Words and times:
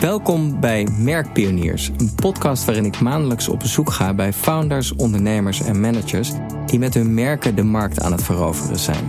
Welkom 0.00 0.60
bij 0.60 0.88
Merkpioniers, 0.98 1.90
een 1.96 2.14
podcast 2.14 2.64
waarin 2.64 2.84
ik 2.84 3.00
maandelijks 3.00 3.48
op 3.48 3.58
bezoek 3.58 3.90
ga 3.90 4.14
bij 4.14 4.32
founders, 4.32 4.94
ondernemers 4.94 5.60
en 5.60 5.80
managers 5.80 6.32
die 6.66 6.78
met 6.78 6.94
hun 6.94 7.14
merken 7.14 7.54
de 7.54 7.62
markt 7.62 8.00
aan 8.00 8.12
het 8.12 8.22
veroveren 8.22 8.78
zijn. 8.78 9.04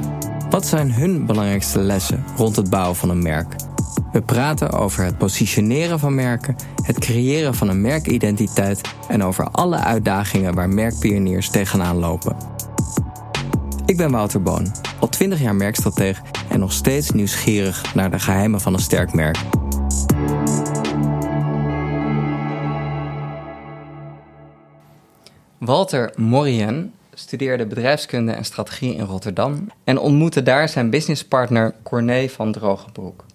Wat 0.49 0.65
zijn 0.65 0.93
hun 0.93 1.25
belangrijkste 1.25 1.79
lessen 1.79 2.23
rond 2.35 2.55
het 2.55 2.69
bouwen 2.69 2.95
van 2.95 3.09
een 3.09 3.21
merk? 3.21 3.55
We 4.11 4.21
praten 4.21 4.71
over 4.71 5.03
het 5.03 5.17
positioneren 5.17 5.99
van 5.99 6.15
merken, 6.15 6.55
het 6.83 6.99
creëren 6.99 7.55
van 7.55 7.69
een 7.69 7.81
merkidentiteit 7.81 8.81
en 9.07 9.23
over 9.23 9.49
alle 9.51 9.77
uitdagingen 9.77 10.55
waar 10.55 10.69
merkpioniers 10.69 11.49
tegenaan 11.49 11.97
lopen. 11.97 12.35
Ik 13.85 13.97
ben 13.97 14.11
Wouter 14.11 14.41
Boon, 14.41 14.71
al 14.99 15.09
20 15.09 15.41
jaar 15.41 15.55
merkstratege 15.55 16.21
en 16.47 16.59
nog 16.59 16.71
steeds 16.71 17.11
nieuwsgierig 17.11 17.95
naar 17.95 18.11
de 18.11 18.19
geheimen 18.19 18.61
van 18.61 18.73
een 18.73 18.79
sterk 18.79 19.13
merk. 19.13 19.37
Walter 25.69 26.11
Morien 26.15 26.93
studeerde 27.13 27.65
bedrijfskunde 27.65 28.31
en 28.31 28.45
strategie 28.45 28.95
in 28.95 29.05
Rotterdam 29.05 29.67
en 29.83 29.99
ontmoette 29.99 30.43
daar 30.43 30.69
zijn 30.69 30.89
businesspartner 30.89 31.75
Corné 31.83 32.29
van 32.29 32.51
Drogenbroek. 32.51 33.25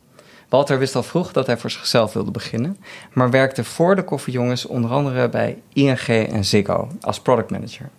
Walter 0.48 0.78
wist 0.78 0.96
al 0.96 1.02
vroeg 1.02 1.32
dat 1.32 1.46
hij 1.46 1.56
voor 1.56 1.70
zichzelf 1.70 2.12
wilde 2.12 2.30
beginnen, 2.30 2.76
maar 3.12 3.30
werkte 3.30 3.64
voor 3.64 3.96
de 3.96 4.02
koffiejongens 4.02 4.66
onder 4.66 4.90
andere 4.90 5.28
bij 5.28 5.62
ING 5.72 6.06
en 6.08 6.44
Ziggo 6.44 6.88
als 7.00 7.20
product 7.20 7.50
manager. 7.50 7.90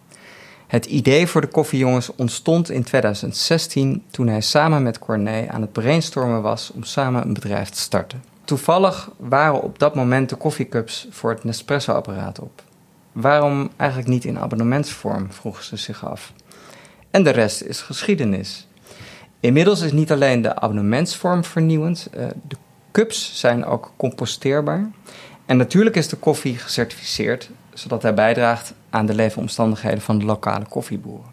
Het 0.67 0.85
idee 0.85 1.27
voor 1.27 1.41
de 1.41 1.48
koffiejongens 1.48 2.15
ontstond 2.15 2.70
in 2.70 2.84
2016 2.84 4.04
toen 4.12 4.27
hij 4.27 4.41
samen 4.41 4.84
met 4.84 4.99
Corné 4.99 5.48
aan 5.49 5.62
het 5.62 5.71
brainstormen 5.71 6.41
was 6.41 6.71
om 6.73 6.84
samen 6.84 7.21
een 7.21 7.34
bedrijf 7.34 7.70
te 7.70 7.79
starten. 7.79 8.23
Toevallig 8.43 9.09
waren 9.17 9.62
op 9.62 9.79
dat 9.79 9.95
moment 9.95 10.29
de 10.29 10.35
koffiecups 10.35 11.07
voor 11.09 11.29
het 11.29 11.43
Nespresso-apparaat 11.43 12.40
op. 12.40 12.63
Waarom 13.16 13.70
eigenlijk 13.77 14.10
niet 14.10 14.26
in 14.26 14.40
abonnementsvorm, 14.40 15.32
vroegen 15.32 15.63
ze 15.63 15.77
zich 15.77 16.05
af. 16.05 16.34
En 17.12 17.24
de 17.24 17.30
rest 17.30 17.62
is 17.62 17.82
geschiedenis. 17.82 18.68
Inmiddels 19.40 19.82
is 19.82 19.91
niet 19.91 20.12
alleen 20.12 20.41
de 20.41 20.55
abonnementsvorm 20.55 21.43
vernieuwend, 21.43 22.10
uh, 22.18 22.26
de 22.48 22.55
cups 22.91 23.40
zijn 23.40 23.66
ook 23.66 23.93
composteerbaar. 23.98 24.91
En 25.46 25.58
natuurlijk 25.58 25.96
is 25.96 26.08
de 26.08 26.16
koffie 26.16 26.58
gecertificeerd, 26.58 27.49
zodat 27.74 28.02
hij 28.02 28.13
bijdraagt 28.13 28.74
aan 28.90 29.05
de 29.05 29.13
leefomstandigheden 29.13 30.02
van 30.02 30.20
de 30.20 30.26
lokale 30.26 30.66
koffieboeren. 30.66 31.32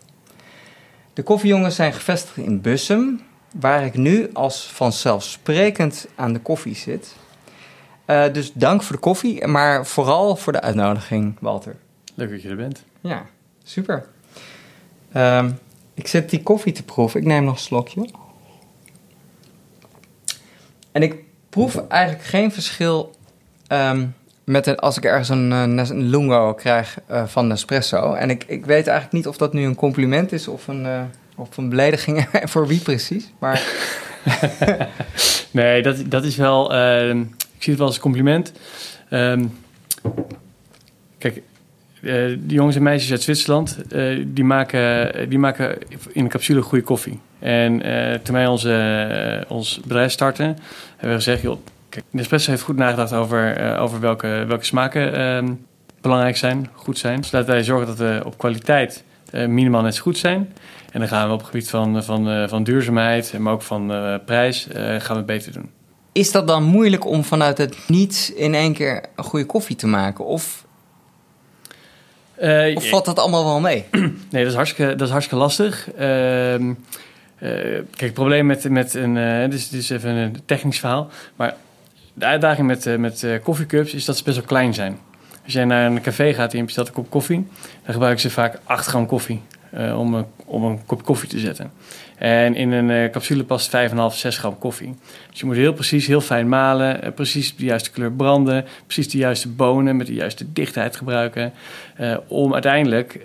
De 1.13 1.23
koffiejongens 1.23 1.75
zijn 1.75 1.93
gevestigd 1.93 2.37
in 2.37 2.61
Bussum, 2.61 3.21
waar 3.61 3.85
ik 3.85 3.95
nu 3.95 4.31
als 4.33 4.71
vanzelfsprekend 4.73 6.07
aan 6.15 6.33
de 6.33 6.41
koffie 6.41 6.75
zit. 6.75 7.15
Uh, 8.13 8.33
dus 8.33 8.53
dank 8.53 8.83
voor 8.83 8.97
de 8.97 9.03
koffie, 9.03 9.47
maar 9.47 9.87
vooral 9.87 10.37
voor 10.37 10.53
de 10.53 10.61
uitnodiging, 10.61 11.37
Walter. 11.41 11.77
Leuk 12.15 12.31
dat 12.31 12.43
je 12.43 12.49
er 12.49 12.57
bent. 12.57 12.85
Ja, 13.01 13.27
super. 13.63 14.07
Uh, 15.17 15.45
ik 15.95 16.07
zit 16.07 16.31
die 16.31 16.43
koffie 16.43 16.73
te 16.73 16.83
proeven. 16.83 17.21
Ik 17.21 17.27
neem 17.27 17.45
nog 17.45 17.55
een 17.55 17.61
slokje. 17.61 18.09
En 20.93 21.03
ik 21.03 21.15
proef 21.49 21.89
eigenlijk 21.89 22.25
geen 22.25 22.53
verschil 22.53 23.15
um, 23.69 24.15
met 24.45 24.67
een, 24.67 24.77
als 24.77 24.97
ik 24.97 25.05
ergens 25.05 25.29
een, 25.29 25.51
een 25.51 26.03
lungo 26.03 26.55
krijg 26.55 26.99
uh, 27.11 27.27
van 27.27 27.47
Nespresso. 27.47 28.15
En 28.15 28.31
ik, 28.31 28.45
ik 28.47 28.67
weet 28.67 28.87
eigenlijk 28.87 29.13
niet 29.13 29.27
of 29.27 29.37
dat 29.37 29.53
nu 29.53 29.65
een 29.65 29.75
compliment 29.75 30.33
is 30.33 30.49
of 30.49 30.69
een, 30.69 30.85
uh, 30.85 31.03
of 31.37 31.57
een 31.57 31.69
belediging 31.69 32.29
voor 32.51 32.67
wie 32.67 32.81
precies. 32.81 33.33
Maar... 33.39 33.63
nee, 35.51 35.83
dat, 35.83 35.97
dat 36.07 36.25
is 36.25 36.37
wel. 36.37 36.75
Ik 36.75 37.42
zie 37.63 37.73
het 37.73 37.79
wel 37.79 37.87
als 37.87 37.97
een 37.97 38.03
compliment. 38.03 38.53
Um, 39.11 39.59
kijk, 41.19 41.43
uh, 42.03 42.13
de 42.47 42.55
jongens 42.55 42.77
en 42.77 42.83
meisjes 42.83 43.11
uit 43.11 43.23
Zwitserland, 43.23 43.79
uh, 43.93 44.25
die, 44.27 44.45
maken, 44.45 45.29
die 45.29 45.39
maken 45.39 45.79
in 46.13 46.25
een 46.25 46.29
capsule 46.29 46.63
goede 46.63 46.85
koffie. 46.85 47.20
En 47.39 47.86
uh, 47.86 48.14
toen 48.14 48.35
wij 48.35 48.47
onze, 48.47 49.45
ons 49.48 49.81
bedrijf 49.81 50.13
starten, 50.13 50.47
hebben 50.91 51.09
we 51.09 51.14
gezegd... 51.14 51.42
Joh, 51.42 51.59
kijk, 51.89 52.05
Nespresso 52.11 52.51
heeft 52.51 52.63
goed 52.63 52.77
nagedacht 52.77 53.13
over, 53.13 53.77
over 53.79 54.01
welke, 54.01 54.45
welke 54.48 54.65
smaken 54.65 55.15
ehm, 55.15 55.53
belangrijk 56.01 56.36
zijn, 56.36 56.69
goed 56.73 56.98
zijn. 56.98 57.25
Zodat 57.25 57.47
wij 57.47 57.65
zorgen 57.65 57.86
dat 57.86 57.98
we 57.98 58.23
op 58.25 58.39
kwaliteit 58.39 59.05
minimaal 59.33 59.83
net 59.83 59.95
zo 59.95 60.03
goed 60.03 60.19
zijn. 60.19 60.53
En 60.92 61.01
dan 61.01 61.09
gaan 61.09 61.27
we 61.27 61.33
op 61.33 61.39
het 61.39 61.48
gebied 61.48 61.70
van, 61.70 62.05
van, 62.05 62.48
van 62.48 62.65
duurzaamheid, 62.65 63.39
maar 63.39 63.53
ook 63.53 63.63
van 63.63 63.92
prijs, 64.25 64.69
gaan 64.73 64.98
we 64.98 65.15
het 65.15 65.27
beter 65.27 65.53
doen. 65.53 65.70
Is 66.12 66.33
dat 66.33 66.46
dan 66.46 66.62
moeilijk 66.62 67.06
om 67.06 67.24
vanuit 67.24 67.58
het 67.58 67.77
niets 67.86 68.33
in 68.33 68.55
één 68.55 68.73
keer 68.73 69.05
een 69.17 69.24
goede 69.24 69.46
koffie 69.46 69.77
te 69.77 69.86
maken? 69.86 70.24
Of 70.24 70.64
uh, 72.42 72.77
of 72.77 72.89
valt 72.89 73.05
dat 73.05 73.18
allemaal 73.18 73.45
wel 73.45 73.61
mee? 73.61 73.84
Nee, 74.30 74.42
dat 74.42 74.52
is 74.52 74.55
hartstikke, 74.55 74.95
dat 74.95 75.06
is 75.06 75.11
hartstikke 75.12 75.42
lastig. 75.42 75.89
Uh, 75.98 76.55
uh, 76.55 76.68
kijk, 77.39 78.00
het 78.00 78.14
probleem 78.14 78.46
met, 78.46 78.68
met 78.68 78.95
een... 78.95 79.17
Uh, 79.17 79.40
dit, 79.40 79.55
is, 79.55 79.68
dit 79.68 79.80
is 79.80 79.90
even 79.90 80.11
een 80.11 80.36
technisch 80.45 80.78
verhaal. 80.78 81.11
Maar 81.36 81.56
de 82.14 82.24
uitdaging 82.24 82.67
met, 82.67 82.98
met 82.98 83.27
koffiecups 83.42 83.94
is 83.94 84.05
dat 84.05 84.17
ze 84.17 84.24
best 84.24 84.36
wel 84.36 84.46
klein 84.46 84.74
zijn. 84.74 84.98
Als 85.44 85.52
jij 85.52 85.64
naar 85.64 85.86
een 85.86 86.00
café 86.00 86.34
gaat 86.34 86.52
en 86.52 86.58
je 86.58 86.64
bestelt 86.64 86.89
een 86.89 86.94
kop 86.94 87.11
koffie... 87.11 87.46
dan 87.84 87.92
gebruiken 87.92 88.20
ze 88.20 88.30
vaak 88.30 88.58
8 88.64 88.86
gram 88.86 89.06
koffie 89.06 89.42
om, 89.96 90.14
een, 90.14 90.27
om 90.44 90.64
een 90.64 90.80
kop 90.86 91.05
koffie 91.05 91.29
te 91.29 91.39
zetten. 91.39 91.73
En 92.18 92.55
in 92.55 92.73
een 92.73 92.89
uh, 92.89 93.11
capsule 93.11 93.45
past 93.45 93.77
5,5, 93.90 93.95
6 94.11 94.39
gram 94.39 94.58
koffie. 94.58 94.95
Dus 95.30 95.40
je 95.40 95.46
moet 95.46 95.56
heel 95.56 95.73
precies, 95.73 96.06
heel 96.06 96.20
fijn 96.20 96.48
malen, 96.48 97.05
uh, 97.05 97.12
precies 97.14 97.56
de 97.56 97.64
juiste 97.64 97.90
kleur 97.90 98.12
branden, 98.12 98.64
precies 98.86 99.11
de 99.11 99.18
juiste 99.18 99.48
bonen 99.48 99.96
met 99.96 100.06
de 100.06 100.14
juiste 100.14 100.52
dichtheid 100.52 100.96
gebruiken. 100.96 101.52
Uh, 102.00 102.17
om 102.27 102.52
uiteindelijk 102.52 103.20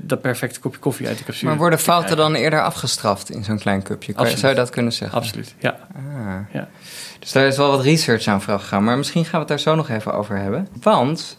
dat 0.00 0.20
perfecte 0.20 0.60
kopje 0.60 0.78
koffie 0.78 1.08
uit 1.08 1.18
de 1.18 1.24
capsule 1.24 1.50
Maar 1.50 1.58
worden 1.58 1.78
fouten 1.78 2.16
dan 2.16 2.34
eerder 2.34 2.62
afgestraft 2.62 3.30
in 3.30 3.44
zo'n 3.44 3.58
klein 3.58 3.82
cupje? 3.82 4.12
Absoluut. 4.14 4.38
Zou 4.38 4.52
je 4.52 4.58
dat 4.58 4.70
kunnen 4.70 4.92
zeggen? 4.92 5.18
Absoluut, 5.18 5.54
ja. 5.58 5.76
Ah. 5.96 6.52
ja. 6.52 6.68
Dus 7.18 7.32
daar 7.32 7.46
is 7.46 7.56
wel 7.56 7.70
wat 7.70 7.82
research 7.82 8.26
aan 8.26 8.42
vooraf 8.42 8.60
gegaan. 8.60 8.84
Maar 8.84 8.96
misschien 8.96 9.24
gaan 9.24 9.32
we 9.32 9.38
het 9.38 9.48
daar 9.48 9.60
zo 9.60 9.74
nog 9.74 9.88
even 9.88 10.14
over 10.14 10.36
hebben. 10.36 10.68
Want 10.82 11.38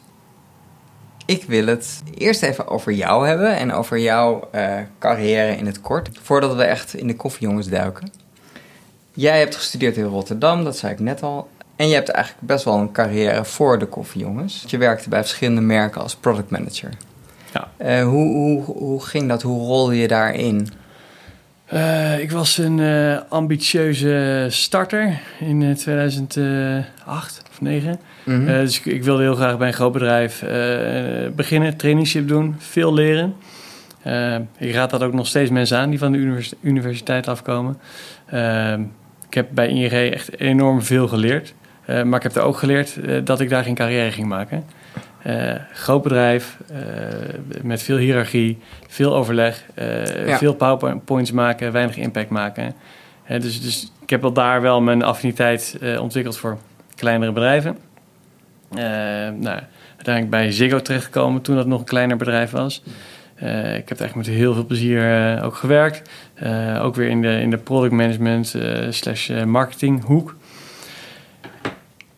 ik 1.25 1.43
wil 1.43 1.65
het 1.65 2.03
eerst 2.13 2.43
even 2.43 2.67
over 2.67 2.91
jou 2.91 3.27
hebben 3.27 3.55
en 3.55 3.73
over 3.73 3.99
jouw 3.99 4.49
uh, 4.55 4.77
carrière 4.99 5.57
in 5.57 5.65
het 5.65 5.81
kort. 5.81 6.09
Voordat 6.21 6.55
we 6.55 6.63
echt 6.63 6.93
in 6.93 7.07
de 7.07 7.15
koffiejongens 7.15 7.69
duiken. 7.69 8.11
Jij 9.13 9.39
hebt 9.39 9.55
gestudeerd 9.55 9.97
in 9.97 10.03
Rotterdam, 10.03 10.63
dat 10.63 10.77
zei 10.77 10.93
ik 10.93 10.99
net 10.99 11.23
al. 11.23 11.49
En 11.75 11.87
je 11.87 11.93
hebt 11.93 12.09
eigenlijk 12.09 12.47
best 12.47 12.65
wel 12.65 12.77
een 12.77 12.91
carrière 12.91 13.45
voor 13.45 13.79
de 13.79 13.85
koffiejongens. 13.85 14.63
Je 14.67 14.77
werkte 14.77 15.09
bij 15.09 15.19
verschillende 15.19 15.61
merken 15.61 16.01
als 16.01 16.15
product 16.15 16.49
manager. 16.49 16.89
Ja. 17.53 17.69
Uh, 17.77 18.03
hoe, 18.03 18.33
hoe, 18.33 18.63
hoe 18.63 19.05
ging 19.05 19.29
dat? 19.29 19.41
Hoe 19.41 19.65
rolde 19.65 19.97
je 19.97 20.07
daarin? 20.07 20.69
Uh, 21.73 22.19
ik 22.19 22.31
was 22.31 22.57
een 22.57 22.79
ambitieuze 23.29 24.47
starter 24.49 25.21
in 25.39 25.75
2008 25.75 27.44
of 27.61 27.67
2009. 27.67 27.99
Mm 28.23 28.35
-hmm. 28.35 28.47
uh, 28.47 28.59
dus 28.59 28.79
ik, 28.79 28.85
ik, 28.85 29.03
wilde 29.03 29.21
heel 29.21 29.35
graag 29.35 29.57
bij 29.57 29.67
een 29.67 29.73
groot 29.73 29.93
bedrijf 29.93 30.43
beginnen, 31.35 31.77
traineeship 31.77 32.27
doen, 32.27 32.55
veel 32.57 32.93
leren. 32.93 33.35
ik 34.57 34.73
raad 34.73 34.89
dat 34.89 35.03
ook 35.03 35.13
nog 35.13 35.27
steeds 35.27 35.49
mensen 35.49 35.77
aan 35.77 35.89
die 35.89 35.99
van 35.99 36.11
de 36.11 36.17
univers 36.17 36.53
universiteit 36.61 37.27
afkomen. 37.27 37.77
ik 39.27 39.33
heb 39.33 39.47
bij 39.51 39.67
ING 39.67 39.91
echt 39.91 40.39
enorm 40.39 40.81
veel 40.81 41.07
geleerd. 41.07 41.53
maar 41.85 42.15
ik 42.15 42.23
heb 42.23 42.35
er 42.35 42.41
ook 42.41 42.57
geleerd 42.57 42.99
dat 43.23 43.39
ik 43.39 43.49
daar 43.49 43.63
geen 43.63 43.75
carrière 43.75 44.11
ging 44.11 44.27
maken. 44.27 44.63
Uh, 45.27 45.53
groot 45.73 46.03
bedrijf, 46.03 46.57
uh, 46.71 46.77
met 47.61 47.81
veel 47.81 47.97
hiërarchie, 47.97 48.57
veel 48.87 49.15
overleg, 49.15 49.65
uh, 49.79 50.27
ja. 50.27 50.37
veel 50.37 50.53
powerpoints 50.53 51.31
maken, 51.31 51.71
weinig 51.71 51.97
impact 51.97 52.29
maken. 52.29 52.73
dus, 53.27 53.61
dus 53.61 53.91
ik 54.01 54.09
heb 54.09 54.21
wel 54.21 54.33
daar 54.33 54.61
wel 54.61 54.81
mijn 54.81 55.03
affiniteit 55.03 55.77
ontwikkeld 55.99 56.37
voor 56.37 56.57
kleinere 56.95 57.31
bedrijven. 57.31 57.77
nou, 59.39 59.59
uiteindelijk 59.95 60.29
bij 60.29 60.51
Ziggo 60.51 60.81
terechtgekomen 60.81 61.41
toen 61.41 61.55
dat 61.55 61.67
nog 61.67 61.79
een 61.79 61.85
kleiner 61.85 62.17
bedrijf 62.17 62.51
was. 62.51 62.83
ik 63.35 63.89
heb 63.89 63.99
eigenlijk 63.99 64.15
met 64.15 64.27
heel 64.27 64.53
veel 64.53 64.65
plezier 64.65 65.39
ook 65.43 65.55
gewerkt. 65.55 66.09
ook 66.81 66.95
weer 66.95 67.09
in 67.09 67.21
de, 67.21 67.39
in 67.41 67.49
de 67.49 67.57
product 67.57 67.93
management 67.93 68.55
slash 68.89 69.29
marketing 69.29 70.03
hoek. 70.03 70.35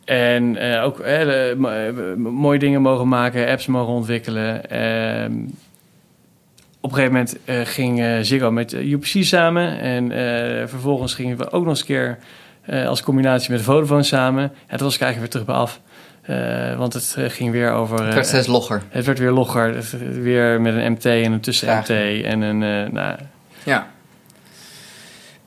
En 0.05 0.59
ook 0.81 1.03
mooie 2.17 2.59
dingen 2.59 2.81
mogen 2.81 3.07
maken, 3.07 3.47
apps 3.47 3.65
mogen 3.65 3.93
ontwikkelen. 3.93 4.61
Uh, 4.71 5.45
op 6.81 6.93
een 6.93 6.97
gegeven 6.97 7.13
moment 7.13 7.37
ging 7.67 8.25
Ziggo 8.25 8.51
met 8.51 8.73
UPC 8.73 9.23
samen. 9.23 9.79
En 9.79 10.11
vervolgens 10.69 11.13
gingen 11.13 11.37
we 11.37 11.51
ook 11.51 11.61
nog 11.61 11.69
eens 11.69 11.79
een 11.79 11.85
keer 11.85 12.17
als 12.67 13.01
combinatie 13.01 13.51
met 13.51 13.61
Vodafone 13.61 14.03
samen. 14.03 14.43
En 14.43 14.77
toen 14.77 14.85
was 14.85 14.95
ik 14.95 15.01
eigenlijk 15.01 15.33
weer 15.33 15.43
terug 15.43 15.45
bij 15.45 15.55
af. 15.55 15.79
want 16.77 16.93
het 16.93 17.15
ging 17.17 17.51
weer 17.51 17.71
over... 17.71 18.05
het 18.05 18.13
werd 18.13 18.27
steeds 18.27 18.47
logger. 18.47 18.83
Het 18.89 19.05
werd 19.05 19.19
weer 19.19 19.31
logger. 19.31 19.85
weer 20.21 20.61
met 20.61 20.73
een 20.73 20.91
MT 20.91 21.05
en 21.05 21.31
een 21.31 21.41
tussen-MT 21.41 21.89
en 22.23 22.41
een... 22.41 22.93
nou, 22.93 23.15
ja. 23.63 23.87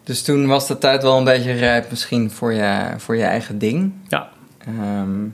Dus 0.04 0.22
toen 0.22 0.46
was 0.46 0.66
de 0.66 0.78
tijd 0.78 1.02
wel 1.02 1.18
een 1.18 1.24
beetje 1.24 1.52
rijp 1.52 1.90
misschien 1.90 2.30
voor 2.30 2.52
je, 2.52 2.94
voor 2.96 3.16
je 3.16 3.24
eigen 3.24 3.58
ding. 3.58 3.92
Ja. 4.08 4.28
Ehm, 4.58 5.26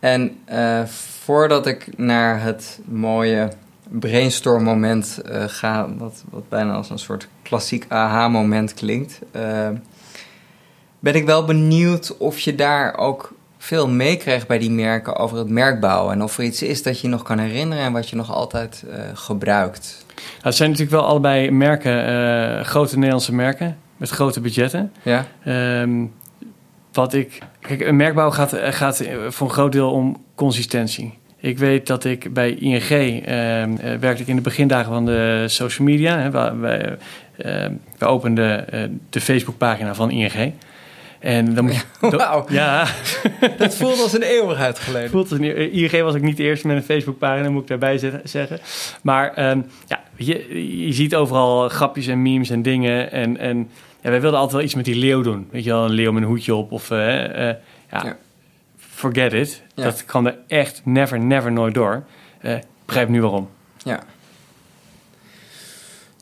en 0.00 0.38
voordat 1.24 1.66
ik 1.66 1.98
naar 1.98 2.42
het 2.42 2.80
mooie 2.84 3.48
brainstorm 3.88 4.62
moment 4.62 5.20
ga, 5.46 5.88
wat, 5.96 6.24
wat 6.30 6.48
bijna 6.48 6.72
als 6.72 6.90
een 6.90 6.98
soort 6.98 7.28
klassiek 7.42 7.84
aha-moment 7.88 8.74
klinkt, 8.74 9.20
ben 10.98 11.14
ik 11.14 11.26
wel 11.26 11.44
benieuwd 11.44 12.16
of 12.16 12.38
je 12.38 12.54
daar 12.54 12.96
ook 12.96 13.32
veel 13.58 13.88
meekrijgt 13.88 14.46
bij 14.46 14.58
die 14.58 14.70
merken 14.70 15.16
over 15.16 15.38
het 15.38 15.48
merkbouwen. 15.48 16.12
En 16.12 16.22
of 16.22 16.38
er 16.38 16.44
iets 16.44 16.62
is 16.62 16.82
dat 16.82 17.00
je 17.00 17.08
nog 17.08 17.22
kan 17.22 17.38
herinneren 17.38 17.84
en 17.84 17.92
wat 17.92 18.08
je 18.08 18.16
nog 18.16 18.32
altijd 18.32 18.84
gebruikt. 19.14 20.04
Nou, 20.16 20.24
het 20.42 20.54
zijn 20.54 20.70
natuurlijk 20.70 20.96
wel 20.96 21.06
allebei 21.06 21.50
merken, 21.50 22.64
grote 22.64 22.94
Nederlandse 22.94 23.34
merken 23.34 23.78
met 23.96 24.10
grote 24.10 24.40
budgetten. 24.40 24.92
Ja. 25.02 25.26
Um, 25.80 26.12
wat 26.92 27.14
ik. 27.14 27.38
Kijk, 27.60 27.80
een 27.80 27.96
merkbouw 27.96 28.30
gaat, 28.30 28.54
gaat 28.54 29.02
voor 29.28 29.46
een 29.46 29.52
groot 29.52 29.72
deel 29.72 29.90
om 29.90 30.16
consistentie. 30.34 31.18
Ik 31.40 31.58
weet 31.58 31.86
dat 31.86 32.04
ik 32.04 32.32
bij 32.32 32.54
ING 32.54 32.90
uh, 32.90 33.62
ehm, 33.62 33.76
eh, 33.76 33.98
werkte 33.98 34.22
ik 34.22 34.28
in 34.28 34.36
de 34.36 34.42
begindagen 34.42 34.92
van 34.92 35.06
de 35.06 35.44
social 35.46 35.86
media. 35.86 36.18
Hè, 36.18 36.30
wij, 36.30 36.96
uh, 37.36 37.66
we 37.98 38.06
openden 38.06 38.66
uh, 38.74 38.82
de 39.10 39.20
Facebookpagina 39.20 39.94
van 39.94 40.10
ING. 40.10 40.52
En 41.18 41.54
dan 41.54 41.64
moet 41.64 41.86
Wauw. 42.16 42.44
Ja. 42.48 42.86
dat 43.58 43.74
voelt 43.74 44.00
als 44.00 44.12
een 44.12 44.22
eeuwigheid 44.22 44.78
geleden. 44.78 45.10
Voelt 45.10 45.30
als 45.30 45.40
een, 45.40 45.72
ING 45.72 46.02
was 46.02 46.14
ik 46.14 46.22
niet 46.22 46.36
de 46.36 46.42
eerste 46.42 46.66
met 46.66 46.76
een 46.76 46.82
Facebookpagina, 46.82 47.50
moet 47.50 47.62
ik 47.62 47.68
daarbij 47.68 48.20
zeggen. 48.24 48.60
Maar 49.02 49.50
um, 49.50 49.66
ja, 49.86 50.00
je, 50.16 50.86
je 50.86 50.92
ziet 50.92 51.14
overal 51.14 51.68
grapjes 51.68 52.06
en 52.06 52.22
memes 52.22 52.50
en 52.50 52.62
dingen. 52.62 53.12
En, 53.12 53.38
en 53.38 53.70
ja, 54.00 54.10
wij 54.10 54.20
wilden 54.20 54.38
altijd 54.38 54.56
wel 54.56 54.64
iets 54.64 54.74
met 54.74 54.84
die 54.84 54.96
leeuw 54.96 55.22
doen. 55.22 55.48
Weet 55.50 55.64
je 55.64 55.70
wel, 55.70 55.84
een 55.84 55.90
leeuw 55.90 56.12
met 56.12 56.22
een 56.22 56.28
hoedje 56.28 56.54
op. 56.54 56.72
Of 56.72 56.90
uh, 56.90 56.98
uh, 56.98 57.24
ja, 57.34 57.56
ja, 57.90 58.16
forget 58.78 59.32
it. 59.32 59.62
Ja. 59.74 59.82
Dat 59.84 60.04
kan 60.04 60.26
er 60.26 60.38
echt 60.46 60.80
never, 60.84 61.20
never, 61.20 61.52
nooit 61.52 61.74
door. 61.74 62.04
Uh, 62.42 62.54
begrijp 62.84 63.08
nu 63.08 63.20
waarom. 63.20 63.48
Ja. 63.84 64.00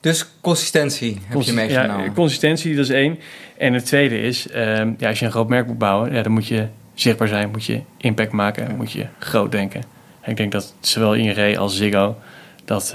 Dus 0.00 0.26
consistentie 0.40 1.20
heb 1.26 1.43
je 1.43 1.52
meegenomen. 1.52 2.04
Ja, 2.04 2.10
consistentie, 2.10 2.75
dat 2.75 2.84
is 2.84 2.90
één. 2.90 3.19
En 3.58 3.72
het 3.72 3.87
tweede 3.87 4.20
is, 4.20 4.46
um, 4.54 4.94
ja, 4.98 5.08
als 5.08 5.19
je 5.19 5.25
een 5.25 5.31
groot 5.31 5.48
merk 5.48 5.66
moet 5.66 5.78
bouwen, 5.78 6.12
ja, 6.12 6.22
dan 6.22 6.32
moet 6.32 6.46
je 6.46 6.66
zichtbaar 6.94 7.28
zijn, 7.28 7.50
moet 7.50 7.64
je 7.64 7.81
impact 7.96 8.32
maken, 8.32 8.69
ja. 8.69 8.75
moet 8.75 8.93
je 8.93 9.06
groot 9.19 9.52
denken. 9.52 9.82
En 10.20 10.31
ik 10.31 10.37
denk 10.37 10.52
dat 10.52 10.75
zowel 10.81 11.14
ING 11.14 11.58
als 11.58 11.76
Ziggo 11.76 12.16
dat, 12.64 12.90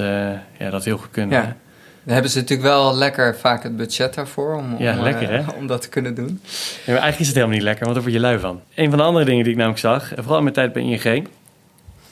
ja, 0.58 0.70
dat 0.70 0.86
heel 0.86 0.98
goed 0.98 1.12
kunnen. 1.12 1.42
Ja. 1.42 1.56
Dan 2.04 2.14
hebben 2.14 2.32
ze 2.32 2.40
natuurlijk 2.40 2.68
wel 2.68 2.96
lekker 2.96 3.38
vaak 3.38 3.64
het 3.64 3.78
budget 3.78 4.14
daarvoor 4.14 4.56
om, 4.56 4.76
ja, 4.78 4.98
om, 4.98 5.04
lekker, 5.04 5.34
uh, 5.34 5.48
om 5.60 5.68
dat 5.68 5.82
te 5.82 5.90
kunnen 5.90 6.16
doen. 6.16 6.42
Ja, 6.86 6.94
maar 6.94 7.02
eigenlijk 7.02 7.20
is 7.20 7.28
het 7.28 7.36
helemaal 7.36 7.56
niet 7.56 7.66
lekker, 7.66 7.84
want 7.84 7.96
daar 7.96 8.04
word 8.04 8.16
je 8.16 8.22
lui 8.22 8.40
van. 8.40 8.62
Een 8.76 8.90
van 8.90 8.98
de 8.98 9.04
andere 9.04 9.26
dingen 9.26 9.44
die 9.44 9.52
ik 9.52 9.58
namelijk 9.58 9.82
zag, 9.82 10.12
vooral 10.16 10.38
in 10.38 10.44
mijn 10.44 10.56
tijd 10.56 10.74
bij 10.74 10.84
ING... 10.84 11.28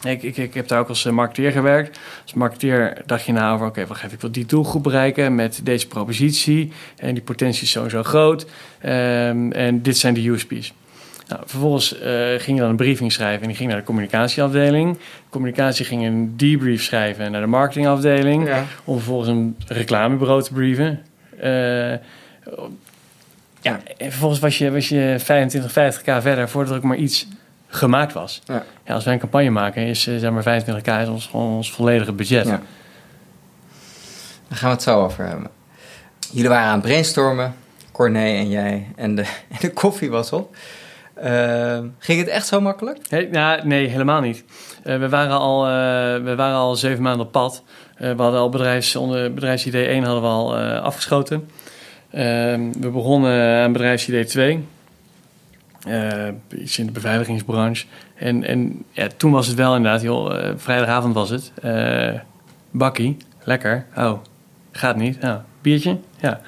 Ik, 0.04 0.24
ik, 0.24 0.38
ik 0.38 0.54
heb 0.54 0.68
daar 0.68 0.80
ook 0.80 0.90
als 0.90 1.06
eh, 1.06 1.12
marketeer 1.12 1.52
gewerkt. 1.52 2.00
Als 2.24 2.34
marketeer 2.34 3.02
dacht 3.06 3.26
je 3.26 3.32
nou 3.32 3.54
over, 3.54 3.68
oké, 3.68 3.80
okay, 3.80 3.88
wacht 3.88 4.12
ik 4.12 4.22
wil 4.22 4.32
die 4.32 4.46
doelgroep 4.46 4.84
bereiken 4.84 5.36
met 5.36 5.60
deze 5.64 5.88
propositie. 5.88 6.72
En 6.98 7.14
die 7.14 7.24
potentie 7.24 7.64
is 7.64 7.72
sowieso 7.72 8.04
groot. 8.04 8.46
Um, 8.86 9.52
en 9.52 9.82
dit 9.82 9.98
zijn 9.98 10.14
de 10.14 10.30
USP's. 10.30 10.74
Nou, 11.28 11.42
vervolgens 11.46 11.94
uh, 11.94 12.00
ging 12.38 12.58
je 12.58 12.60
dan 12.62 12.70
een 12.70 12.76
briefing 12.76 13.12
schrijven 13.12 13.42
en 13.42 13.48
die 13.48 13.58
ging 13.58 13.70
naar 13.70 13.78
de 13.78 13.86
communicatieafdeling. 13.86 14.94
De 14.94 15.00
communicatie 15.30 15.86
ging 15.86 16.06
een 16.06 16.34
debrief 16.38 16.84
schrijven 16.84 17.32
naar 17.32 17.42
de 17.42 17.48
marketingafdeling. 17.48 18.48
Ja. 18.48 18.66
Om 18.84 18.96
vervolgens 18.96 19.30
een 19.30 19.56
reclamebureau 19.68 20.44
te 20.44 20.54
brieven. 20.54 21.02
Uh, 21.44 21.92
ja, 23.62 23.80
en 23.98 24.12
vervolgens 24.12 24.40
was 24.40 24.58
je, 24.58 24.72
was 24.72 24.90
je 24.90 25.16
25, 25.20 25.72
50k 25.72 26.22
verder 26.22 26.50
voordat 26.50 26.72
er 26.72 26.78
ook 26.78 26.84
maar 26.84 26.98
iets 26.98 27.28
gemaakt 27.70 28.14
was. 28.14 28.42
Ja. 28.46 28.64
ja 28.86 28.94
als 28.94 29.04
wij 29.04 29.14
een 29.14 29.20
campagne 29.20 29.50
maken, 29.50 29.86
is 29.86 30.08
uh, 30.08 30.20
zeg 30.20 30.32
maar 30.32 30.62
25k 30.64 31.02
is 31.02 31.08
ons, 31.08 31.30
ons 31.32 31.72
volledige 31.72 32.14
budget. 32.14 32.46
Ja. 32.46 32.62
Daar 34.48 34.58
gaan 34.58 34.70
we 34.70 34.76
het 34.76 34.84
zo 34.84 35.04
over 35.04 35.26
hebben. 35.26 35.50
Jullie 36.32 36.50
waren 36.50 36.68
aan 36.68 36.80
het 36.80 36.82
brainstormen, 36.82 37.56
Corné 37.92 38.38
en 38.38 38.50
jij, 38.50 38.88
en 38.96 39.16
de, 39.16 39.22
en 39.50 39.58
de 39.60 39.74
koffie 39.74 40.10
was 40.10 40.32
op. 40.32 40.56
Uh, 41.24 41.80
ging 41.98 42.20
het 42.20 42.28
echt 42.28 42.48
zo 42.48 42.62
makkelijk? 42.62 42.98
Hey, 43.10 43.28
nou, 43.32 43.68
nee, 43.68 43.88
helemaal 43.88 44.22
niet. 44.22 44.44
Uh, 44.84 44.98
we, 44.98 45.10
waren 45.10 45.38
al, 45.38 45.66
uh, 45.66 45.72
we 46.24 46.34
waren 46.36 46.56
al 46.56 46.76
zeven 46.76 47.04
maanden 47.04 47.26
op 47.26 47.32
pad. 47.32 47.64
we 47.98 48.14
hadden 48.18 48.40
al 48.40 48.50
bedrijfs, 48.50 48.96
onder 48.96 49.34
bedrijfsidee 49.34 49.86
1 49.86 50.04
hadden 50.04 50.22
we 50.22 50.28
al 50.28 50.58
afgeschoten. 50.58 51.50
Ehm, 52.12 52.72
we 52.80 52.90
begonnen 52.90 53.64
aan 53.64 53.72
bedrijfsidee 53.72 54.26
2. 54.26 54.68
Iets 56.56 56.80
in 56.80 56.86
de 56.86 56.92
beveiligingsbranche. 56.92 57.86
En, 58.16 58.44
en 58.44 58.84
ja, 58.92 59.08
toen 59.18 59.32
was 59.32 59.48
het 59.48 59.56
wel 59.56 59.76
inderdaad, 59.76 60.02
joh, 60.02 60.54
vrijdagavond 60.56 61.14
was 61.14 61.30
het. 61.30 61.52
bakkie, 62.72 63.18
lekker. 63.44 63.86
Oh, 63.96 64.20
gaat 64.72 64.96
niet. 64.96 65.20
Nou, 65.20 65.40
biertje? 65.62 65.98
Ja. 66.20 66.42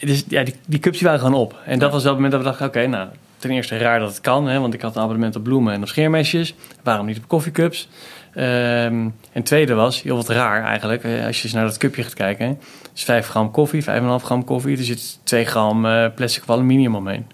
dus 0.00 0.24
ja, 0.28 0.42
die, 0.44 0.54
die 0.66 0.78
cups 0.78 0.98
die 0.98 1.06
waren 1.06 1.22
gewoon 1.22 1.40
op. 1.40 1.56
En 1.66 1.78
dat 1.78 1.92
was 1.92 2.02
wel 2.02 2.12
het 2.12 2.22
moment 2.22 2.32
dat 2.32 2.40
we 2.40 2.46
dachten, 2.46 2.66
oké, 2.66 2.78
okay, 2.78 2.90
nou 2.90 3.08
ten 3.42 3.50
eerste 3.50 3.78
raar 3.78 3.98
dat 3.98 4.08
het 4.08 4.20
kan, 4.20 4.48
hè, 4.48 4.60
want 4.60 4.74
ik 4.74 4.80
had 4.80 4.96
een 4.96 5.02
abonnement 5.02 5.36
op 5.36 5.42
bloemen 5.42 5.72
en 5.72 5.82
op 5.82 5.88
scheermesjes. 5.88 6.54
Waarom 6.82 7.06
niet 7.06 7.18
op 7.18 7.28
koffiecups? 7.28 7.88
Um, 8.34 9.14
en 9.32 9.42
tweede 9.42 9.74
was, 9.74 10.02
heel 10.02 10.16
wat 10.16 10.28
raar 10.28 10.64
eigenlijk, 10.64 11.04
als 11.04 11.38
je 11.38 11.44
eens 11.44 11.52
naar 11.52 11.64
dat 11.64 11.76
cupje 11.76 12.02
gaat 12.02 12.14
kijken. 12.14 12.46
Hè, 12.46 12.52
is 12.94 13.04
5 13.04 13.28
gram 13.28 13.50
koffie, 13.50 13.84
5,5 13.84 13.88
gram 14.24 14.44
koffie, 14.44 14.76
er 14.76 14.84
zit 14.84 15.18
2 15.22 15.44
gram 15.44 15.86
uh, 15.86 16.06
plastic 16.14 16.42
of 16.42 16.50
aluminium 16.50 16.94
omheen. 16.94 17.26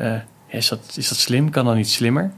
Uh, 0.00 0.14
is, 0.46 0.68
dat, 0.68 0.94
is 0.96 1.08
dat 1.08 1.18
slim? 1.18 1.50
Kan 1.50 1.64
dat 1.64 1.74
niet 1.74 1.90
slimmer? 1.90 2.32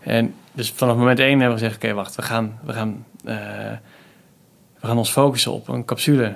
En 0.00 0.34
dus 0.52 0.70
vanaf 0.70 0.96
moment 0.96 1.18
1 1.18 1.28
hebben 1.28 1.46
we 1.46 1.52
gezegd, 1.52 1.76
oké, 1.76 1.84
okay, 1.84 1.96
wacht, 1.96 2.16
we 2.16 2.22
gaan, 2.22 2.58
we, 2.64 2.72
gaan, 2.72 3.04
uh, 3.24 3.34
we 4.80 4.86
gaan 4.86 4.98
ons 4.98 5.10
focussen 5.10 5.52
op 5.52 5.68
een 5.68 5.84
capsule 5.84 6.34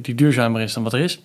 die 0.00 0.14
duurzamer 0.14 0.60
is 0.60 0.72
dan 0.72 0.82
wat 0.82 0.92
er 0.92 1.00
is. 1.00 1.22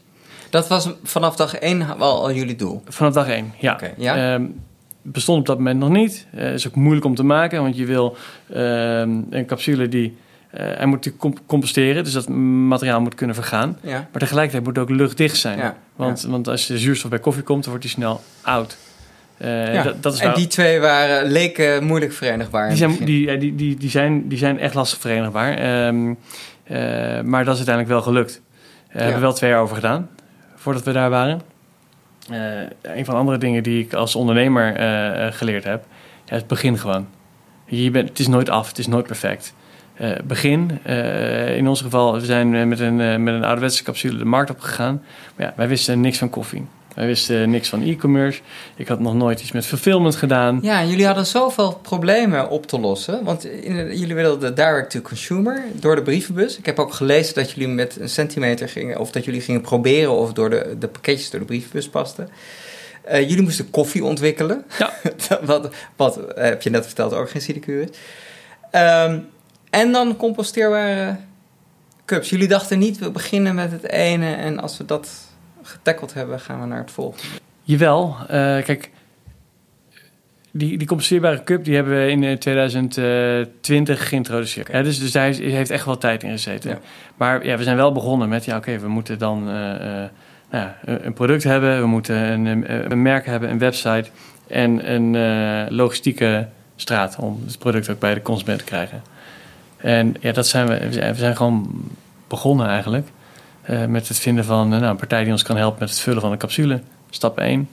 Dat 0.49 0.67
was 0.67 0.89
vanaf 1.03 1.35
dag 1.35 1.55
1 1.55 1.97
wel 1.97 2.21
al 2.21 2.31
jullie 2.31 2.55
doel? 2.55 2.81
Vanaf 2.87 3.13
dag 3.13 3.27
1, 3.27 3.53
ja. 3.59 3.73
Okay, 3.73 3.93
ja? 3.97 4.33
Um, 4.33 4.59
bestond 5.01 5.39
op 5.39 5.45
dat 5.45 5.57
moment 5.57 5.79
nog 5.79 5.89
niet. 5.89 6.27
Uh, 6.35 6.53
is 6.53 6.67
ook 6.67 6.75
moeilijk 6.75 7.05
om 7.05 7.15
te 7.15 7.23
maken, 7.23 7.61
want 7.61 7.77
je 7.77 7.85
wil 7.85 8.17
um, 8.49 9.27
een 9.29 9.45
capsule 9.45 9.87
die... 9.87 10.17
Uh, 10.59 10.65
hij 10.77 10.85
moet 10.85 11.11
comp 11.17 11.39
composteren, 11.45 12.03
dus 12.03 12.13
dat 12.13 12.29
materiaal 12.29 13.01
moet 13.01 13.15
kunnen 13.15 13.35
vergaan. 13.35 13.77
Ja. 13.81 14.07
Maar 14.11 14.21
tegelijkertijd 14.21 14.63
moet 14.63 14.75
het 14.75 14.89
ook 14.89 14.97
luchtdicht 14.97 15.37
zijn. 15.37 15.57
Ja. 15.57 15.77
Want, 15.95 16.21
want 16.21 16.47
als 16.47 16.65
de 16.65 16.77
zuurstof 16.77 17.09
bij 17.09 17.19
koffie 17.19 17.43
komt, 17.43 17.61
dan 17.61 17.69
wordt 17.69 17.85
die 17.85 17.95
snel 17.95 18.21
oud. 18.41 18.77
Uh, 19.41 19.73
ja. 19.73 19.83
dat, 19.83 20.03
dat 20.03 20.13
is 20.13 20.19
en 20.19 20.33
die 20.33 20.47
twee 20.47 20.79
waren, 20.79 21.31
leken 21.31 21.83
moeilijk 21.83 22.13
verenigbaar. 22.13 22.67
Die 22.67 22.77
zijn, 22.77 22.95
die, 23.05 23.37
die, 23.37 23.55
die, 23.55 23.77
die, 23.77 23.89
zijn, 23.89 24.27
die 24.27 24.37
zijn 24.37 24.59
echt 24.59 24.73
lastig 24.73 24.99
verenigbaar. 24.99 25.85
Um, 25.87 26.17
maar 27.29 27.45
dat 27.45 27.57
is 27.57 27.65
uiteindelijk 27.65 27.87
wel 27.87 28.01
gelukt. 28.01 28.41
Hebben 28.87 29.13
we 29.13 29.19
wel 29.19 29.33
twee 29.33 29.49
jaar 29.49 29.61
over 29.61 29.75
gedaan 29.75 30.09
voordat 30.55 30.83
we 30.83 30.91
daar 30.91 31.09
waren. 31.09 31.41
Uh, 32.31 32.37
een 32.81 33.05
van 33.05 33.13
de 33.13 33.19
andere 33.19 33.37
dingen 33.37 33.63
die 33.63 33.83
ik 33.83 33.93
als 33.93 34.15
ondernemer 34.15 34.79
uh, 34.79 35.33
geleerd 35.33 35.63
heb, 35.63 35.85
ja, 36.25 36.35
het 36.35 36.47
begin 36.47 36.77
gewoon. 36.77 37.07
Je 37.65 37.91
bent, 37.91 38.09
het 38.09 38.19
is 38.19 38.27
nooit 38.27 38.49
af, 38.49 38.67
het 38.67 38.77
is 38.77 38.87
nooit 38.87 39.07
perfect. 39.07 39.53
Uh, 40.01 40.11
begin, 40.23 40.85
in 41.55 41.67
ons 41.67 41.81
geval, 41.81 42.13
we 42.13 42.25
zijn 42.25 42.67
met 42.67 42.79
een, 42.79 43.23
met 43.23 43.33
een 43.33 43.43
ouderwetse 43.43 43.83
capsule 43.83 44.17
de 44.17 44.25
markt 44.25 44.49
op 44.49 44.59
gegaan. 44.59 45.03
Maar 45.35 45.45
ja, 45.45 45.53
wij 45.55 45.67
wisten 45.67 46.01
niks 46.01 46.17
van 46.17 46.29
koffie. 46.29 46.65
Wij 46.97 47.05
wisten 47.05 47.49
niks 47.49 47.69
van 47.69 47.81
e-commerce. 47.81 48.41
Ik 48.75 48.87
had 48.87 48.99
nog 48.99 49.13
nooit 49.13 49.41
iets 49.41 49.51
met 49.51 49.65
fulfillment 49.65 50.15
gedaan. 50.15 50.59
Ja, 50.61 50.83
jullie 50.83 51.05
hadden 51.05 51.25
zoveel 51.25 51.79
problemen 51.81 52.49
op 52.49 52.67
te 52.67 52.79
lossen. 52.79 53.23
Want 53.23 53.45
in, 53.45 53.97
jullie 53.97 54.15
wilden 54.15 54.55
direct-to-consumer 54.55 55.63
door 55.73 55.95
de 55.95 56.01
brievenbus. 56.01 56.57
Ik 56.57 56.65
heb 56.65 56.79
ook 56.79 56.93
gelezen 56.93 57.35
dat 57.35 57.51
jullie 57.51 57.67
met 57.67 57.99
een 57.99 58.09
centimeter 58.09 58.69
gingen... 58.69 58.99
of 58.99 59.11
dat 59.11 59.25
jullie 59.25 59.41
gingen 59.41 59.61
proberen 59.61 60.11
of 60.11 60.33
door 60.33 60.49
de, 60.49 60.75
de 60.79 60.87
pakketjes 60.87 61.29
door 61.29 61.39
de 61.39 61.45
brievenbus 61.45 61.89
pasten. 61.89 62.29
Uh, 63.11 63.19
jullie 63.19 63.41
moesten 63.41 63.69
koffie 63.69 64.03
ontwikkelen. 64.03 64.63
Ja. 64.79 64.93
wat, 65.41 65.69
wat 65.95 66.19
heb 66.35 66.61
je 66.61 66.69
net 66.69 66.85
verteld, 66.85 67.13
ook 67.13 67.29
geen 67.29 67.41
sinecure 67.41 67.81
is. 67.81 67.97
Um, 68.79 69.27
en 69.69 69.91
dan 69.91 70.17
composteerbare 70.17 71.17
cups. 72.05 72.29
Jullie 72.29 72.47
dachten 72.47 72.79
niet, 72.79 72.97
we 72.97 73.11
beginnen 73.11 73.55
met 73.55 73.71
het 73.71 73.89
ene... 73.89 74.33
en 74.33 74.59
als 74.59 74.77
we 74.77 74.85
dat 74.85 75.09
getackled 75.61 76.13
hebben, 76.13 76.39
gaan 76.39 76.59
we 76.59 76.65
naar 76.65 76.79
het 76.79 76.91
volgende. 76.91 77.27
Jawel, 77.63 78.15
uh, 78.21 78.27
kijk, 78.27 78.89
die, 80.51 80.77
die 80.77 80.87
compenseerbare 80.87 81.43
cup 81.43 81.63
die 81.63 81.75
hebben 81.75 81.93
we 81.93 82.09
in 82.09 82.39
2020 82.39 83.99
eh, 83.99 84.07
geïntroduceerd. 84.07 84.67
Ja, 84.71 84.81
dus, 84.81 84.99
dus 84.99 85.11
daar 85.11 85.33
heeft 85.33 85.69
echt 85.69 85.85
wel 85.85 85.97
tijd 85.97 86.23
in 86.23 86.31
gezeten. 86.31 86.69
Ja. 86.69 86.79
Maar 87.15 87.45
ja, 87.45 87.57
we 87.57 87.63
zijn 87.63 87.75
wel 87.75 87.91
begonnen 87.91 88.29
met, 88.29 88.45
ja 88.45 88.57
oké, 88.57 88.79
we 88.79 88.87
moeten 88.87 89.19
dan 89.19 89.47
uh, 89.47 89.53
nou, 90.51 90.69
een 90.83 91.13
product 91.13 91.43
hebben, 91.43 91.79
we 91.79 91.87
moeten 91.87 92.15
een, 92.15 92.91
een, 92.91 93.01
merk 93.01 93.25
hebben, 93.25 93.49
een 93.49 93.59
website 93.59 94.09
en 94.47 94.93
een 94.93 95.73
logistieke 95.75 96.47
straat 96.75 97.15
om 97.19 97.41
het 97.45 97.59
product 97.59 97.89
ook 97.89 97.99
bij 97.99 98.13
de 98.13 98.21
consument 98.21 98.59
te 98.59 98.65
krijgen. 98.65 99.01
En 99.77 100.15
ja, 100.19 100.31
dat 100.31 100.47
zijn 100.47 100.67
we, 100.67 100.89
we 100.89 101.15
zijn 101.15 101.35
gewoon 101.35 101.83
begonnen 102.27 102.67
eigenlijk. 102.67 103.07
Uh, 103.69 103.85
met 103.85 104.07
het 104.07 104.19
vinden 104.19 104.45
van 104.45 104.73
uh, 104.73 104.79
nou, 104.79 104.91
een 104.91 104.95
partij 104.95 105.23
die 105.23 105.31
ons 105.31 105.43
kan 105.43 105.57
helpen 105.57 105.79
met 105.79 105.89
het 105.89 105.99
vullen 105.99 106.21
van 106.21 106.31
de 106.31 106.37
capsule. 106.37 106.81
Stap 107.09 107.39
1. 107.39 107.69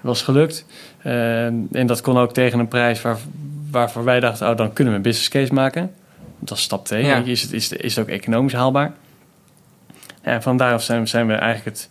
was 0.00 0.22
gelukt. 0.22 0.64
en 1.02 1.86
dat 1.86 2.00
kon 2.00 2.18
ook 2.18 2.32
tegen 2.32 2.58
een 2.58 2.68
prijs 2.68 3.02
waar, 3.02 3.16
waarvoor 3.70 4.04
wij 4.04 4.20
dachten, 4.20 4.50
oh, 4.50 4.56
dan 4.56 4.72
kunnen 4.72 4.92
we 4.92 4.98
een 4.98 5.04
business 5.04 5.28
case 5.28 5.54
maken. 5.54 5.94
Dat 6.38 6.56
is 6.56 6.62
stap 6.64 6.84
2. 6.84 7.04
Ja. 7.04 7.16
Is, 7.16 7.42
het, 7.42 7.52
is, 7.52 7.72
is 7.72 7.96
het 7.96 8.04
ook 8.04 8.10
economisch 8.10 8.52
haalbaar? 8.52 8.92
En 10.20 10.42
van 10.42 10.56
daaraf 10.56 10.82
zijn, 10.82 11.08
zijn 11.08 11.26
we 11.26 11.34
eigenlijk 11.34 11.76
het, 11.76 11.88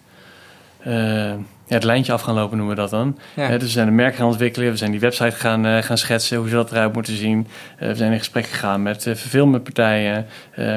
ja, 1.68 1.76
het 1.76 1.84
lijntje 1.84 2.12
af 2.14 2.22
gaan 2.22 2.36
lopen, 2.36 2.58
noemen 2.58 2.76
we 2.76 2.82
dat 2.82 2.90
dan. 2.90 3.18
dus 3.36 3.62
we 3.62 3.68
zijn 3.68 3.88
een 3.88 3.96
merk 3.96 4.16
gaan 4.16 4.28
ontwikkelen, 4.28 4.72
we 4.72 4.78
zijn 4.78 4.92
die 4.92 5.00
website 5.00 5.36
gaan, 5.36 5.66
uh, 5.66 5.78
gaan 5.78 5.98
schetsen, 5.98 6.38
hoe 6.38 6.50
ze 6.50 6.56
dat 6.56 6.72
eruit 6.72 6.94
moeten 6.94 7.16
zien. 7.16 7.48
Uh, 7.80 7.88
we 7.88 7.96
zijn 7.96 8.12
in 8.12 8.18
gesprek 8.18 8.46
gegaan 8.46 8.82
met 8.82 9.06
uh, 9.06 9.14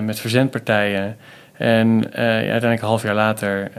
met 0.01 0.21
verzendpartijen. 0.21 1.17
En 1.53 1.99
ja, 1.99 2.19
uiteindelijk 2.23 2.81
een 2.81 2.89
half 2.89 3.03
jaar 3.03 3.15
later 3.15 3.71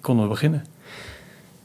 konden 0.00 0.24
we 0.24 0.30
beginnen. 0.30 0.64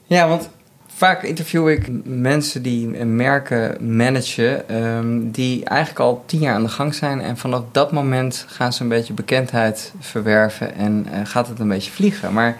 Ja, 0.05 0.27
want 0.27 0.49
vaak 0.87 1.23
interview 1.23 1.69
ik 1.69 1.87
mensen 2.03 2.61
die 2.61 2.87
merken 3.05 3.95
managen, 3.95 4.75
um, 4.75 5.31
die 5.31 5.65
eigenlijk 5.65 5.99
al 5.99 6.23
tien 6.25 6.39
jaar 6.39 6.55
aan 6.55 6.63
de 6.63 6.69
gang 6.69 6.95
zijn. 6.95 7.21
En 7.21 7.37
vanaf 7.37 7.61
dat 7.71 7.91
moment 7.91 8.45
gaan 8.47 8.73
ze 8.73 8.83
een 8.83 8.89
beetje 8.89 9.13
bekendheid 9.13 9.93
verwerven 9.99 10.75
en 10.75 11.05
gaat 11.23 11.47
het 11.47 11.59
een 11.59 11.67
beetje 11.67 11.91
vliegen. 11.91 12.33
Maar 12.33 12.57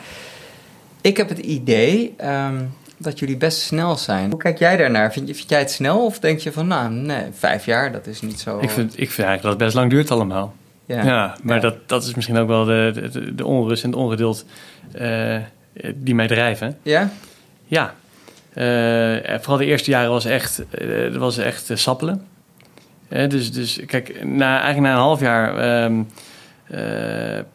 ik 1.05 1.17
heb 1.17 1.29
het 1.29 1.37
idee 1.37 2.13
ehm, 2.17 2.63
dat 2.97 3.19
jullie 3.19 3.37
best 3.37 3.59
snel 3.59 3.95
zijn. 3.95 4.29
Hoe 4.29 4.39
kijk 4.39 4.59
jij 4.59 4.77
daarnaar? 4.77 5.13
Vind, 5.13 5.27
je, 5.27 5.35
vind 5.35 5.49
jij 5.49 5.59
het 5.59 5.71
snel 5.71 6.05
of 6.05 6.19
denk 6.19 6.39
je 6.39 6.51
van, 6.51 6.67
nou, 6.67 6.91
nee, 6.91 7.23
vijf 7.31 7.65
jaar, 7.65 7.91
dat 7.91 8.07
is 8.07 8.21
niet 8.21 8.39
zo... 8.39 8.59
Ik 8.59 8.69
vind, 8.69 8.91
ik 8.91 9.11
vind 9.11 9.27
eigenlijk 9.27 9.41
dat 9.41 9.51
het 9.51 9.61
best 9.61 9.73
lang 9.73 9.89
duurt 9.89 10.11
allemaal. 10.11 10.55
Ja, 10.85 11.03
ja 11.03 11.35
maar 11.43 11.61
Dat, 11.61 11.75
dat 11.89 12.03
is 12.03 12.15
misschien 12.15 12.37
ook 12.37 12.47
wel 12.47 12.65
de, 12.65 13.09
de, 13.11 13.35
de 13.35 13.45
onrust 13.45 13.83
en 13.83 13.89
het 13.89 13.99
ongeduld 13.99 14.45
uh, 15.01 15.37
die 15.95 16.15
mij 16.15 16.27
drijven. 16.27 16.77
Ja? 16.81 17.11
Ja. 17.65 17.93
Uh, 18.53 19.37
vooral 19.39 19.57
de 19.57 19.65
eerste 19.65 19.89
jaren 19.89 20.09
was 20.09 20.25
echt, 20.25 20.63
uh, 20.81 21.15
was 21.15 21.37
echt 21.37 21.71
sappelen. 21.73 22.25
dus, 23.07 23.51
dus 23.51 23.81
kijk, 23.85 24.23
na, 24.23 24.61
eigenlijk 24.61 24.81
na 24.81 24.93
een 24.93 24.99
half 24.99 25.19
jaar... 25.19 25.83
Um, 25.83 26.07
Ah, 26.71 27.45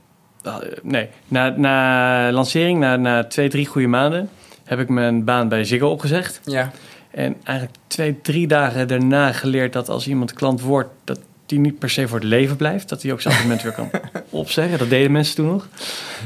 nee, 0.82 1.08
na, 1.28 1.48
na 1.48 2.32
lancering, 2.32 2.78
na, 2.78 2.96
na 2.96 3.24
twee, 3.24 3.48
drie 3.48 3.66
goede 3.66 3.86
maanden, 3.86 4.28
heb 4.64 4.78
ik 4.78 4.88
mijn 4.88 5.24
baan 5.24 5.48
bij 5.48 5.64
Ziggo 5.64 5.90
opgezegd. 5.90 6.40
Ja. 6.44 6.70
En 7.10 7.36
eigenlijk 7.44 7.78
twee, 7.86 8.20
drie 8.20 8.46
dagen 8.46 8.88
daarna 8.88 9.32
geleerd 9.32 9.72
dat 9.72 9.88
als 9.88 10.08
iemand 10.08 10.32
klant 10.32 10.60
wordt, 10.60 10.90
dat 11.04 11.18
die 11.46 11.58
niet 11.58 11.78
per 11.78 11.90
se 11.90 12.08
voor 12.08 12.18
het 12.18 12.28
leven 12.28 12.56
blijft. 12.56 12.88
Dat 12.88 13.02
hij 13.02 13.12
ook 13.12 13.20
zijn 13.20 13.34
abonnement 13.34 13.62
weer 13.62 13.72
kan 13.72 13.90
opzeggen. 14.30 14.78
Dat 14.78 14.88
deden 14.88 15.12
mensen 15.12 15.34
toen 15.34 15.46
nog. 15.46 15.68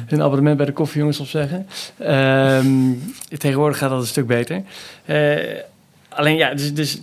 Een 0.09 0.23
abonnement 0.23 0.56
bij 0.56 0.66
de 0.66 0.73
koffiejongens 0.73 1.21
opzeggen. 1.21 1.66
Um, 2.00 3.02
tegenwoordig 3.38 3.78
gaat 3.78 3.90
dat 3.90 4.00
een 4.00 4.06
stuk 4.06 4.26
beter. 4.26 4.62
Uh, 5.06 5.59
alleen 6.09 6.37
ja, 6.37 6.54
dus, 6.54 6.75
dus 6.75 7.00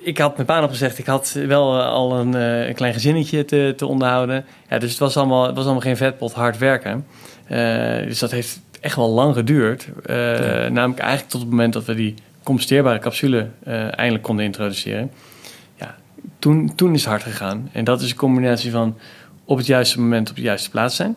ik 0.00 0.18
had 0.18 0.34
mijn 0.34 0.46
baan 0.46 0.64
opgezegd. 0.64 0.98
Ik 0.98 1.06
had 1.06 1.32
wel 1.32 1.78
eh, 1.78 1.86
al 1.86 2.18
een, 2.18 2.36
uh, 2.36 2.66
een, 2.66 2.74
klein 2.74 2.92
gezinnetje 2.92 3.44
te, 3.44 3.72
te 3.76 3.86
onderhouden. 3.86 4.44
Ja, 4.68 4.78
dus 4.78 4.90
het 4.90 4.98
was, 4.98 5.16
allemaal, 5.16 5.46
het 5.46 5.54
was 5.54 5.64
allemaal 5.64 5.82
geen 5.82 5.96
vetpot 5.96 6.32
hard 6.32 6.58
werken. 6.58 7.06
Uh, 7.48 7.58
dus 7.96 8.18
dat 8.18 8.30
heeft 8.30 8.60
echt 8.80 8.96
wel 8.96 9.10
lang 9.10 9.34
geduurd. 9.34 9.88
Uh, 10.06 10.16
Namelijk 10.68 10.98
eigenlijk 10.98 11.30
tot 11.30 11.40
het 11.40 11.50
moment 11.50 11.72
dat 11.72 11.84
we 11.84 11.94
die 11.94 12.14
composteerbare 12.42 12.98
capsule 12.98 13.48
eindelijk 13.64 14.22
konden 14.22 14.44
introduceren. 14.44 15.10
Ja, 15.78 15.96
toen, 16.38 16.74
toen 16.74 16.94
is 16.94 17.00
het 17.00 17.10
hard 17.10 17.22
gegaan. 17.22 17.70
En 17.72 17.84
dat 17.84 18.00
is 18.00 18.10
een 18.10 18.16
combinatie 18.16 18.70
van 18.70 18.98
op 19.44 19.56
het 19.56 19.66
juiste 19.66 20.00
moment 20.00 20.30
op 20.30 20.36
de 20.36 20.42
juiste 20.42 20.70
plaats 20.70 20.96
zijn. 20.96 21.16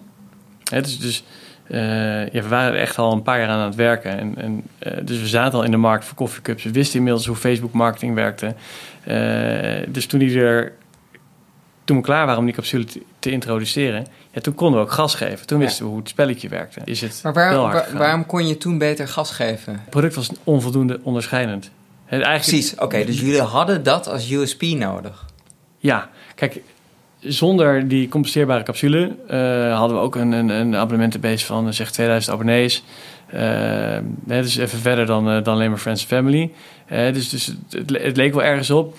Hè, 0.63 0.81
dus, 0.81 0.99
dus 0.99 1.23
ja, 1.67 2.41
we 2.41 2.48
waren 2.48 2.79
echt 2.79 2.98
al 2.98 3.12
een 3.12 3.22
paar 3.22 3.39
jaar 3.39 3.48
aan 3.48 3.65
het 3.65 3.75
werken. 3.75 4.20
En, 4.20 4.36
en 4.38 4.63
uh, 4.79 4.93
dus 5.05 5.20
we 5.20 5.27
zaten 5.27 5.58
al 5.58 5.63
in 5.63 5.72
de 5.72 5.77
markt 5.77 6.05
voor 6.05 6.15
koffiecups. 6.15 6.63
We 6.63 6.72
wisten 6.72 6.98
inmiddels 6.98 7.25
hoe 7.25 7.36
Facebook 7.36 7.74
marketing 7.74 8.15
werkte. 8.15 8.55
Uh, 9.08 9.93
dus 9.93 10.05
toen, 10.05 10.20
die 10.20 10.39
er, 10.39 10.74
toen 11.84 11.98
we 11.98 12.03
klaar 12.03 12.25
waren 12.25 12.39
om 12.39 12.46
die 12.46 12.55
capsule 12.55 12.86
te, 13.20 13.32
introduceren... 13.32 14.08
Ja, 14.32 14.41
toen 14.41 14.55
konden 14.55 14.79
we 14.79 14.86
ook 14.86 14.91
gas 14.91 15.15
geven. 15.15 15.48
Toen 15.48 15.60
wisten 15.60 15.84
we 15.84 15.89
hoe 15.89 16.00
het 16.00 16.10
spelletje 16.10 16.50
werkte. 16.50 16.82
Is 16.84 17.01
het 17.01 17.20
maar 17.24 17.34
waarom, 17.34 17.72
waar, 17.72 17.88
waarom 17.93 18.25
kon 18.25 18.48
je 18.48 18.58
toen 18.58 18.77
beter 18.77 19.08
gas 19.08 19.32
geven? 19.32 19.74
Het 19.74 19.89
product 19.89 20.15
was 20.15 20.29
onvoldoende 20.43 21.00
onderscheidend. 21.03 21.72
Eigenlijk, 22.05 22.41
Precies, 22.41 22.75
oké. 22.75 23.05
dus 23.05 23.20
jullie 23.20 23.41
hadden 23.41 23.84
dat 23.84 24.08
als 24.08 24.32
USP 24.32 24.62
nodig? 24.62 25.25
Ja, 25.77 26.10
kijk 26.36 26.62
zonder 27.25 27.88
die 27.88 28.08
composteerbare 28.08 28.63
capsule 28.63 29.15
uh, 29.32 29.77
hadden 29.77 29.98
we 29.98 30.03
ook 30.03 30.15
een, 30.15 30.32
een, 30.32 30.50
een 30.50 30.75
abonnementenbase 30.75 31.46
van 31.46 31.74
zeg 31.74 31.92
2000 31.92 32.34
abonnees. 32.34 32.84
Uh, 33.34 33.98
dus 34.25 34.58
even 34.58 34.80
verder 34.80 35.06
dan, 35.06 35.25
dan 35.25 35.53
alleen 35.53 35.70
maar 35.70 35.80
Friends 35.80 36.03
Family. 36.03 36.51
dus 36.88 37.30
dus 37.30 37.56
het, 37.70 38.18
leek 38.18 38.34
wel 38.34 38.44
ergens 38.44 38.70
op. 38.70 38.96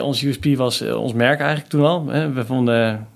ons 0.00 0.22
USP 0.22 0.44
was 0.44 0.82
ons 0.82 1.12
merk 1.12 1.40
eigenlijk 1.40 1.70
toen 1.70 1.84
al. 1.84 2.04
we 2.34 2.44
vonden, 2.46 3.08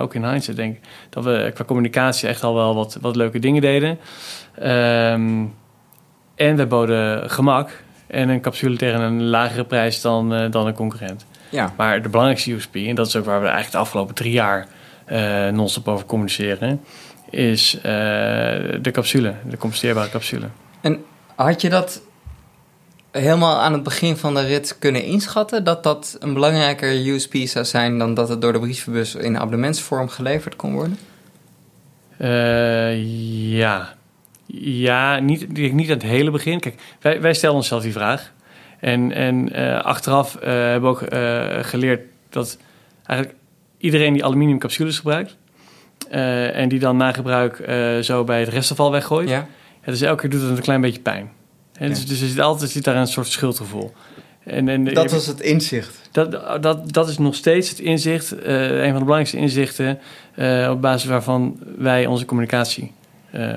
ook 0.00 0.14
in 0.14 0.24
hindsight 0.24 0.56
denk 0.56 0.76
ik, 0.76 0.82
dat 1.10 1.24
we 1.24 1.50
qua 1.54 1.64
communicatie 1.64 2.28
echt 2.28 2.42
al 2.42 2.54
wel 2.54 2.74
wat, 2.74 2.98
wat 3.00 3.16
leuke 3.16 3.38
dingen 3.38 3.60
deden. 3.60 3.98
Ehm, 4.58 5.44
en 6.34 6.56
we 6.56 6.66
boden 6.68 7.30
gemak 7.30 7.82
en 8.06 8.28
een 8.28 8.40
capsule 8.40 8.76
tegen 8.76 9.00
een 9.00 9.24
lagere 9.24 9.64
prijs 9.64 10.00
dan, 10.00 10.50
dan 10.50 10.66
een 10.66 10.74
concurrent. 10.74 11.26
Ja. 11.50 11.72
Maar 11.76 12.02
de 12.02 12.08
belangrijkste 12.08 12.52
USP, 12.52 12.74
en 12.74 12.94
dat 12.94 13.06
is 13.06 13.16
ook 13.16 13.24
waar 13.24 13.40
we 13.40 13.46
eigenlijk 13.46 13.72
de 13.72 13.78
afgelopen 13.78 14.14
drie 14.14 14.32
jaar 14.32 14.68
uh, 15.08 15.48
non-stop 15.48 15.88
over 15.88 16.06
communiceren, 16.06 16.80
is 17.30 17.74
uh, 17.74 17.82
de 17.82 18.90
capsule, 18.92 19.34
de 19.48 19.56
composteerbare 19.56 20.10
capsule. 20.10 20.48
En 20.80 21.04
had 21.34 21.60
je 21.60 21.68
dat 21.68 22.02
helemaal 23.10 23.60
aan 23.60 23.72
het 23.72 23.82
begin 23.82 24.16
van 24.16 24.34
de 24.34 24.46
rit 24.46 24.78
kunnen 24.78 25.04
inschatten? 25.04 25.64
Dat 25.64 25.82
dat 25.82 26.16
een 26.20 26.34
belangrijker 26.34 27.06
USP 27.06 27.34
zou 27.34 27.64
zijn 27.64 27.98
dan 27.98 28.14
dat 28.14 28.28
het 28.28 28.40
door 28.40 28.52
de 28.52 28.58
brievenbus 28.58 29.14
in 29.14 29.38
abonnementsvorm 29.38 30.08
geleverd 30.08 30.56
kon 30.56 30.72
worden? 30.72 30.98
Uh, 32.18 33.58
ja. 33.58 33.94
Ja, 34.56 35.18
niet, 35.18 35.72
niet 35.72 35.88
aan 35.88 35.94
het 35.94 36.02
hele 36.02 36.30
begin. 36.30 36.60
Kijk, 36.60 36.80
wij, 37.00 37.20
wij 37.20 37.34
stellen 37.34 37.56
onszelf 37.56 37.82
die 37.82 37.92
vraag. 37.92 38.32
En, 38.80 39.12
en 39.12 39.58
uh, 39.58 39.80
achteraf 39.80 40.36
uh, 40.36 40.42
hebben 40.42 40.80
we 40.80 40.86
ook 40.86 41.12
uh, 41.12 41.64
geleerd 41.64 42.00
dat 42.28 42.58
eigenlijk 43.04 43.38
iedereen 43.78 44.12
die 44.12 44.24
aluminium 44.24 44.58
capsules 44.58 44.96
gebruikt... 44.96 45.36
en 46.10 46.68
die 46.68 46.78
dan 46.78 46.96
na 46.96 47.12
gebruik 47.12 47.70
zo 48.00 48.24
bij 48.24 48.40
het 48.40 48.48
restafval 48.48 48.90
weggooit... 48.90 49.28
Ja. 49.28 49.46
Ja, 49.84 49.92
dus 49.92 50.00
elke 50.00 50.20
keer 50.20 50.30
doet 50.30 50.48
het 50.48 50.56
een 50.56 50.62
klein 50.62 50.80
beetje 50.80 51.00
pijn. 51.00 51.30
Dus, 51.78 52.06
dus 52.06 52.20
er 52.20 52.28
zit 52.28 52.40
altijd 52.40 52.70
zit 52.70 52.84
daar 52.84 52.96
een 52.96 53.06
soort 53.06 53.26
schuldgevoel. 53.26 53.92
En, 54.44 54.68
en, 54.68 54.84
dat 54.84 55.10
was 55.10 55.26
het 55.26 55.40
inzicht? 55.40 56.08
Dat, 56.12 56.62
dat, 56.62 56.92
dat 56.92 57.08
is 57.08 57.18
nog 57.18 57.34
steeds 57.34 57.70
het 57.70 57.78
inzicht, 57.78 58.30
een 58.30 58.90
van 58.90 58.98
de 58.98 59.04
belangrijkste 59.04 59.36
inzichten... 59.36 59.98
op 60.70 60.80
basis 60.80 61.08
waarvan 61.08 61.58
wij 61.78 62.06
onze 62.06 62.24
communicatie 62.24 62.92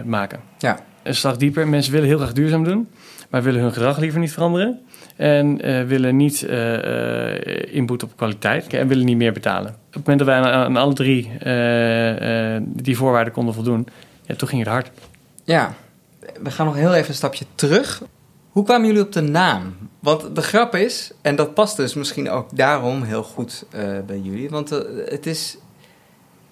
maken. 0.06 0.40
Ja. 0.58 0.80
Een 1.04 1.16
slag 1.16 1.38
dieper. 1.38 1.68
Mensen 1.68 1.92
willen 1.92 2.08
heel 2.08 2.18
graag 2.18 2.34
duurzaam 2.34 2.64
doen... 2.64 2.88
maar 3.30 3.44
willen 3.44 3.62
hun 3.62 3.74
gedrag 3.74 3.98
liever 3.98 4.20
niet 4.20 4.34
veranderen... 4.34 4.80
En 5.16 5.70
uh, 5.70 5.84
willen 5.84 6.16
niet 6.16 6.42
uh, 6.42 7.76
inboet 7.76 8.04
op 8.04 8.12
kwaliteit 8.16 8.74
en 8.74 8.88
willen 8.88 9.06
niet 9.06 9.18
meer 9.18 9.34
betalen. 9.34 9.70
Op 9.70 9.94
het 9.94 10.08
moment 10.08 10.20
dat 10.20 10.28
wij 10.28 10.52
aan, 10.52 10.78
alle 10.78 10.94
drie 10.94 11.32
die 12.66 12.98
voorwaarden 12.98 13.34
konden 13.34 13.54
voldoen, 13.54 13.88
ja, 14.26 14.36
toen 14.36 14.48
ging 14.48 14.62
het 14.62 14.72
hard. 14.72 14.92
Ja, 15.44 15.74
we 16.44 16.52
gaan 16.52 16.66
nog 16.66 16.76
heel 16.76 16.94
even 16.94 17.10
een 17.10 17.16
stapje 17.16 17.46
terug. 17.56 18.02
Hoe 18.50 18.64
kwamen 18.64 18.88
jullie 18.88 19.02
op 19.02 19.12
de 19.12 19.22
naam? 19.22 19.76
Want 20.00 20.36
de 20.36 20.42
grap 20.42 20.76
is, 20.76 21.12
en 21.22 21.36
dat 21.36 21.54
past 21.54 21.78
dus 21.78 21.94
misschien 21.94 22.30
ook 22.30 22.58
daarom 22.58 23.04
heel 23.04 23.24
goed 23.24 23.66
bij 24.06 24.20
jullie, 24.20 24.50
want 24.50 24.70
het 25.06 25.26
is. 25.26 25.58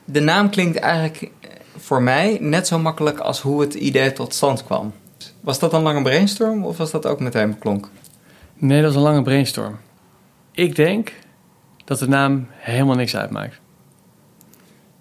De 0.05 0.19
naam 0.19 0.49
klinkt 0.49 0.77
eigenlijk 0.77 1.31
voor 1.77 2.01
mij 2.01 2.37
net 2.41 2.67
zo 2.67 2.79
makkelijk 2.79 3.19
als 3.19 3.41
hoe 3.41 3.61
het 3.61 3.73
idee 3.73 4.13
tot 4.13 4.33
stand 4.33 4.63
kwam. 4.63 4.93
Was 5.39 5.59
dat 5.59 5.73
een 5.73 5.81
lange 5.81 6.01
brainstorm 6.01 6.65
of 6.65 6.77
was 6.77 6.91
dat 6.91 7.05
ook 7.05 7.19
meteen 7.19 7.49
beklonk? 7.49 7.89
Nee, 8.61 8.81
dat 8.81 8.89
is 8.89 8.95
een 8.95 9.01
lange 9.01 9.21
brainstorm. 9.21 9.77
Ik 10.51 10.75
denk 10.75 11.13
dat 11.85 11.99
de 11.99 12.07
naam 12.07 12.47
helemaal 12.49 12.95
niks 12.95 13.15
uitmaakt. 13.15 13.59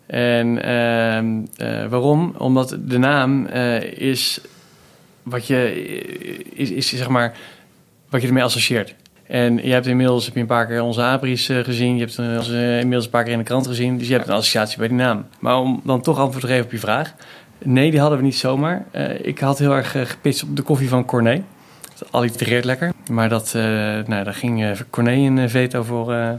En 0.06 0.46
uh, 0.46 1.86
waarom? 1.86 2.34
Omdat 2.38 2.76
de 2.80 2.98
naam 2.98 3.46
uh, 3.46 3.82
is 3.82 4.40
wat 5.22 5.46
je 5.46 5.84
is, 6.54 6.70
is 6.70 6.88
zeg 6.88 7.08
maar 7.08 7.36
wat 8.08 8.20
je 8.20 8.26
ermee 8.26 8.42
associeert. 8.42 8.94
En 9.26 9.56
je 9.56 9.72
hebt 9.72 9.86
inmiddels 9.86 10.24
heb 10.24 10.34
je 10.34 10.40
een 10.40 10.46
paar 10.46 10.66
keer 10.66 10.82
onze 10.82 11.02
abris 11.02 11.46
gezien, 11.46 11.94
je 11.94 12.00
hebt 12.00 12.18
ons 12.18 12.48
inmiddels 12.48 13.04
een 13.04 13.10
paar 13.10 13.24
keer 13.24 13.32
in 13.32 13.38
de 13.38 13.44
krant 13.44 13.66
gezien, 13.66 13.98
dus 13.98 14.06
je 14.06 14.14
hebt 14.14 14.28
een 14.28 14.34
associatie 14.34 14.78
bij 14.78 14.88
die 14.88 14.96
naam. 14.96 15.26
Maar 15.38 15.58
om 15.58 15.80
dan 15.84 16.00
toch 16.00 16.18
antwoord 16.18 16.40
te 16.40 16.50
geven 16.50 16.64
op 16.64 16.72
je 16.72 16.78
vraag, 16.78 17.14
nee, 17.58 17.90
die 17.90 18.00
hadden 18.00 18.18
we 18.18 18.24
niet 18.24 18.36
zomaar. 18.36 18.86
ik 19.22 19.38
had 19.38 19.58
heel 19.58 19.72
erg 19.72 19.90
gepitst 20.08 20.42
op 20.42 20.56
de 20.56 20.62
koffie 20.62 20.88
van 20.88 21.04
Corné 21.04 21.42
allitereert 22.10 22.64
lekker. 22.64 22.92
Maar 23.10 23.28
dat, 23.28 23.52
uh, 23.56 23.62
nou, 23.62 24.24
daar 24.24 24.34
ging 24.34 24.62
uh, 24.62 24.70
Corné 24.90 25.12
een 25.12 25.50
veto 25.50 25.82
voor, 25.82 26.12
uh, 26.12 26.30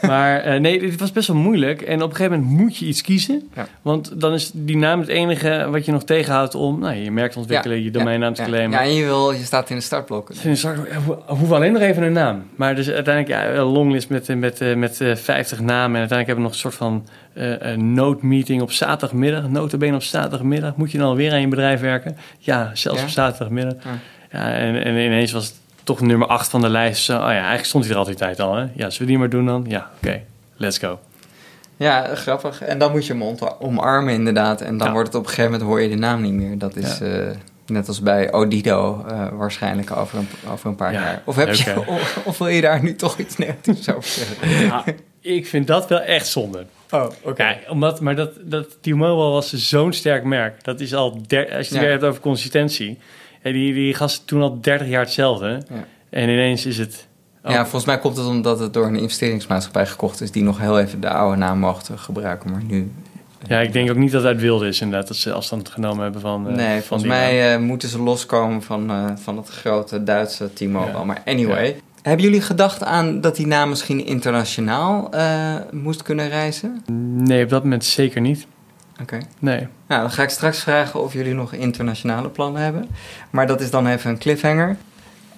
maar 0.10 0.40
eh, 0.40 0.60
nee, 0.60 0.90
het 0.90 1.00
was 1.00 1.12
best 1.12 1.28
wel 1.28 1.36
moeilijk. 1.36 1.82
En 1.82 2.02
op 2.02 2.10
een 2.10 2.16
gegeven 2.16 2.40
moment 2.40 2.60
moet 2.60 2.76
je 2.76 2.86
iets 2.86 3.02
kiezen. 3.02 3.50
Ja. 3.54 3.66
Want 3.82 4.20
dan 4.20 4.32
is 4.32 4.50
die 4.54 4.76
naam 4.76 5.00
het 5.00 5.08
enige 5.08 5.66
wat 5.70 5.84
je 5.84 5.92
nog 5.92 6.04
tegenhoudt 6.04 6.54
om 6.54 6.78
nou, 6.78 6.94
je 6.94 7.10
merk 7.10 7.32
te 7.32 7.38
ontwikkelen, 7.38 7.82
je 7.82 7.90
domeinnaam 7.90 8.34
te 8.34 8.42
claimen. 8.42 8.78
Ja, 8.78 8.84
en 8.84 8.94
je, 8.94 9.04
wil, 9.04 9.32
je 9.32 9.44
staat 9.44 9.70
in 9.70 9.76
de. 9.76 10.22
Dus 10.42 10.62
ja, 10.62 10.74
we 11.06 11.16
hoeven 11.26 11.56
alleen 11.56 11.72
nog 11.72 11.82
even 11.82 12.02
een 12.02 12.12
naam. 12.12 12.42
Maar 12.56 12.74
dus 12.74 12.90
uiteindelijk 12.90 13.42
ja, 13.42 13.50
een 13.50 13.62
longlist 13.62 14.08
met, 14.08 14.28
met, 14.28 14.58
met, 14.58 14.76
met 14.76 15.00
eh, 15.00 15.14
50 15.16 15.60
namen. 15.60 15.94
En 15.94 16.08
uiteindelijk 16.08 16.26
hebben 16.26 16.34
we 16.34 16.42
nog 16.42 16.52
een 16.52 16.58
soort 16.58 16.74
van 16.74 17.06
eh 17.34 17.76
noodmeeting 17.76 18.62
op 18.62 18.72
zaterdagmiddag. 18.72 19.48
Notabene 19.48 19.94
op 19.94 20.02
zaterdagmiddag. 20.02 20.76
Moet 20.76 20.92
je 20.92 20.98
dan 20.98 21.06
alweer 21.06 21.32
aan 21.32 21.40
je 21.40 21.48
bedrijf 21.48 21.80
werken? 21.80 22.16
Ja, 22.38 22.70
zelfs 22.74 22.98
Ja? 22.98 23.04
op 23.04 23.10
zaterdagmiddag. 23.10 23.74
Ja. 24.32 24.52
En, 24.54 24.84
en 24.84 24.96
ineens 24.96 25.32
was 25.32 25.44
het 25.44 25.54
toch 25.84 26.00
nummer 26.00 26.28
8 26.28 26.48
van 26.50 26.60
de 26.60 26.68
lijst. 26.68 27.04
Zo, 27.04 27.12
oh 27.14 27.18
ja, 27.20 27.28
eigenlijk 27.32 27.64
stond 27.64 27.84
hij 27.84 27.92
er 27.92 27.98
altijd 27.98 28.16
tijd 28.16 28.40
al. 28.40 28.54
Hè? 28.54 28.62
Ja, 28.62 28.70
zullen 28.76 28.98
we 28.98 29.04
die 29.06 29.18
maar 29.18 29.28
doen 29.28 29.46
dan? 29.46 29.64
Ja, 29.68 29.90
oké. 30.02 30.20
Let's 30.56 30.78
go. 30.78 30.98
Ja, 31.76 32.14
grappig. 32.14 32.62
En 32.62 32.78
dan 32.78 32.90
moet 32.92 33.06
je 33.06 33.12
hem 33.12 33.36
omarmen 33.60 34.14
inderdaad. 34.14 34.60
En 34.60 34.76
dan 34.78 34.86
Ja. 34.86 34.92
wordt 34.92 35.08
het 35.08 35.16
op 35.16 35.22
een 35.22 35.28
gegeven 35.28 35.50
moment 35.50 35.68
hoor 35.68 35.80
je 35.80 35.88
de 35.88 35.94
naam 35.96 36.20
niet 36.22 36.32
meer. 36.32 36.58
Dat 36.58 36.76
is 36.76 36.98
Ja. 36.98 37.04
eh, 37.06 37.26
net 37.66 37.88
als 37.88 38.00
bij 38.00 38.32
Odido 38.32 39.04
eh, 39.08 39.26
waarschijnlijk 39.32 39.96
over 39.96 40.18
een, 40.18 40.28
over 40.50 40.68
een 40.68 40.76
paar 40.76 40.92
Ja, 40.92 41.00
jaar. 41.00 41.22
Of, 41.24 41.36
heb 41.36 41.54
je, 41.54 41.74
of, 41.86 42.20
of 42.24 42.38
wil 42.38 42.48
je 42.48 42.60
daar 42.60 42.82
nu 42.82 42.94
toch 42.96 43.18
iets 43.18 43.36
negatiefs 43.36 43.88
over 43.92 44.10
zeggen? 44.10 44.48
Ja, 44.66 44.84
ik 45.20 45.46
vind 45.46 45.66
dat 45.66 45.88
wel 45.88 46.00
echt 46.00 46.26
zonde. 46.26 46.64
Oh, 46.90 47.06
oké. 47.22 47.58
Omdat, 47.68 48.00
maar 48.00 48.16
dat, 48.16 48.30
dat 48.42 48.82
T-Mobile 48.82 49.30
was 49.30 49.52
zo'n 49.52 49.92
sterk 49.92 50.24
merk. 50.24 50.64
Dat 50.64 50.80
is 50.80 50.94
al, 50.94 51.22
der, 51.26 51.56
als 51.56 51.68
je 51.68 51.74
het 51.74 51.82
weer 51.82 51.92
hebt 51.92 52.04
over 52.04 52.20
consistentie. 52.20 52.98
Die, 53.42 53.74
die 53.74 53.94
gasten 53.94 54.26
toen 54.26 54.42
al 54.42 54.60
30 54.60 54.88
jaar 54.88 55.00
hetzelfde. 55.00 55.62
Ja. 55.68 55.84
En 56.10 56.28
ineens 56.28 56.66
is 56.66 56.78
het... 56.78 57.06
oh, 57.44 57.50
Ja, 57.50 57.62
volgens 57.62 57.84
mij 57.84 57.98
komt 57.98 58.16
het 58.16 58.26
omdat 58.26 58.58
het 58.58 58.74
door 58.74 58.86
een 58.86 58.96
investeringsmaatschappij 58.96 59.86
gekocht 59.86 60.20
is... 60.20 60.30
die 60.30 60.42
nog 60.42 60.58
heel 60.58 60.80
even 60.80 61.00
de 61.00 61.10
oude 61.10 61.36
naam 61.36 61.58
mochten 61.58 61.98
gebruiken, 61.98 62.50
maar 62.50 62.62
nu... 62.62 62.90
ja, 63.46 63.60
ik 63.60 63.72
denk 63.72 63.90
ook 63.90 63.96
niet 63.96 64.12
dat 64.12 64.22
het 64.22 64.32
uit 64.32 64.40
wilde 64.40 64.68
is 64.68 64.80
inderdaad. 64.80 65.08
Dat 65.08 65.16
ze 65.16 65.32
afstand 65.32 65.68
genomen 65.68 66.02
hebben 66.02 66.20
van 66.20 66.48
eh, 66.48 66.54
nee, 66.54 66.78
van 66.78 66.82
volgens 66.82 67.08
mij 67.08 67.54
eh, 67.54 67.60
moeten 67.60 67.88
ze 67.88 68.02
loskomen 68.02 68.62
van, 68.62 68.90
eh, 68.90 69.10
van 69.14 69.36
het 69.36 69.48
grote 69.48 70.02
Duitse 70.02 70.52
T-Mobile. 70.52 70.98
Ja. 70.98 71.04
Maar 71.04 71.22
anyway, 71.24 71.76
hebben 72.02 72.24
jullie 72.24 72.40
gedacht 72.40 72.82
aan 72.82 73.20
dat 73.20 73.36
die 73.36 73.46
naam 73.46 73.68
misschien 73.68 74.06
internationaal 74.06 75.10
moest 75.70 76.02
kunnen 76.02 76.28
reizen? 76.28 76.84
Nee, 77.14 77.44
op 77.44 77.50
dat 77.50 77.62
moment 77.62 77.84
zeker 77.84 78.20
niet. 78.20 78.46
Oké. 79.02 79.18
Nee. 79.38 79.68
Nou, 79.86 80.00
dan 80.00 80.10
ga 80.10 80.22
ik 80.22 80.28
straks 80.28 80.60
vragen 80.60 81.02
of 81.02 81.12
jullie 81.12 81.34
nog 81.34 81.52
internationale 81.52 82.28
plannen 82.28 82.62
hebben. 82.62 82.88
Maar 83.30 83.46
dat 83.46 83.60
is 83.60 83.70
dan 83.70 83.86
even 83.86 84.10
een 84.10 84.18
cliffhanger. 84.18 84.76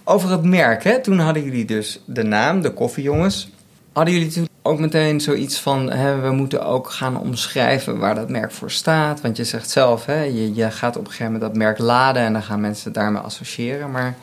Over 0.04 0.30
het 0.30 0.42
merk, 0.42 0.84
hè? 0.84 1.00
toen 1.00 1.18
hadden 1.18 1.44
jullie 1.44 1.64
dus 1.64 2.00
de 2.04 2.22
naam, 2.22 2.62
de 2.62 2.70
koffiejongens. 2.70 3.50
Hadden 3.92 4.14
jullie 4.14 4.30
toen 4.30 4.48
ook 4.62 4.78
meteen 4.78 5.20
zoiets 5.20 5.60
van... 5.60 5.90
Hè, 5.90 6.20
we 6.20 6.30
moeten 6.30 6.66
ook 6.66 6.90
gaan 6.90 7.18
omschrijven 7.18 7.98
waar 7.98 8.14
dat 8.14 8.28
merk 8.28 8.52
voor 8.52 8.70
staat? 8.70 9.20
Want 9.20 9.36
je 9.36 9.44
zegt 9.44 9.70
zelf, 9.70 10.06
hè, 10.06 10.22
je, 10.22 10.54
je 10.54 10.70
gaat 10.70 10.96
op 10.96 11.04
een 11.04 11.10
gegeven 11.10 11.32
moment 11.32 11.50
dat 11.50 11.60
merk 11.60 11.78
laden... 11.78 12.22
en 12.22 12.32
dan 12.32 12.42
gaan 12.42 12.60
mensen 12.60 12.84
het 12.84 12.94
daarmee 12.94 13.22
associëren. 13.22 13.90
Maar 13.90 14.14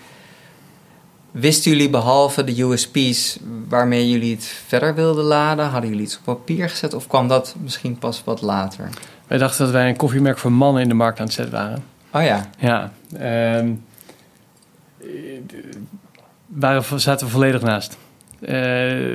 wisten 1.32 1.72
jullie 1.72 1.90
behalve 1.90 2.44
de 2.44 2.62
USP's 2.62 3.40
waarmee 3.68 4.10
jullie 4.10 4.36
het 4.36 4.46
verder 4.68 4.96
wilden 4.96 5.24
laden... 5.24 5.66
hadden 5.66 5.90
jullie 5.90 6.06
iets 6.06 6.18
op 6.18 6.24
papier 6.24 6.70
gezet 6.70 6.94
of 6.94 7.08
kwam 7.08 7.28
dat 7.28 7.56
misschien 7.62 7.98
pas 7.98 8.22
wat 8.26 8.42
later? 8.42 8.90
Wij 9.32 9.40
dachten 9.40 9.64
dat 9.64 9.74
wij 9.74 9.90
een 9.90 9.96
koffiemerk 9.96 10.38
voor 10.38 10.52
mannen 10.52 10.82
in 10.82 10.88
de 10.88 10.94
markt 10.94 11.20
aan 11.20 11.26
het 11.26 11.34
zetten 11.34 11.54
waren. 11.54 11.84
Oh 12.14 12.24
ja, 12.24 12.50
Ja. 12.60 12.92
eh, 13.20 13.66
waren, 16.48 17.00
zaten 17.00 17.26
we 17.26 17.32
volledig 17.32 17.62
naast. 17.62 17.98
Eh, 18.42 18.56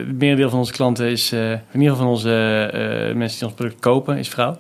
het 0.07 0.19
merendeel 0.19 0.51
van 0.51 0.59
onze 0.59 0.73
klanten 0.73 1.11
is, 1.11 1.33
eh, 1.33 1.51
in 1.51 1.61
ieder 1.73 1.89
geval 1.91 1.97
van 1.97 2.07
onze 2.07 2.31
eh, 2.73 3.15
mensen 3.17 3.39
die 3.39 3.49
ons 3.49 3.57
product 3.57 3.81
kopen, 3.81 4.19
is 4.19 4.29
vrouw. 4.29 4.57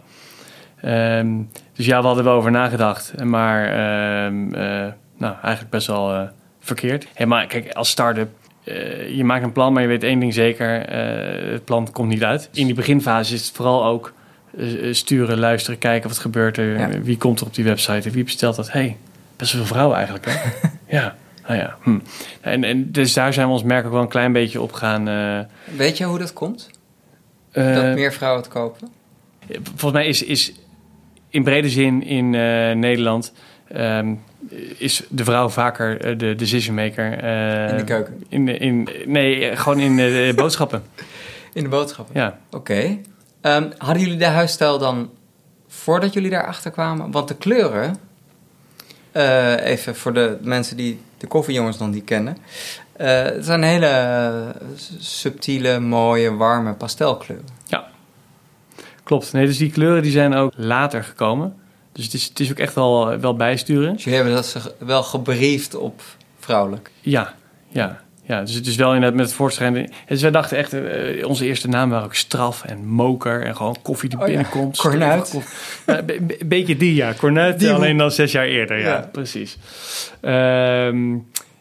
Ehm, 0.80 1.28
dus 1.72 1.86
ja, 1.86 2.00
we 2.00 2.06
hadden 2.06 2.24
wel 2.24 2.34
over 2.36 2.50
nagedacht. 2.50 3.24
Maar 3.24 3.64
ehm, 3.68 4.54
eh, 4.54 4.92
nou, 5.16 5.34
eigenlijk 5.42 5.70
best 5.70 5.86
wel 5.86 6.28
verkeerd. 6.60 7.06
Hey, 7.14 7.26
maar 7.26 7.46
kijk, 7.46 7.72
als 7.72 7.88
start-up, 7.90 8.30
je 9.14 9.22
maakt 9.24 9.44
een 9.44 9.52
plan, 9.52 9.72
maar 9.72 9.82
je 9.82 9.88
weet 9.88 10.02
één 10.02 10.18
ding 10.18 10.34
zeker. 10.34 10.80
het 11.52 11.64
plan 11.64 11.92
komt 11.92 12.08
niet 12.08 12.24
uit. 12.24 12.48
In 12.52 12.66
die 12.66 12.74
beginfase 12.74 13.34
is 13.34 13.46
het 13.46 13.56
vooral 13.56 13.84
ook 13.84 14.14
sturen, 14.90 15.38
luisteren, 15.38 15.78
kijken 15.78 16.08
wat 16.08 16.18
gebeurt 16.18 16.56
er. 16.58 16.78
Ja. 16.78 17.00
Wie 17.00 17.16
komt 17.16 17.40
er 17.40 17.46
op 17.46 17.54
die 17.54 17.64
website? 17.64 18.10
Wie 18.10 18.24
bestelt 18.24 18.56
dat? 18.56 18.72
hey, 18.72 18.96
best 19.36 19.52
wel 19.52 19.60
veel 19.64 19.74
vrouwen 19.74 19.96
eigenlijk, 19.96 20.26
hè? 20.28 20.32
ja, 20.96 21.16
nou 21.46 21.58
ja. 21.60 21.76
Hm. 21.82 21.98
En, 22.40 22.64
en 22.64 22.90
dus 22.92 23.12
daar 23.12 23.32
zijn 23.32 23.46
we 23.46 23.52
ons 23.52 23.62
merk 23.62 23.84
ook 23.86 23.92
wel 23.92 24.00
een 24.00 24.08
klein 24.08 24.32
beetje 24.32 24.60
op 24.60 24.72
gaan... 24.72 25.08
eh, 25.08 25.40
weet 25.76 25.96
je 25.98 26.04
hoe 26.04 26.18
dat 26.18 26.32
komt? 26.32 26.70
eh, 27.52 27.74
dat 27.74 27.94
meer 27.94 28.12
vrouwen 28.12 28.42
het 28.42 28.50
kopen? 28.50 28.88
Volgens 29.62 29.92
mij 29.92 30.06
is, 30.06 30.22
is 30.22 30.52
in 31.30 31.42
brede 31.44 31.68
zin 31.68 32.02
in 32.02 32.34
eh, 32.34 32.72
Nederland... 32.74 33.32
ehm, 33.68 34.14
is 34.78 35.02
de 35.08 35.24
vrouw 35.24 35.48
vaker 35.48 36.00
eh, 36.00 36.18
de 36.18 36.34
decision 36.34 36.74
maker. 36.74 37.18
eh, 37.18 37.70
In 37.70 37.76
de 37.76 37.84
keuken? 37.84 38.22
In, 38.28 38.46
de- 38.46 38.56
in, 38.58 38.88
nee, 39.06 39.48
eh, 39.48 39.58
gewoon 39.58 39.80
in 39.80 39.96
de 39.96 40.32
boodschappen. 40.36 40.82
In 41.52 41.62
de 41.62 41.68
boodschappen? 41.68 42.14
Ja. 42.20 42.38
Oké. 42.50 42.98
Ehm, 43.46 43.70
hadden 43.78 44.02
jullie 44.02 44.18
de 44.18 44.26
huisstijl 44.26 44.78
dan 44.78 45.10
voordat 45.68 46.12
jullie 46.12 46.30
daarachter 46.30 46.70
kwamen? 46.70 47.10
Want 47.10 47.28
de 47.28 47.34
kleuren, 47.34 47.96
eh, 49.12 49.64
even 49.64 49.96
voor 49.96 50.12
de 50.12 50.38
mensen 50.40 50.76
die 50.76 51.00
de 51.18 51.26
koffiejongens 51.26 51.78
nog 51.78 51.90
niet 51.90 52.04
kennen... 52.04 52.36
eh, 52.92 53.22
het 53.22 53.44
zijn 53.44 53.62
hele 53.62 53.86
eh, 53.86 54.62
subtiele, 54.98 55.80
mooie, 55.80 56.34
warme 56.34 56.72
pastelkleuren. 56.74 57.46
Klopt. 59.02 59.32
Nee, 59.32 59.46
dus 59.46 59.58
die 59.58 59.70
kleuren 59.70 60.02
die 60.02 60.12
zijn 60.12 60.34
ook 60.34 60.52
later 60.56 61.04
gekomen. 61.04 61.56
Dus 61.92 62.04
het 62.04 62.14
is, 62.14 62.24
het 62.24 62.40
is 62.40 62.50
ook 62.50 62.58
echt 62.58 62.74
wel, 62.74 63.18
wel 63.18 63.36
bijsturen. 63.36 63.92
Dus 63.92 64.04
jullie 64.04 64.18
hebben 64.18 64.36
dat 64.36 64.46
ze 64.46 64.74
wel 64.78 65.02
gebriefd 65.02 65.74
op 65.74 66.02
vrouwelijk. 66.38 66.90
Ja, 67.00 67.34
ja. 67.68 68.00
Ja, 68.28 68.40
dus 68.40 68.54
het 68.54 68.66
is 68.66 68.76
wel 68.76 68.94
inderdaad 68.94 69.16
met 69.18 69.26
het 69.26 69.34
voortschrijden. 69.34 69.90
Dus 70.06 70.22
wij 70.22 70.30
dachten 70.30 70.56
echt, 70.56 70.72
eh, 70.72 71.26
onze 71.28 71.44
eerste 71.44 71.68
naam 71.68 71.90
waren 71.90 72.04
ook 72.04 72.14
straf 72.14 72.64
en 72.64 72.86
moker 72.86 73.42
en 73.42 73.56
gewoon 73.56 73.76
koffie 73.82 74.08
die 74.08 74.18
Oh 74.18 74.28
ja, 74.28 74.32
binnenkomt. 74.34 74.76
Kornuit. 74.82 75.34
Ja, 75.86 76.02
be- 76.02 76.18
be- 76.20 76.38
beetje 76.46 76.76
die, 76.76 76.94
ja. 76.94 77.12
Kornuit, 77.12 77.58
Die 77.58 77.72
alleen 77.72 77.96
dan 77.96 78.10
zes 78.10 78.32
jaar 78.32 78.44
eerder, 78.46 78.78
ja, 78.78 78.86
Ja. 78.88 79.08
precies. 79.12 79.58
Ehm 80.20 81.14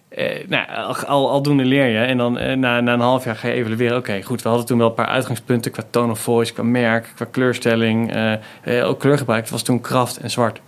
eh, 0.10 0.47
nou, 0.47 0.67
al, 0.69 0.95
al, 0.95 1.30
aldoende 1.30 1.63
leer 1.65 1.88
je. 1.88 1.97
En 1.97 2.17
dan 2.17 2.38
eh, 2.38 2.56
na, 2.58 2.80
na 2.82 2.93
een 2.93 2.99
half 2.99 3.23
jaar 3.25 3.36
ga 3.36 3.47
je 3.47 3.54
evalueren. 3.54 3.97
Oké, 3.97 4.21
goed, 4.21 4.41
we 4.41 4.47
hadden 4.49 4.67
toen 4.67 4.78
wel 4.78 4.88
een 4.88 4.93
paar 4.93 5.06
uitgangspunten 5.08 5.71
qua 5.71 5.84
tone 5.89 6.12
of 6.12 6.19
voice, 6.19 6.54
qua 6.54 6.63
merk, 6.63 7.12
qua 7.15 7.25
kleurstelling. 7.32 8.13
eh 8.13 8.34
eh, 8.63 8.88
ook 8.88 8.99
kleurgebruik. 8.99 9.41
Het 9.41 9.49
was 9.51 9.62
toen 9.63 9.82
kracht 9.82 10.17
en 10.17 10.32
zwart. 10.32 10.60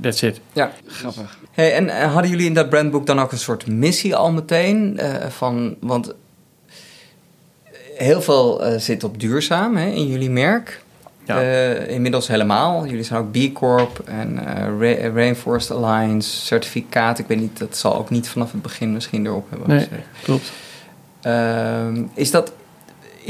That's 0.00 0.22
it. 0.22 0.40
Ja, 0.52 0.72
grappig. 0.86 1.38
Hey, 1.52 1.72
en 1.74 1.88
eh, 1.88 2.12
hadden 2.12 2.30
jullie 2.30 2.46
in 2.46 2.54
dat 2.54 2.68
brandboek 2.70 3.06
dan 3.06 3.20
ook 3.20 3.32
een 3.32 3.38
soort 3.38 3.66
missie 3.66 4.16
al 4.16 4.32
meteen? 4.32 4.98
eh, 4.98 5.26
van, 5.28 5.76
want 5.80 6.12
heel 7.96 8.22
veel 8.22 8.64
eh, 8.64 8.78
zit 8.78 9.04
op 9.04 9.20
duurzaam 9.20 9.76
hè, 9.76 9.86
in 9.86 10.06
jullie 10.06 10.30
merk. 10.30 10.82
Ja. 11.24 11.40
Eh, 11.42 11.88
inmiddels 11.88 12.28
helemaal. 12.28 12.86
Jullie 12.86 13.02
zijn 13.04 13.20
ook 13.20 13.30
B 13.32 13.52
Corp 13.54 14.02
en 14.04 14.46
eh, 14.46 14.64
Ra- 14.64 15.08
Rainforest 15.14 15.70
Alliance 15.70 16.30
certificaat. 16.46 17.18
Ik 17.18 17.26
weet 17.26 17.40
niet, 17.40 17.58
dat 17.58 17.76
zal 17.76 17.96
ook 17.96 18.10
niet 18.10 18.28
vanaf 18.28 18.52
het 18.52 18.62
begin 18.62 18.92
misschien 18.92 19.26
erop 19.26 19.50
hebben 19.50 19.68
Nee. 19.68 19.78
gezet. 19.78 19.98
Klopt. 20.22 20.52
Ehm, 21.20 22.02
is, 22.14 22.30
dat, 22.30 22.52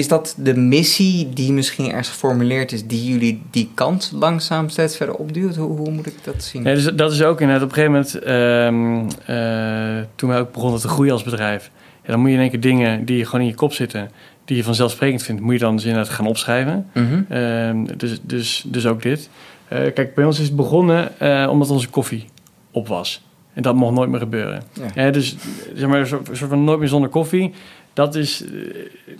is 0.00 0.08
dat 0.08 0.34
de 0.38 0.56
missie 0.56 1.28
die 1.28 1.52
misschien 1.52 1.88
ergens 1.88 2.08
geformuleerd 2.08 2.72
is, 2.72 2.86
die 2.86 3.04
jullie 3.04 3.42
die 3.50 3.70
kant 3.74 4.12
langzaam 4.14 4.68
steeds 4.68 4.96
verder 4.96 5.14
opduwt? 5.14 5.56
Hoe, 5.56 5.76
hoe 5.76 5.90
moet 5.90 6.06
ik 6.06 6.24
dat 6.24 6.42
zien? 6.42 6.62
Ja, 6.62 6.74
dus 6.74 6.84
dat 6.84 7.12
is 7.12 7.22
ook 7.22 7.40
inderdaad 7.40 7.64
op 7.64 7.76
een 7.76 7.82
gegeven 7.82 7.92
moment, 7.92 8.18
ehm, 8.18 9.36
eh, 9.36 10.04
toen 10.14 10.28
wij 10.28 10.40
ook 10.40 10.52
begonnen 10.52 10.80
te 10.80 10.88
groeien 10.88 11.12
als 11.12 11.22
bedrijf, 11.22 11.70
ja, 12.02 12.10
dan 12.10 12.20
moet 12.20 12.28
je 12.28 12.34
in 12.34 12.40
één 12.40 12.50
keer 12.50 12.60
dingen 12.60 13.04
die 13.04 13.24
gewoon 13.24 13.40
in 13.40 13.46
je 13.46 13.54
kop 13.54 13.72
zitten, 13.72 14.10
die 14.44 14.56
je 14.56 14.64
vanzelfsprekend 14.64 15.22
vindt, 15.22 15.42
moet 15.42 15.52
je 15.52 15.58
dan 15.58 15.76
dus 15.76 15.84
inderdaad 15.84 16.12
gaan 16.12 16.26
opschrijven. 16.26 16.86
Mhm. 16.94 17.22
Ehm, 17.28 17.84
dus, 17.96 18.20
dus, 18.22 18.64
dus 18.66 18.86
ook 18.86 19.02
dit. 19.02 19.30
Eh, 19.68 19.92
kijk, 19.94 20.14
bij 20.14 20.24
ons 20.24 20.38
is 20.38 20.46
het 20.46 20.56
begonnen 20.56 21.18
eh, 21.18 21.48
omdat 21.50 21.70
onze 21.70 21.88
koffie 21.88 22.24
op 22.70 22.88
was. 22.88 23.22
En 23.54 23.62
dat 23.62 23.74
mocht 23.74 23.94
nooit 23.94 24.10
meer 24.10 24.18
gebeuren. 24.18 24.62
Ja. 24.94 25.10
Dus 25.10 25.36
zeg 25.74 25.88
maar, 25.88 26.00
een 26.00 26.06
soort 26.06 26.38
van 26.38 26.64
nooit 26.64 26.78
meer 26.78 26.88
zonder 26.88 27.10
koffie. 27.10 27.52
Dat 28.00 28.14
is, 28.14 28.44
eh, 28.44 28.50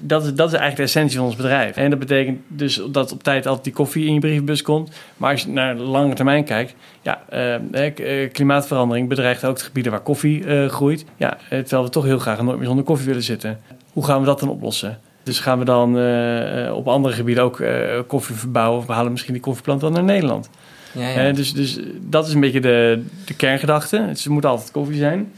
dat, 0.01 0.25
is, 0.25 0.35
dat 0.35 0.47
is 0.47 0.59
eigenlijk 0.59 0.77
de 0.77 0.83
essentie 0.83 1.17
van 1.17 1.27
ons 1.27 1.37
bedrijf. 1.37 1.77
En 1.77 1.91
dat 1.91 1.99
betekent 1.99 2.41
dus 2.49 2.83
dat 2.91 3.13
op 3.13 3.23
tijd 3.23 3.47
altijd 3.47 3.65
die 3.65 3.73
koffie 3.73 4.07
in 4.07 4.15
je 4.15 4.21
brievenbus 4.21 4.63
komt. 4.63 4.91
Maar 5.17 5.31
als 5.33 5.43
je 5.43 5.49
naar 5.49 5.77
de 5.77 5.83
lange 5.83 6.15
termijn 6.15 6.45
kijkt, 6.45 6.75
ja, 7.03 7.23
eh, 7.29 7.55
eh, 7.55 8.33
klimaatverandering 8.33 9.09
bedreigt 9.09 9.45
ook 9.45 9.59
de 9.59 9.65
gebieden 9.65 9.93
waar 9.93 10.01
koffie 10.01 10.45
eh, 10.45 10.69
groeit. 10.69 11.05
Ja, 11.17 11.37
eh, 11.37 11.59
terwijl 11.59 11.83
we 11.83 11.91
toch 11.91 12.05
heel 12.05 12.19
graag 12.19 12.43
nooit 12.43 12.57
meer 12.59 12.67
zonder 12.67 12.85
koffie 12.85 13.07
willen 13.07 13.23
zitten. 13.23 13.61
Hoe 13.93 14.05
gaan 14.05 14.21
we 14.21 14.27
dat 14.27 14.41
dan 14.41 14.49
oplossen? 14.49 14.99
Dus 15.23 15.39
gaan 15.39 15.59
we 15.59 15.65
dan 15.65 15.99
eh, 15.99 16.77
op 16.77 16.89
andere 16.89 17.15
gebieden 17.15 17.45
ook 17.45 17.61
eh, 17.61 17.99
koffie 18.07 18.35
verbouwen? 18.35 18.79
Of 18.79 18.87
we 18.87 18.93
halen 18.93 19.13
misschien 19.13 19.33
die 19.33 19.43
koffieplant 19.43 19.81
dan 19.81 19.93
naar 19.93 20.05
Nederland? 20.05 20.51
Ja, 20.93 21.09
ja. 21.09 21.33
Dus, 21.33 21.53
dus 21.53 21.79
dat 22.01 22.27
is 22.27 22.35
een 22.35 22.41
beetje 22.41 22.61
de, 22.61 23.03
de 23.25 23.35
kerngedachte. 23.35 24.07
Dus 24.09 24.25
er 24.25 24.31
moet 24.31 24.45
altijd 24.45 24.71
koffie 24.71 24.99
zijn. 24.99 25.33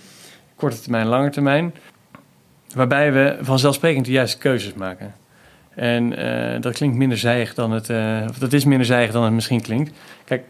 Korte 0.57 0.81
termijn, 0.81 1.07
lange 1.07 1.31
termijn. 1.31 1.75
Waarbij 2.75 3.13
we 3.13 3.37
vanzelfsprekend 3.41 4.05
de 4.05 4.13
juiste 4.13 4.39
keuzes 4.39 4.75
maken. 4.75 5.15
En 5.75 6.17
eh, 6.17 6.61
dat 6.61 6.75
klinkt 6.75 6.97
minder 6.97 7.19
zijig 7.19 7.55
dan 7.55 7.71
het... 7.71 7.91
eh, 7.91 8.27
of 8.29 8.39
dat 8.39 8.53
is 8.53 8.65
minder 8.65 8.87
zijig 8.87 9.13
dan 9.13 9.25
het 9.25 9.33
misschien 9.33 9.61
klinkt. 9.61 9.91
Kijk, 10.25 10.45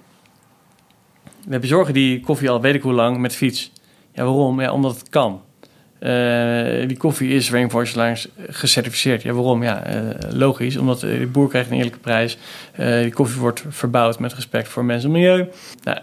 we 1.47 1.59
bezorgen 1.59 1.95
die 1.95 2.21
koffie 2.21 2.51
al 2.51 2.61
weet 2.61 2.75
ik 2.75 2.83
hoe 2.83 2.93
lang 2.93 3.19
met 3.19 3.35
fiets. 3.35 3.73
Ja, 4.13 4.25
waarom? 4.25 4.61
Ja, 4.61 4.73
omdat 4.73 4.99
het 4.99 5.09
kan. 5.09 5.43
Eh, 5.99 6.89
die 6.89 6.97
koffie 6.97 7.31
is 7.31 7.51
Rainforest 7.51 7.97
Alliance 7.97 8.29
gecertificeerd. 8.49 9.23
Ja, 9.23 9.33
waarom? 9.33 9.63
Ja, 9.63 9.83
logisch. 10.31 10.77
Omdat 10.77 11.01
de 11.01 11.29
boer 11.33 11.49
krijgt 11.49 11.71
een 11.71 11.77
eerlijke 11.77 11.99
prijs. 11.99 12.39
Die 12.77 13.13
koffie 13.13 13.41
wordt 13.41 13.65
verbouwd 13.69 14.19
met 14.19 14.35
respect 14.35 14.69
voor 14.69 14.85
mensen 14.85 15.09
en 15.09 15.15
milieu. 15.15 15.49
Nou, 15.83 15.99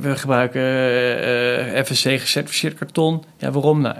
we 0.00 0.16
gebruiken 0.16 1.84
FSC 1.86 2.08
gecertificeerd 2.08 2.74
karton. 2.74 3.24
Ja, 3.38 3.50
waarom? 3.50 3.80
Nou, 3.80 3.96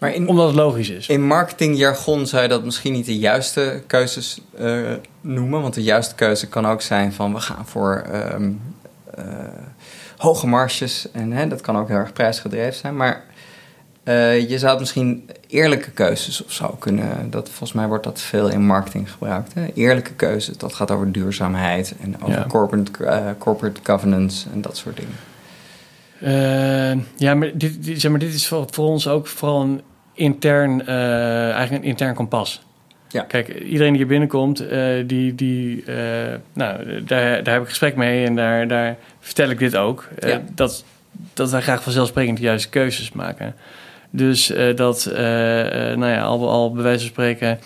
Maar 0.00 0.14
in, 0.14 0.28
omdat 0.28 0.46
het 0.46 0.56
logisch 0.56 0.88
is. 0.90 1.06
in 1.08 1.26
marketingjargon 1.26 2.26
zou 2.26 2.42
je 2.42 2.48
dat 2.48 2.64
misschien 2.64 2.92
niet 2.92 3.06
de 3.06 3.18
juiste 3.18 3.82
keuzes 3.86 4.40
eh, 4.58 4.92
noemen. 5.20 5.62
Want 5.62 5.74
de 5.74 5.82
juiste 5.82 6.14
keuze 6.14 6.48
kan 6.48 6.66
ook 6.66 6.82
zijn 6.82 7.12
van 7.12 7.32
we 7.34 7.40
gaan 7.40 7.66
voor 7.66 8.04
ehm, 8.12 8.50
eh, 9.14 9.24
hoge 10.16 10.46
marges. 10.46 11.06
En 11.12 11.32
hè, 11.32 11.48
dat 11.48 11.60
kan 11.60 11.76
ook 11.78 11.88
heel 11.88 11.96
erg 11.96 12.12
prijsgedreven 12.12 12.74
zijn. 12.74 12.96
Maar 12.96 13.24
eh, 14.02 14.48
je 14.50 14.58
zou 14.58 14.70
het 14.70 14.80
misschien 14.80 15.30
eerlijke 15.46 15.90
keuzes 15.90 16.44
of 16.44 16.52
zo 16.52 16.76
kunnen. 16.78 17.30
Dat, 17.30 17.48
volgens 17.48 17.72
mij 17.72 17.86
wordt 17.88 18.04
dat 18.04 18.20
veel 18.20 18.48
in 18.48 18.66
marketing 18.66 19.10
gebruikt. 19.12 19.54
Hè? 19.54 19.66
Eerlijke 19.74 20.12
keuzes, 20.14 20.56
dat 20.56 20.74
gaat 20.74 20.90
over 20.90 21.12
duurzaamheid 21.12 21.94
en 22.00 22.14
over 22.22 22.34
Ja. 22.38 22.44
corporate, 22.48 22.90
corporate 23.38 23.80
governance 23.82 24.48
en 24.52 24.60
dat 24.60 24.76
soort 24.76 24.96
dingen. 24.96 25.16
Ja, 27.16 27.34
maar 27.34 27.50
dit, 27.58 27.84
dit- 27.84 28.00
zeg 28.00 28.10
maar 28.10 28.20
dit 28.20 28.34
is 28.34 28.46
voor, 28.46 28.66
voor 28.70 28.86
ons 28.86 29.08
ook 29.08 29.26
vooral 29.26 29.60
een 29.62 29.80
intern, 30.20 30.86
eh, 30.86 31.50
eigenlijk 31.50 31.82
een 31.82 31.88
intern 31.88 32.14
kompas. 32.14 32.62
Ja. 33.08 33.22
Kijk, 33.22 33.48
iedereen 33.48 33.88
die 33.88 33.96
hier 33.96 34.06
binnenkomt, 34.06 34.60
eh, 34.66 34.80
die, 35.06 35.34
die, 35.34 35.84
eh, 35.84 35.94
nou, 36.52 37.04
daar, 37.04 37.42
daar 37.42 37.54
heb 37.54 37.62
ik 37.62 37.68
gesprek 37.68 37.96
mee 37.96 38.26
en 38.26 38.36
daar, 38.36 38.68
daar 38.68 38.96
vertel 39.20 39.50
ik 39.50 39.58
dit 39.58 39.76
ook. 39.76 40.08
Ja. 40.18 40.42
dat, 40.54 40.84
dat 41.34 41.50
wij 41.50 41.60
graag 41.60 41.82
vanzelfsprekend 41.82 42.36
de 42.36 42.42
juiste 42.42 42.68
keuzes 42.68 43.12
maken. 43.12 43.54
Dus 44.10 44.52
dat, 44.74 45.10
nou 45.14 46.06
ja, 46.06 46.20
al, 46.20 46.48
al 46.48 46.72
bij 46.72 46.82
wijze 46.82 46.98
van 46.98 47.08
spreken, 47.08 47.58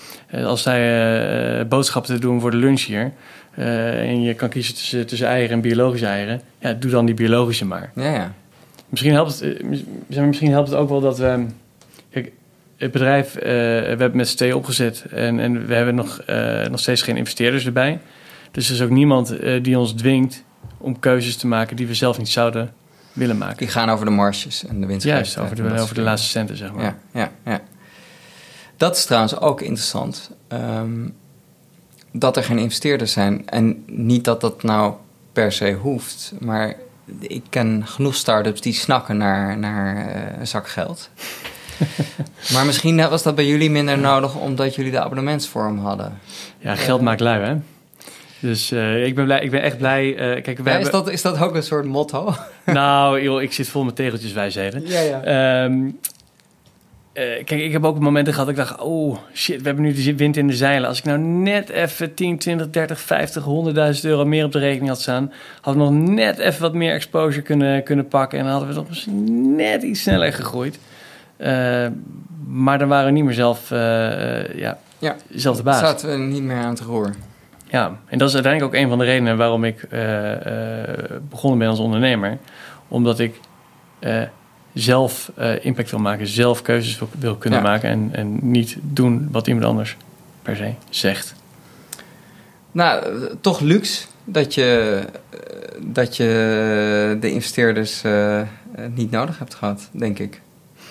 als 0.45 0.63
zij 0.63 1.67
boodschappen 1.69 2.15
te 2.15 2.21
doen 2.21 2.41
voor 2.41 2.51
de 2.51 2.57
lunch 2.57 2.81
hier, 2.81 3.13
en 3.55 4.23
je 4.23 4.35
kan 4.35 4.49
kiezen 4.49 4.75
tussen, 4.75 5.07
tussen 5.07 5.29
eieren 5.29 5.55
en 5.55 5.61
biologische 5.61 6.07
eieren, 6.07 6.41
ja, 6.59 6.73
doe 6.73 6.91
dan 6.91 7.07
die 7.07 7.15
biologische 7.15 7.65
maar. 7.65 7.91
Ja, 7.95 8.13
ja. 8.13 8.33
Misschien 8.89 9.13
helpt, 9.13 9.41
het, 9.41 9.63
misschien 10.09 10.51
helpt 10.51 10.69
het 10.69 10.79
ook 10.79 10.89
wel 10.89 11.01
dat 11.01 11.19
we. 11.19 11.47
Het 12.77 12.93
bedrijf, 12.93 13.35
eh, 13.37 13.43
we 13.43 13.87
hebben 13.87 14.17
met 14.17 14.29
z'n 14.29 14.37
tweeën 14.37 14.55
opgezet 14.55 15.05
en, 15.11 15.41
en 15.41 15.67
we 15.67 15.75
hebben 15.75 15.95
nog, 15.95 16.21
eh, 16.21 16.67
nog 16.67 16.81
steeds 16.81 17.03
geen 17.03 17.17
investeerders 17.17 17.67
erbij. 17.67 18.01
Dus 18.51 18.69
er 18.69 18.75
is 18.75 18.83
ook 18.83 18.91
niemand 18.91 19.39
eh, 19.39 19.63
die 19.63 19.79
ons 19.79 19.93
dwingt 19.93 20.45
om 20.79 20.99
keuzes 20.99 21.37
te 21.37 21.47
maken 21.47 21.77
die 21.77 21.87
we 21.87 21.95
zelf 21.95 22.19
niet 22.19 22.29
zouden 22.29 22.73
willen 23.13 23.39
maken. 23.39 23.57
Die 23.57 23.69
gaan 23.69 23.89
over 23.91 24.05
de 24.05 24.11
marges 24.11 24.67
en 24.67 24.81
de 24.81 24.87
winst. 24.87 25.07
Juist, 25.07 25.39
over 25.39 25.57
de, 25.57 25.81
over 25.81 25.95
de 25.95 26.01
laatste 26.01 26.29
centen, 26.29 26.57
zeg 26.57 26.73
maar. 26.73 26.85
Ja, 26.85 26.99
ja, 27.13 27.31
ja. 27.45 27.61
Dat 28.77 28.97
is 28.97 29.05
trouwens 29.05 29.41
ook 29.41 29.61
interessant. 29.61 30.31
ehm, 30.49 31.09
dat 32.17 32.37
er 32.37 32.45
geen 32.45 32.59
investeerders 32.59 33.13
zijn. 33.13 33.49
En 33.49 33.85
niet 33.87 34.25
dat 34.25 34.41
dat 34.41 34.63
nou 34.63 34.95
per 35.33 35.53
se 35.53 35.73
hoeft. 35.73 36.33
Maar 36.41 36.75
ik 37.21 37.43
ken 37.49 37.87
genoeg 37.87 38.15
start-ups 38.15 38.61
die 38.61 38.73
snakken 38.73 39.17
naar, 39.17 39.59
naar 39.59 40.07
een 40.39 40.47
zak 40.47 40.69
geld. 40.69 41.11
maar 42.53 42.67
misschien 42.67 43.09
was 43.09 43.23
dat 43.23 43.35
bij 43.35 43.47
jullie 43.47 43.71
minder 43.71 43.99
nodig 43.99 44.35
omdat 44.37 44.75
jullie 44.75 44.91
de 44.91 45.01
abonnementsvorm 45.01 45.79
hadden. 45.79 46.19
Ja, 46.59 46.75
geld 46.75 47.01
maakt 47.01 47.21
lui, 47.21 47.45
hè? 47.45 47.57
Dus 48.41 48.71
eh, 48.73 49.07
ik, 49.07 49.15
ben 49.15 49.25
blij, 49.25 49.41
ik 49.41 49.51
ben 49.51 49.63
echt 49.63 49.79
blij. 49.79 50.17
eh, 50.17 50.43
kijk, 50.43 50.59
we 50.59 50.71
Ja, 50.71 50.77
is, 50.77 50.83
hebben, 50.83 51.05
dat, 51.05 51.11
is 51.11 51.23
dat 51.23 51.41
ook 51.41 51.55
een 51.55 51.63
soort 51.63 51.85
motto? 51.85 52.35
Nou, 52.65 53.21
joh, 53.23 53.43
ik 53.43 53.53
zit 53.53 53.69
vol 53.69 53.85
met 53.85 53.97
tegeltjes 53.97 54.33
wijsheden. 54.33 54.87
Ja, 54.87 55.01
ja. 55.01 55.23
Ehm, 55.23 55.91
eh, 57.13 57.45
kijk, 57.45 57.61
ik 57.61 57.73
heb 57.73 57.85
ook 57.85 57.99
momenten 57.99 58.33
gehad 58.33 58.49
dat 58.49 58.59
ik 58.59 58.65
dacht... 58.69 58.81
oh, 58.81 59.19
shit, 59.35 59.59
we 59.59 59.67
hebben 59.67 59.85
nu 59.85 59.93
de 59.93 60.17
wind 60.17 60.37
in 60.37 60.47
de 60.47 60.57
zeilen. 60.57 60.89
Als 60.89 60.99
ik 60.99 61.05
nou 61.05 61.19
net 61.19 61.69
even 61.69 62.15
10, 62.15 62.39
20, 62.39 62.71
30, 62.71 63.01
50, 63.01 63.45
100.000 63.95 64.01
euro 64.03 64.25
meer 64.25 64.45
op 64.45 64.53
de 64.53 64.59
rekening 64.59 64.89
had 64.89 65.01
staan... 65.01 65.33
hadden 65.61 65.85
we 65.85 65.91
nog 65.91 66.09
net 66.09 66.39
even 66.39 66.61
wat 66.61 66.75
meer 66.75 66.93
exposure 66.95 67.43
kunnen, 67.43 67.83
kunnen 67.83 68.09
pakken... 68.09 68.39
en 68.39 68.45
dan 68.45 68.53
hadden 68.53 68.71
we 68.71 68.75
toch 68.75 68.89
misschien 68.89 69.55
net 69.57 69.83
iets 69.83 70.03
sneller 70.03 70.33
gegroeid. 70.33 70.79
Eh, 71.37 71.87
maar 72.47 72.79
dan 72.79 72.89
waren 72.89 73.07
we 73.07 73.13
niet 73.13 73.25
meer 73.25 73.35
zelf, 73.35 73.71
eh, 73.71 74.41
eh, 74.41 74.59
ja, 74.59 74.79
Ja. 74.99 75.17
zelf 75.31 75.57
de 75.57 75.63
baas. 75.63 75.79
Zaten 75.79 76.11
we 76.11 76.17
niet 76.17 76.43
meer 76.43 76.57
aan 76.57 76.71
het 76.71 76.81
roer. 76.81 77.11
Ja, 77.67 77.99
en 78.07 78.19
dat 78.19 78.29
is 78.29 78.35
uiteindelijk 78.35 78.75
ook 78.75 78.81
een 78.83 78.89
van 78.89 78.99
de 78.99 79.05
redenen 79.05 79.37
waarom 79.37 79.65
ik 79.65 79.87
begonnen 81.29 81.59
ben 81.59 81.69
als 81.69 81.79
ondernemer. 81.79 82.39
Omdat 82.89 83.19
ik 83.19 83.41
zelf 84.73 85.33
impact 85.61 85.91
wil 85.91 86.01
maken, 86.01 86.27
zelf 86.27 86.63
keuzes 86.63 86.99
wil, 86.99 87.09
wil 87.19 87.37
kunnen 87.37 87.59
Ja. 87.59 87.65
maken 87.65 87.89
en, 87.91 88.09
en 88.13 88.39
niet 88.51 88.77
doen 88.81 89.29
wat 89.31 89.47
iemand 89.47 89.67
anders 89.67 89.97
per 90.43 90.57
se 90.57 90.73
zegt. 90.91 91.35
Nou, 92.73 93.05
toch 93.41 93.61
luxe 93.61 94.07
dat 94.25 94.55
je, 94.55 95.01
dat 95.81 96.17
je 96.17 97.17
de 97.21 97.31
investeerders 97.31 98.03
niet 98.95 99.11
nodig 99.11 99.39
hebt 99.39 99.55
gehad, 99.55 99.89
denk 99.93 100.19
ik. 100.19 100.41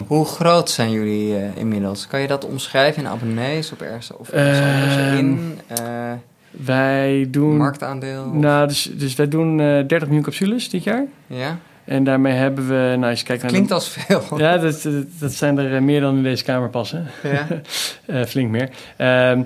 Hoe 0.07 0.25
groot 0.25 0.69
zijn 0.69 0.91
jullie 0.91 1.35
eh, 1.37 1.57
inmiddels? 1.57 2.07
Kan 2.07 2.19
je 2.21 2.27
dat 2.27 2.45
omschrijven 2.45 3.03
in 3.03 3.09
abonnees 3.09 3.71
of 3.71 3.81
ergens, 3.81 4.11
of 4.17 4.29
ergens 4.29 4.59
anders 4.59 4.95
Ehm, 4.95 5.17
in? 5.17 5.59
eh, 5.67 6.11
Wij 6.51 7.27
doen, 7.29 7.57
marktaandeel? 7.57 8.23
of- 8.23 8.33
nou, 8.33 8.67
dus, 8.67 8.91
dus 8.93 9.15
wij 9.15 9.27
doen 9.27 9.59
eh 9.59 9.65
30 9.65 10.01
miljoen 10.01 10.21
capsules 10.23 10.69
dit 10.69 10.83
jaar. 10.83 11.05
ja? 11.27 11.57
En 11.85 12.03
daarmee 12.03 12.33
hebben 12.33 12.67
we, 12.67 12.95
nou 12.97 13.09
als 13.09 13.19
je 13.19 13.25
kijkt 13.25 13.41
naar 13.41 13.51
Klinkt 13.51 13.67
de, 13.69 13.73
als 13.75 13.89
veel. 13.89 14.23
ja, 14.37 14.57
dat, 14.57 14.81
dat, 14.81 15.05
dat 15.19 15.31
zijn 15.33 15.57
er 15.57 15.75
eh, 15.75 15.81
meer 15.81 16.01
dan 16.01 16.15
in 16.17 16.23
deze 16.23 16.43
kamer 16.43 16.69
passen. 16.69 17.07
Ja. 17.23 17.47
Eh, 18.05 18.23
flink 18.23 18.49
meer. 18.49 18.69
Ehm, 18.97 19.41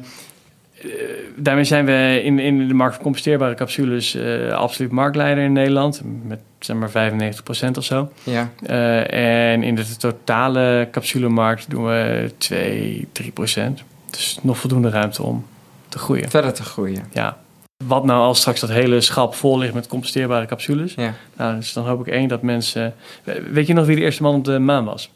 eh, 0.82 0.90
daarmee 1.36 1.64
zijn 1.64 1.86
we 1.86 2.22
in, 2.24 2.40
in 2.40 2.68
de 2.68 2.74
markt 2.74 2.94
van 2.94 3.04
composteerbare 3.04 3.56
capsules 3.56 4.16
eh, 4.16 4.50
absoluut 4.52 4.92
marktleider 4.92 5.44
in 5.44 5.54
Nederland. 5.54 6.02
Met 6.24 6.40
zeg 6.60 6.76
maar 6.76 7.14
95% 7.72 7.78
of 7.78 7.84
zo. 7.84 8.12
ja. 8.24 8.52
Eh, 8.64 9.52
en 9.54 9.64
in 9.64 9.76
de 9.76 9.96
totale 9.98 10.88
capsulemarkt 10.92 11.70
doen 11.70 11.86
we 11.86 12.32
2, 12.38 13.08
3%. 13.12 13.84
Dus 14.10 14.40
nog 14.42 14.58
voldoende 14.58 14.90
ruimte 14.90 15.24
om 15.24 15.46
te 15.90 15.98
groeien. 15.98 16.30
Verder 16.30 16.54
te 16.54 16.64
groeien. 16.64 17.06
Ja. 17.14 17.38
Wat 17.86 18.06
nou 18.06 18.22
als 18.22 18.40
straks 18.40 18.60
dat 18.60 18.70
hele 18.70 19.02
schap 19.02 19.36
vol 19.36 19.58
ligt 19.58 19.74
met 19.74 19.88
composteerbare 19.88 20.46
capsules? 20.46 20.94
Ja. 20.94 21.14
Nou, 21.36 21.56
dus 21.56 21.74
dan 21.74 21.88
hoop 21.88 22.08
ik 22.08 22.14
één 22.14 22.28
dat 22.28 22.42
mensen... 22.42 22.94
Weet 23.52 23.68
je 23.68 23.74
nog 23.74 23.86
wie 23.86 23.96
de 23.96 24.02
eerste 24.02 24.24
man 24.24 24.36
op 24.36 24.46
de 24.46 24.60
maan 24.60 24.86
was? 24.86 25.10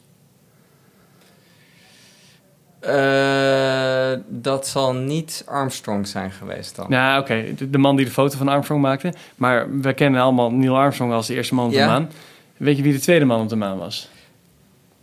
Eh, 2.81 4.11
dat 4.27 4.67
zal 4.67 4.93
niet 4.93 5.43
Armstrong 5.47 6.07
zijn 6.07 6.31
geweest 6.31 6.75
dan. 6.75 6.85
Nou, 6.89 7.21
oké. 7.21 7.43
De, 7.55 7.69
de 7.69 7.77
man 7.77 7.95
die 7.95 8.05
de 8.05 8.11
foto 8.11 8.37
van 8.37 8.47
Armstrong 8.47 8.81
maakte. 8.81 9.13
Maar 9.35 9.79
we 9.79 9.93
kennen 9.93 10.21
allemaal 10.21 10.51
Neil 10.51 10.77
Armstrong 10.77 11.13
als 11.13 11.27
de 11.27 11.33
eerste 11.33 11.55
man 11.55 11.65
op 11.65 11.71
Ja. 11.71 11.79
de 11.85 11.91
maan. 11.91 12.09
Weet 12.57 12.77
je 12.77 12.83
wie 12.83 12.93
de 12.93 12.99
tweede 12.99 13.25
man 13.25 13.41
op 13.41 13.49
de 13.49 13.55
maan 13.55 13.77
was? 13.77 14.09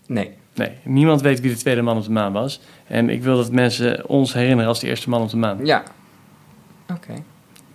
Nee. 0.06 0.30
Nee, 0.54 0.70
niemand 0.82 1.20
weet 1.20 1.40
wie 1.40 1.50
de 1.52 1.56
tweede 1.58 1.82
man 1.82 1.96
op 1.96 2.04
de 2.04 2.10
maan 2.10 2.32
was. 2.32 2.60
En 2.86 3.10
ik 3.10 3.22
wil 3.22 3.36
dat 3.36 3.52
mensen 3.52 4.08
ons 4.08 4.32
herinneren 4.32 4.66
als 4.68 4.80
de 4.80 4.86
eerste 4.86 5.08
man 5.08 5.22
op 5.22 5.30
de 5.30 5.36
maan. 5.36 5.66
Ja. 5.66 5.82
Oké. 6.92 7.12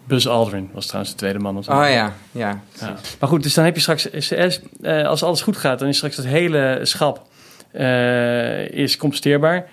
Buzz 0.08 0.28
Aldrin 0.28 0.70
was 0.74 0.86
trouwens 0.86 1.14
de 1.14 1.20
tweede 1.20 1.40
man 1.40 1.58
op 1.58 1.64
de 1.66 1.72
maan. 1.72 1.84
Oh 1.86 1.90
ja, 1.92 2.14
ja. 2.32 2.62
Ja. 2.80 2.96
Maar 3.20 3.30
goed, 3.30 3.44
dus 3.44 3.54
dan 3.54 3.66
heb 3.66 3.76
je 3.76 3.82
straks, 3.82 4.10
CS, 4.10 4.60
eh, 4.82 5.08
als 5.08 5.24
alles 5.24 5.42
goed 5.42 5.58
gaat, 5.58 5.80
dan 5.80 5.88
is 5.88 5.96
straks 5.98 6.18
het 6.18 6.26
hele 6.26 6.80
schap 6.84 7.28
eh, 7.72 8.70
is 8.70 8.98
composteerbaar. 8.98 9.70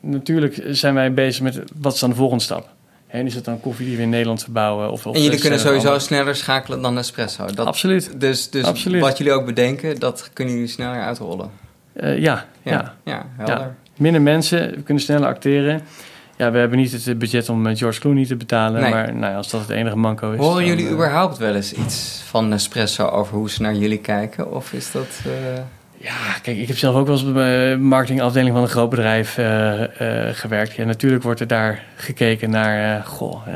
Natuurlijk 0.00 0.62
zijn 0.70 0.94
wij 0.94 1.14
bezig 1.14 1.42
met 1.42 1.62
wat 1.80 1.94
is 1.94 2.00
dan 2.00 2.10
de 2.10 2.16
volgende 2.16 2.42
stap. 2.44 2.68
En 3.06 3.26
is 3.26 3.34
het 3.34 3.44
dan 3.44 3.60
koffie 3.60 3.86
die 3.86 3.96
we 3.96 4.02
in 4.02 4.08
Nederland 4.08 4.42
verbouwen? 4.42 4.90
Of, 4.90 5.06
of 5.06 5.14
En 5.14 5.20
jullie 5.20 5.34
is, 5.36 5.40
kunnen 5.40 5.58
eh, 5.58 5.64
sowieso 5.64 5.86
allemaal- 5.86 6.06
sneller 6.06 6.36
schakelen 6.36 6.82
dan 6.82 6.94
Nespresso. 6.94 7.46
Dat, 7.54 7.66
Absoluut. 7.66 8.20
Dus, 8.20 8.50
dus 8.50 8.64
Absoluut. 8.64 9.00
wat 9.00 9.18
jullie 9.18 9.32
ook 9.32 9.46
bedenken, 9.46 9.98
dat 9.98 10.30
kunnen 10.32 10.54
jullie 10.54 10.68
sneller 10.68 11.00
uitrollen. 11.02 11.50
Eh, 11.92 12.18
ja, 12.18 12.46
ja. 12.62 12.72
Ja, 12.72 12.94
ja, 13.04 13.26
helder. 13.36 13.74
minder 13.96 14.22
mensen, 14.22 14.70
we 14.70 14.82
kunnen 14.82 15.02
sneller 15.02 15.28
acteren. 15.28 15.82
Ja, 16.36 16.50
we 16.50 16.58
hebben 16.58 16.78
niet 16.78 17.04
het 17.04 17.18
budget 17.18 17.48
om 17.48 17.66
eh, 17.66 17.76
George 17.76 18.00
Clooney 18.00 18.26
te 18.26 18.36
betalen. 18.36 18.80
Nee. 18.80 18.90
Maar 18.90 19.14
nou 19.14 19.30
ja, 19.32 19.36
als 19.36 19.50
dat 19.50 19.60
het 19.60 19.70
enige 19.70 19.96
manco 19.96 20.30
is. 20.32 20.38
Horen 20.38 20.54
dan, 20.54 20.64
jullie 20.66 20.86
eh, 20.86 20.92
überhaupt 20.92 21.38
wel 21.38 21.54
eens 21.54 21.72
iets 21.72 22.22
van 22.26 22.48
Nespresso 22.48 23.06
over 23.06 23.36
hoe 23.36 23.50
ze 23.50 23.62
naar 23.62 23.74
jullie 23.74 23.98
kijken? 23.98 24.52
Of 24.52 24.72
is 24.72 24.90
dat... 24.92 25.06
eh, 25.24 25.30
Ja, 26.02 26.38
kijk, 26.42 26.58
ik 26.58 26.68
heb 26.68 26.76
zelf 26.76 26.96
ook 26.96 27.06
wel 27.06 27.16
eens 27.16 27.32
bij 27.32 27.70
de 27.70 27.76
marketingafdeling 27.76 28.54
van 28.54 28.62
een 28.62 28.68
groot 28.68 28.90
bedrijf 28.90 29.38
eh, 29.38 30.28
eh, 30.28 30.34
gewerkt. 30.34 30.72
Ja, 30.72 30.84
natuurlijk 30.84 31.22
wordt 31.22 31.40
er 31.40 31.46
daar 31.46 31.84
gekeken 31.96 32.50
naar, 32.50 32.96
eh 32.96 33.06
goh, 33.06 33.46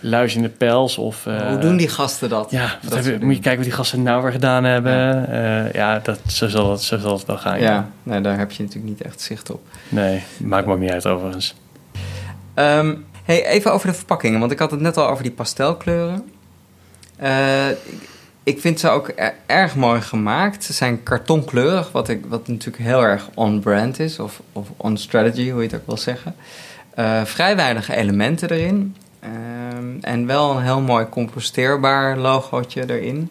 luis 0.00 0.34
in 0.36 0.42
de 0.42 0.48
pels 0.48 0.98
of... 0.98 1.24
hoe 1.24 1.58
doen 1.60 1.76
die 1.76 1.88
gasten 1.88 2.28
dat? 2.28 2.50
Ja, 2.50 2.78
Dat 2.82 3.04
hebben, 3.04 3.26
moet 3.26 3.36
je 3.36 3.40
kijken 3.40 3.56
wat 3.56 3.68
die 3.68 3.76
gasten 3.76 4.02
nou 4.02 4.22
weer 4.22 4.32
gedaan 4.32 4.64
hebben. 4.64 4.92
Ja, 4.92 5.68
ja 5.72 5.98
dat, 5.98 6.20
zo, 6.26 6.48
zal 6.48 6.70
het, 6.70 6.82
zo 6.82 6.98
zal 6.98 7.12
het 7.12 7.26
wel 7.26 7.38
gaan. 7.38 7.60
Ja, 7.60 7.88
nee, 8.02 8.20
daar 8.20 8.38
heb 8.38 8.50
je 8.50 8.62
natuurlijk 8.62 8.88
niet 8.88 9.02
echt 9.02 9.20
zicht 9.20 9.50
op. 9.50 9.62
Nee, 9.88 10.22
maakt 10.36 10.66
me 10.66 10.72
ook 10.72 10.78
niet 10.78 10.90
uit 10.90 11.06
overigens. 11.06 11.54
Ehm, 12.54 12.94
hey, 13.24 13.46
even 13.46 13.72
over 13.72 13.88
de 13.88 13.94
verpakkingen, 13.94 14.40
want 14.40 14.52
ik 14.52 14.58
had 14.58 14.70
het 14.70 14.80
net 14.80 14.96
al 14.96 15.08
over 15.08 15.22
die 15.22 15.32
pastelkleuren. 15.32 16.30
Ik 18.44 18.60
vind 18.60 18.80
ze 18.80 18.88
ook 18.88 19.08
e- 19.08 19.32
erg 19.46 19.76
mooi 19.76 20.00
gemaakt. 20.00 20.64
Ze 20.64 20.72
zijn 20.72 21.02
kartonkleurig, 21.02 21.92
wat, 21.92 22.08
ik, 22.08 22.26
wat 22.26 22.48
natuurlijk 22.48 22.82
heel 22.82 23.02
erg 23.02 23.28
on-brand 23.34 23.98
is, 23.98 24.18
of, 24.18 24.42
of 24.52 24.68
on-strategy, 24.76 25.50
hoe 25.50 25.62
je 25.62 25.68
het 25.68 25.80
ook 25.80 25.86
wil 25.86 25.96
zeggen. 25.96 26.34
Uh, 26.98 27.24
vrij 27.24 27.56
weinig 27.56 27.88
elementen 27.88 28.50
erin. 28.50 28.96
Um, 29.74 29.98
en 30.00 30.26
wel 30.26 30.56
een 30.56 30.62
heel 30.62 30.80
mooi 30.80 31.08
composteerbaar 31.08 32.18
logootje 32.18 32.90
erin. 32.90 33.30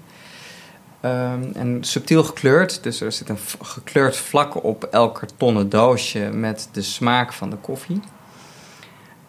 Um, 1.05 1.51
en 1.53 1.77
subtiel 1.81 2.23
gekleurd, 2.23 2.83
dus 2.83 3.01
er 3.01 3.11
zit 3.11 3.29
een 3.29 3.37
gekleurd 3.61 4.15
vlak 4.15 4.63
op 4.63 4.83
elk 4.83 5.15
kartonnen 5.15 5.69
doosje 5.69 6.19
met 6.19 6.69
de 6.71 6.81
smaak 6.81 7.33
van 7.33 7.49
de 7.49 7.55
koffie. 7.55 8.01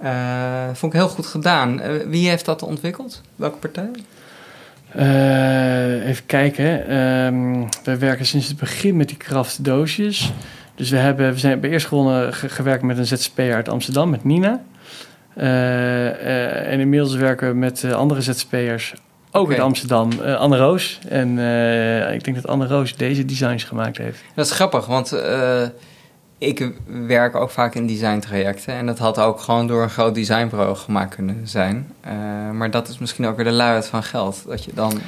Uh, 0.03 0.64
vond 0.73 0.92
ik 0.92 0.99
heel 0.99 1.09
goed 1.09 1.27
gedaan. 1.27 1.81
Uh, 1.81 2.07
wie 2.07 2.29
heeft 2.29 2.45
dat 2.45 2.62
ontwikkeld? 2.62 3.21
Welke 3.37 3.57
partij? 3.57 3.90
Uh, 4.96 6.09
even 6.09 6.26
kijken. 6.26 6.96
Um, 6.96 7.68
we 7.85 7.98
werken 7.98 8.26
sinds 8.26 8.48
het 8.48 8.57
begin 8.57 8.96
met 8.96 9.09
die 9.09 9.16
kraftdoosjes. 9.16 10.33
Dus 10.74 10.90
we 10.90 10.96
hebben, 10.96 11.33
we 11.33 11.38
zijn, 11.38 11.52
hebben 11.52 11.70
eerst 11.70 11.87
gewonnen 11.87 12.35
gewerkt 12.35 12.83
met 12.83 12.98
een 12.98 13.07
ZZP'er 13.07 13.55
uit 13.55 13.68
Amsterdam, 13.68 14.11
met 14.11 14.24
Nina. 14.24 14.62
en 15.35 16.81
inmiddels 16.81 17.14
werken 17.14 17.48
we 17.48 17.55
met 17.55 17.85
andere 17.92 18.20
ZZP'ers 18.20 18.94
ook 19.33 19.44
okay. 19.44 19.57
in 19.57 19.62
Amsterdam, 19.62 20.11
uh, 20.20 20.35
Anne 20.35 20.57
Roos. 20.57 20.98
En 21.09 21.38
uh, 21.38 22.14
ik 22.14 22.24
denk 22.24 22.37
dat 22.37 22.46
Anne 22.46 22.66
Roos 22.66 22.96
deze 22.96 23.24
designs 23.24 23.64
gemaakt 23.64 23.96
heeft. 23.96 24.22
Dat 24.35 24.46
is 24.46 24.52
grappig, 24.52 24.87
want 24.87 25.12
uh, 25.12 25.62
ik 26.42 26.70
werk 27.07 27.35
ook 27.35 27.50
vaak 27.50 27.74
in 27.74 27.87
designtrajecten. 27.87 28.74
En 28.74 28.87
dat 28.87 28.98
had 28.98 29.18
ook 29.18 29.40
gewoon 29.40 29.66
door 29.66 29.83
een 29.83 29.90
groot 29.90 30.14
designbureau 30.14 30.76
gemaakt 30.76 31.14
kunnen 31.14 31.48
zijn. 31.48 31.92
maar 32.52 32.70
dat 32.70 32.88
is 32.88 32.98
misschien 32.98 33.26
ook 33.26 33.37
weer 33.37 33.44
de 33.44 33.50
luiheid 33.50 33.87
van 33.87 34.02
geld. 34.02 34.44
Dat 34.46 34.64
je, 34.64 34.70
dan, 34.74 35.00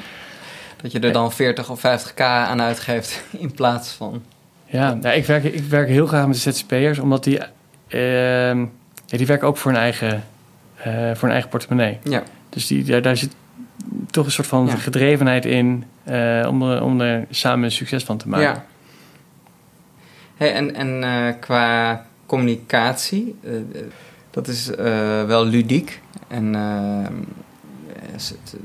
dat 0.82 0.92
je 0.92 1.00
er 1.00 1.12
dan 1.12 1.32
40 1.32 1.70
of 1.70 1.78
50k 1.78 2.20
aan 2.20 2.60
uitgeeft 2.60 3.22
in 3.44 3.52
plaats 3.52 3.92
van... 3.92 4.22
Ja, 4.66 4.94
nou, 4.94 5.16
ik, 5.16 5.26
werk, 5.26 5.44
ik 5.44 5.64
werk 5.64 5.88
heel 5.88 6.06
graag 6.06 6.26
met 6.26 6.42
de 6.42 6.52
ZZP'ers, 6.52 6.98
omdat 6.98 7.24
die... 7.24 7.38
Ehm, 7.88 8.60
ja, 9.06 9.16
die 9.16 9.26
werken 9.26 9.48
ook 9.48 9.56
voor 9.56 9.70
een 9.70 9.76
eigen, 9.76 10.24
voor 11.14 11.28
een 11.28 11.30
eigen 11.30 11.48
portemonnee. 11.48 11.98
Ja. 12.02 12.22
Dus 12.48 12.66
die, 12.66 12.84
daar, 12.84 13.02
daar 13.02 13.16
zit 13.16 13.34
toch 14.10 14.26
een 14.26 14.32
soort 14.32 14.46
van 14.46 14.66
ja. 14.66 14.76
gedrevenheid 14.76 15.44
in 15.44 15.84
uh, 16.08 16.46
om, 16.48 16.62
er, 16.62 16.82
om 16.82 17.00
er 17.00 17.26
samen 17.30 17.64
een 17.64 17.70
succes 17.70 18.04
van 18.04 18.16
te 18.16 18.28
maken. 18.28 18.46
Ja. 18.46 18.64
Hey, 20.36 20.52
en 20.52 20.74
en 20.74 21.02
uh, 21.02 21.40
qua 21.40 22.06
communicatie, 22.26 23.36
uh, 23.42 23.52
dat 24.30 24.48
is 24.48 24.66
wel 25.26 25.44
ludiek 25.44 26.00
en 26.28 26.54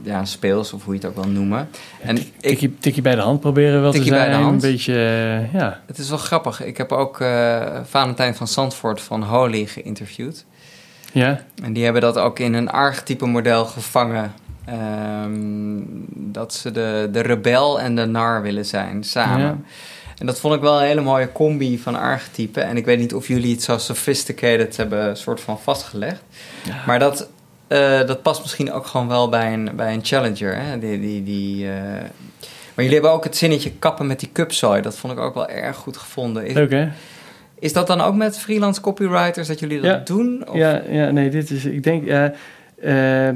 ja, 0.02 0.26
speels 0.26 0.74
of 0.74 0.84
hoe 0.84 0.94
je 0.94 1.00
het 1.00 1.10
ook 1.10 1.24
wil 1.24 1.32
noemen. 1.32 1.70
En 2.02 2.18
tikje 2.80 3.02
bij 3.02 3.16
de 3.16 3.22
hand 3.22 3.40
proberen 3.40 3.82
wel 3.82 3.92
te 3.92 4.04
zijn. 4.04 4.20
Bij 4.20 4.30
de 4.30 4.36
hand. 4.36 4.64
Een 4.64 4.72
beetje, 4.72 4.94
ja. 5.54 5.82
Het 5.86 5.98
is 5.98 6.10
wel 6.10 6.18
grappig. 6.18 6.64
Ik 6.64 6.78
heb 6.78 6.92
ook 6.92 7.24
Valentijn 7.84 8.36
van 8.36 8.48
Zandvoort 8.48 9.02
van 9.02 9.24
Holy 9.24 9.66
geïnterviewd. 9.66 10.46
Ja. 11.12 11.44
En 11.64 11.74
die 11.74 11.84
hebben 11.84 12.02
dat 12.02 12.18
ook 12.18 12.40
in 12.40 12.54
een 12.54 12.70
archetype 12.70 13.26
model 13.26 13.66
gevangen 13.66 14.34
Um, 15.24 16.06
dat 16.16 16.54
ze 16.54 16.72
de, 16.72 17.10
de 17.12 17.20
rebel 17.20 17.80
en 17.80 17.96
de 17.96 18.06
nar 18.06 18.42
willen 18.42 18.66
zijn 18.66 19.04
samen. 19.04 19.46
Ja. 19.46 19.58
En 20.20 20.26
dat 20.26 20.40
vond 20.40 20.56
ik 20.56 20.62
wel 20.62 20.80
een 20.80 20.88
hele 20.88 21.02
mooie 21.02 21.32
combi 21.32 21.80
van 21.80 21.96
archetypen. 21.96 22.64
En 22.64 22.78
ik 22.78 22.86
weet 22.86 23.00
niet 23.00 23.14
of 23.14 23.28
jullie 23.28 23.52
het 23.52 23.64
zo 23.64 23.78
sophisticated 23.78 24.78
hebben 24.78 25.18
soort 25.18 25.42
van 25.42 25.60
vastgelegd. 25.60 26.22
Ja. 26.64 26.84
Maar 26.86 27.00
dat, 27.00 27.30
uh, 27.68 28.06
dat 28.06 28.22
past 28.22 28.42
misschien 28.42 28.72
ook 28.72 28.86
gewoon 28.86 29.08
wel 29.08 29.30
bij 29.30 29.54
een, 29.54 29.70
bij 29.76 29.94
een 29.94 30.06
challenger. 30.06 30.56
Hè? 30.56 30.80
Die, 30.80 31.00
die, 31.00 31.24
die, 31.24 31.66
uh... 31.66 31.72
Maar 32.74 32.88
jullie 32.88 32.94
hebben 32.94 33.12
ook 33.12 33.24
het 33.24 33.38
zinnetje 33.38 33.72
kappen 33.72 34.08
met 34.08 34.20
die 34.20 34.30
cupzooi. 34.34 34.82
Dat 34.82 34.98
vond 34.98 35.14
ik 35.14 35.20
ook 35.20 35.34
wel 35.34 35.50
erg 35.50 35.76
goed 35.78 35.98
gevonden. 35.98 36.46
Is, 36.46 36.58
okay. 36.58 36.92
is 37.60 37.74
dat 37.74 37.88
dan 37.88 38.02
ook 38.02 38.16
met 38.16 38.40
freelance 38.40 38.82
copywriters 38.82 39.48
dat 39.48 39.60
jullie 39.60 39.82
dat 39.82 39.92
ja. 39.92 39.98
doen? 39.98 40.48
Of? 40.48 40.56
Ja, 40.56 40.82
ja, 40.90 41.12
nee, 41.12 41.30
dit 41.30 41.50
is... 41.50 41.66
Ik 41.66 41.84
denk... 41.84 42.04
Uh, 42.04 43.30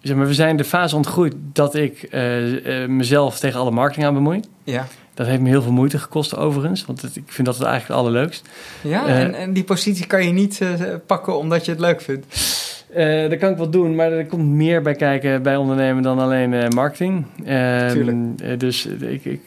zeg 0.00 0.16
maar, 0.16 0.26
we 0.26 0.34
zijn 0.34 0.56
de 0.56 0.64
fase 0.64 0.96
ontgroeid 0.96 1.34
dat 1.36 1.74
ik 1.74 2.08
uh, 2.10 2.86
mezelf 2.86 3.38
tegen 3.38 3.60
alle 3.60 3.70
marketing 3.70 4.06
aan 4.06 4.14
bemoei. 4.14 4.40
Ja. 4.64 4.86
Dat 5.14 5.26
heeft 5.26 5.40
me 5.40 5.48
heel 5.48 5.62
veel 5.62 5.72
moeite 5.72 5.98
gekost 5.98 6.36
overigens, 6.36 6.84
want 6.84 7.02
het, 7.02 7.16
ik 7.16 7.22
vind 7.26 7.46
dat 7.46 7.56
het 7.56 7.66
eigenlijk 7.66 8.00
het 8.00 8.06
allerleukst. 8.06 8.48
Ja, 8.80 9.06
uh, 9.06 9.20
en, 9.20 9.34
en, 9.34 9.52
die 9.52 9.64
positie 9.64 10.06
kan 10.06 10.24
je 10.24 10.32
niet 10.32 10.60
pakken 11.06 11.38
omdat 11.38 11.64
je 11.64 11.70
het 11.70 11.80
leuk 11.80 12.00
vindt? 12.00 12.26
dat 13.28 13.38
kan 13.38 13.50
ik 13.50 13.56
wel 13.56 13.70
doen, 13.70 13.94
maar 13.94 14.12
er 14.12 14.26
komt 14.26 14.48
meer 14.48 14.82
bij 14.82 14.94
kijken 14.94 15.42
bij 15.42 15.56
ondernemen 15.56 16.02
dan 16.02 16.18
alleen 16.18 16.68
marketing. 16.74 17.26
Tuurlijk. 17.90 18.60
dus 18.60 18.86
ik, 18.86 19.24
ik, 19.24 19.40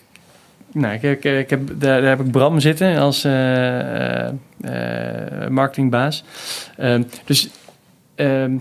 nou, 0.71 0.93
ik, 0.93 1.01
ik, 1.03 1.23
ik 1.23 1.49
heb, 1.49 1.61
daar, 1.67 2.01
daar, 2.01 2.09
heb 2.09 2.19
ik 2.19 2.31
Bram 2.31 2.59
zitten 2.59 2.97
als 2.97 3.27
marketingbaas. 5.49 6.23
Ehm, 6.77 7.03
dus... 7.25 7.49
Ehm, 8.15 8.55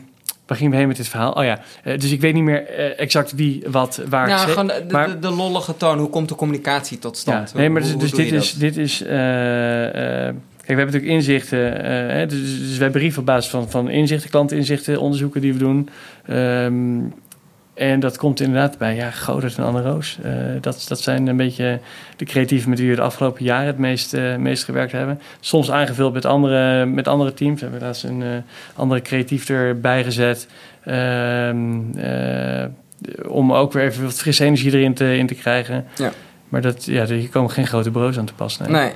Waar 0.47 0.57
gingen 0.57 0.73
we 0.73 0.79
heen 0.79 0.89
met 0.89 0.97
dit 0.97 1.09
verhaal? 1.09 1.33
Oh 1.33 1.45
ja, 1.45 1.61
uh, 1.85 1.99
dus 1.99 2.11
ik 2.11 2.21
weet 2.21 2.35
niet 2.35 2.43
meer 2.43 2.79
uh, 2.79 3.01
exact 3.01 3.33
wie, 3.33 3.63
wat, 3.67 4.03
waar. 4.09 4.29
Ja, 4.29 4.37
gewoon 4.37 4.67
de, 4.67 4.85
maar, 4.91 5.09
de, 5.09 5.19
de, 5.19 5.31
lollige 5.31 5.77
toon. 5.77 5.99
Hoe 5.99 6.09
komt 6.09 6.29
de 6.29 6.35
communicatie 6.35 6.99
tot 6.99 7.17
stand? 7.17 7.51
Ja, 7.51 7.59
nee, 7.59 7.71
maar 7.71 7.83
dus, 7.83 7.91
hoe, 7.91 8.01
dus 8.01 8.11
dit, 8.11 8.33
is, 8.33 8.53
dit 8.53 8.77
is... 8.77 9.03
Uh, 9.03 9.09
kijk, 9.09 10.79
we 10.79 10.83
hebben 10.83 10.85
natuurlijk 10.85 11.13
inzichten. 11.13 11.85
Hè, 12.11 12.27
dus, 12.27 12.41
dus 12.41 12.77
we 12.77 12.83
hebben 12.83 13.01
brieven 13.01 13.21
op 13.21 13.27
basis 13.27 13.51
van, 13.51 13.71
van 13.71 13.91
inzichten, 13.91 14.31
klantinzichten, 14.31 15.01
onderzoeken 15.01 15.41
die 15.41 15.53
we 15.53 15.59
doen. 15.59 15.89
Um, 16.31 17.15
en 17.77 18.01
dat 18.01 18.17
komt 18.17 18.41
inderdaad 18.41 18.79
bij 18.79 18.95
ja, 18.95 19.11
Godert 19.11 19.57
en 19.59 19.65
Anne 19.65 19.83
Roos. 19.83 20.19
Uh, 20.25 20.33
dat, 20.61 20.85
dat 20.89 21.01
zijn 21.01 21.27
een 21.27 21.37
beetje 21.37 21.81
de 22.17 22.25
creatieven 22.25 22.71
met 22.71 22.79
wie 22.79 22.91
we 22.91 22.97
de 22.97 23.03
afgelopen 23.03 23.45
jaren 23.45 23.67
het 23.67 23.79
meest, 23.79 24.15
uh, 24.15 24.37
meest 24.37 24.65
gewerkt 24.65 24.93
hebben. 24.93 25.21
Soms 25.41 25.71
aangevuld 25.71 26.13
met 26.13 26.25
andere, 26.25 26.87
met 26.87 27.09
andere 27.09 27.35
teams. 27.35 27.61
We 27.61 27.67
hebben 27.67 27.87
laatst 27.87 28.05
een 28.05 28.21
uh, 28.21 28.29
andere 28.75 29.03
creatief 29.03 29.49
erbij 29.49 30.05
gezet. 30.05 30.49
Ehm, 30.85 31.81
om 33.27 33.53
ook 33.53 33.73
weer 33.73 33.85
even 33.85 34.05
wat 34.05 34.19
frisse 34.19 34.45
energie 34.45 34.73
erin 34.73 34.95
te, 34.95 35.17
in 35.17 35.27
te 35.27 35.35
krijgen. 35.35 35.87
Ja. 35.97 36.13
Maar 36.49 36.61
dat, 36.61 36.85
ja, 36.85 37.07
hier 37.07 37.29
komen 37.29 37.51
geen 37.51 37.67
grote 37.67 37.91
bureaus 37.91 38.19
aan 38.19 38.25
te 38.25 38.35
pas. 38.35 38.59
Nee. 38.59 38.69
nee. 38.69 38.93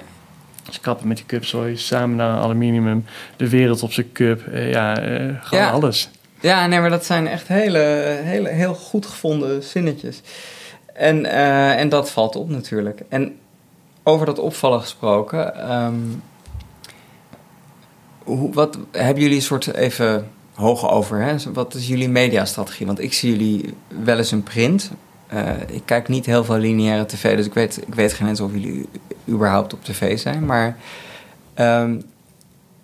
Dus 0.67 0.81
kappen 0.81 1.09
met 1.09 1.17
die 1.17 1.27
cupzooi, 1.27 1.77
samen 1.77 2.17
naar 2.17 2.39
aluminium, 2.39 3.05
de 3.37 3.49
wereld 3.49 3.83
op 3.83 3.93
zijn 3.93 4.13
cup. 4.13 4.43
ja, 4.53 4.95
gewoon 5.41 5.65
ja. 5.65 5.71
alles. 5.71 6.11
Ja, 6.41 6.67
nee, 6.67 6.81
maar 6.81 6.91
dat 6.91 7.05
zijn 7.05 7.27
echt 7.27 7.49
hele, 7.49 7.79
hele, 8.23 8.49
heel 8.49 8.75
goed 8.75 9.07
gevonden 9.07 9.63
zinnetjes. 9.63 10.21
En, 10.95 11.25
uh, 11.25 11.79
en 11.79 11.89
dat 11.89 12.11
valt 12.11 12.37
op 12.37 12.49
natuurlijk. 12.49 13.03
En 13.09 13.37
over 14.03 14.27
dat 14.27 14.39
opvallen 14.39 14.81
gesproken, 14.81 15.53
hoe, 18.25 18.53
wat 18.53 18.79
hebben 18.91 19.23
jullie 19.23 19.37
een 19.37 19.43
soort 19.43 19.75
even 19.75 20.29
hoog 20.55 20.91
over? 20.91 21.23
Hè? 21.23 21.37
Wat 21.53 21.75
is 21.75 21.89
jullie 21.89 22.09
mediastrategie? 22.09 22.87
Want 22.87 23.01
ik 23.01 23.13
zie 23.13 23.31
jullie 23.31 23.75
wel 24.05 24.19
eens 24.19 24.31
een 24.31 24.43
print. 24.43 24.91
Uh, 25.33 25.49
ik 25.67 25.83
kijk 25.85 26.09
niet 26.09 26.27
heel 26.27 26.45
veel 26.45 26.57
lineaire 26.57 27.07
tv, 27.07 27.37
dus 27.37 27.47
ik 27.47 27.55
weet, 27.55 27.83
ik 27.87 27.95
weet 27.95 28.13
geen 28.13 28.29
eens 28.29 28.41
of 28.41 28.53
jullie 28.53 28.89
überhaupt 29.29 29.73
op 29.73 29.85
tv 29.85 30.19
zijn. 30.19 30.47
Maar 30.47 30.77
um, 31.57 32.03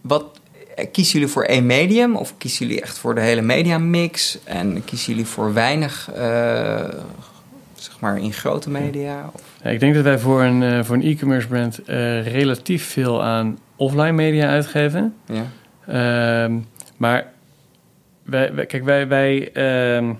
wat, 0.00 0.35
kiezen 0.84 1.12
jullie 1.12 1.28
voor 1.28 1.44
één 1.44 1.66
medium 1.66 2.16
of 2.16 2.34
kiezen 2.38 2.66
jullie 2.66 2.82
echt 2.82 2.98
voor 2.98 3.14
de 3.14 3.20
hele 3.20 3.40
mediamix? 3.42 4.38
En 4.44 4.84
kiezen 4.84 5.12
jullie 5.12 5.26
voor 5.26 5.52
weinig, 5.52 6.10
uh, 6.10 6.16
zeg 7.74 8.00
maar, 8.00 8.18
in 8.18 8.32
grote 8.32 8.70
media? 8.70 9.30
Of? 9.32 9.42
Ja, 9.62 9.70
ik 9.70 9.80
denk 9.80 9.94
dat 9.94 10.04
wij 10.04 10.18
voor 10.18 10.42
een, 10.42 10.62
uh, 10.62 10.84
voor 10.84 10.94
een 10.96 11.02
e-commerce 11.02 11.48
brand 11.48 11.80
uh, 11.80 12.26
relatief 12.26 12.84
veel 12.84 13.22
aan 13.22 13.58
offline 13.76 14.12
media 14.12 14.48
uitgeven. 14.48 15.14
Ja. 15.26 15.44
Uh, 16.46 16.56
maar 16.96 17.26
wij, 18.22 18.54
wij, 18.54 18.66
kijk, 18.66 18.84
wij, 18.84 19.08
wij, 19.08 19.52
ehm, 19.52 20.12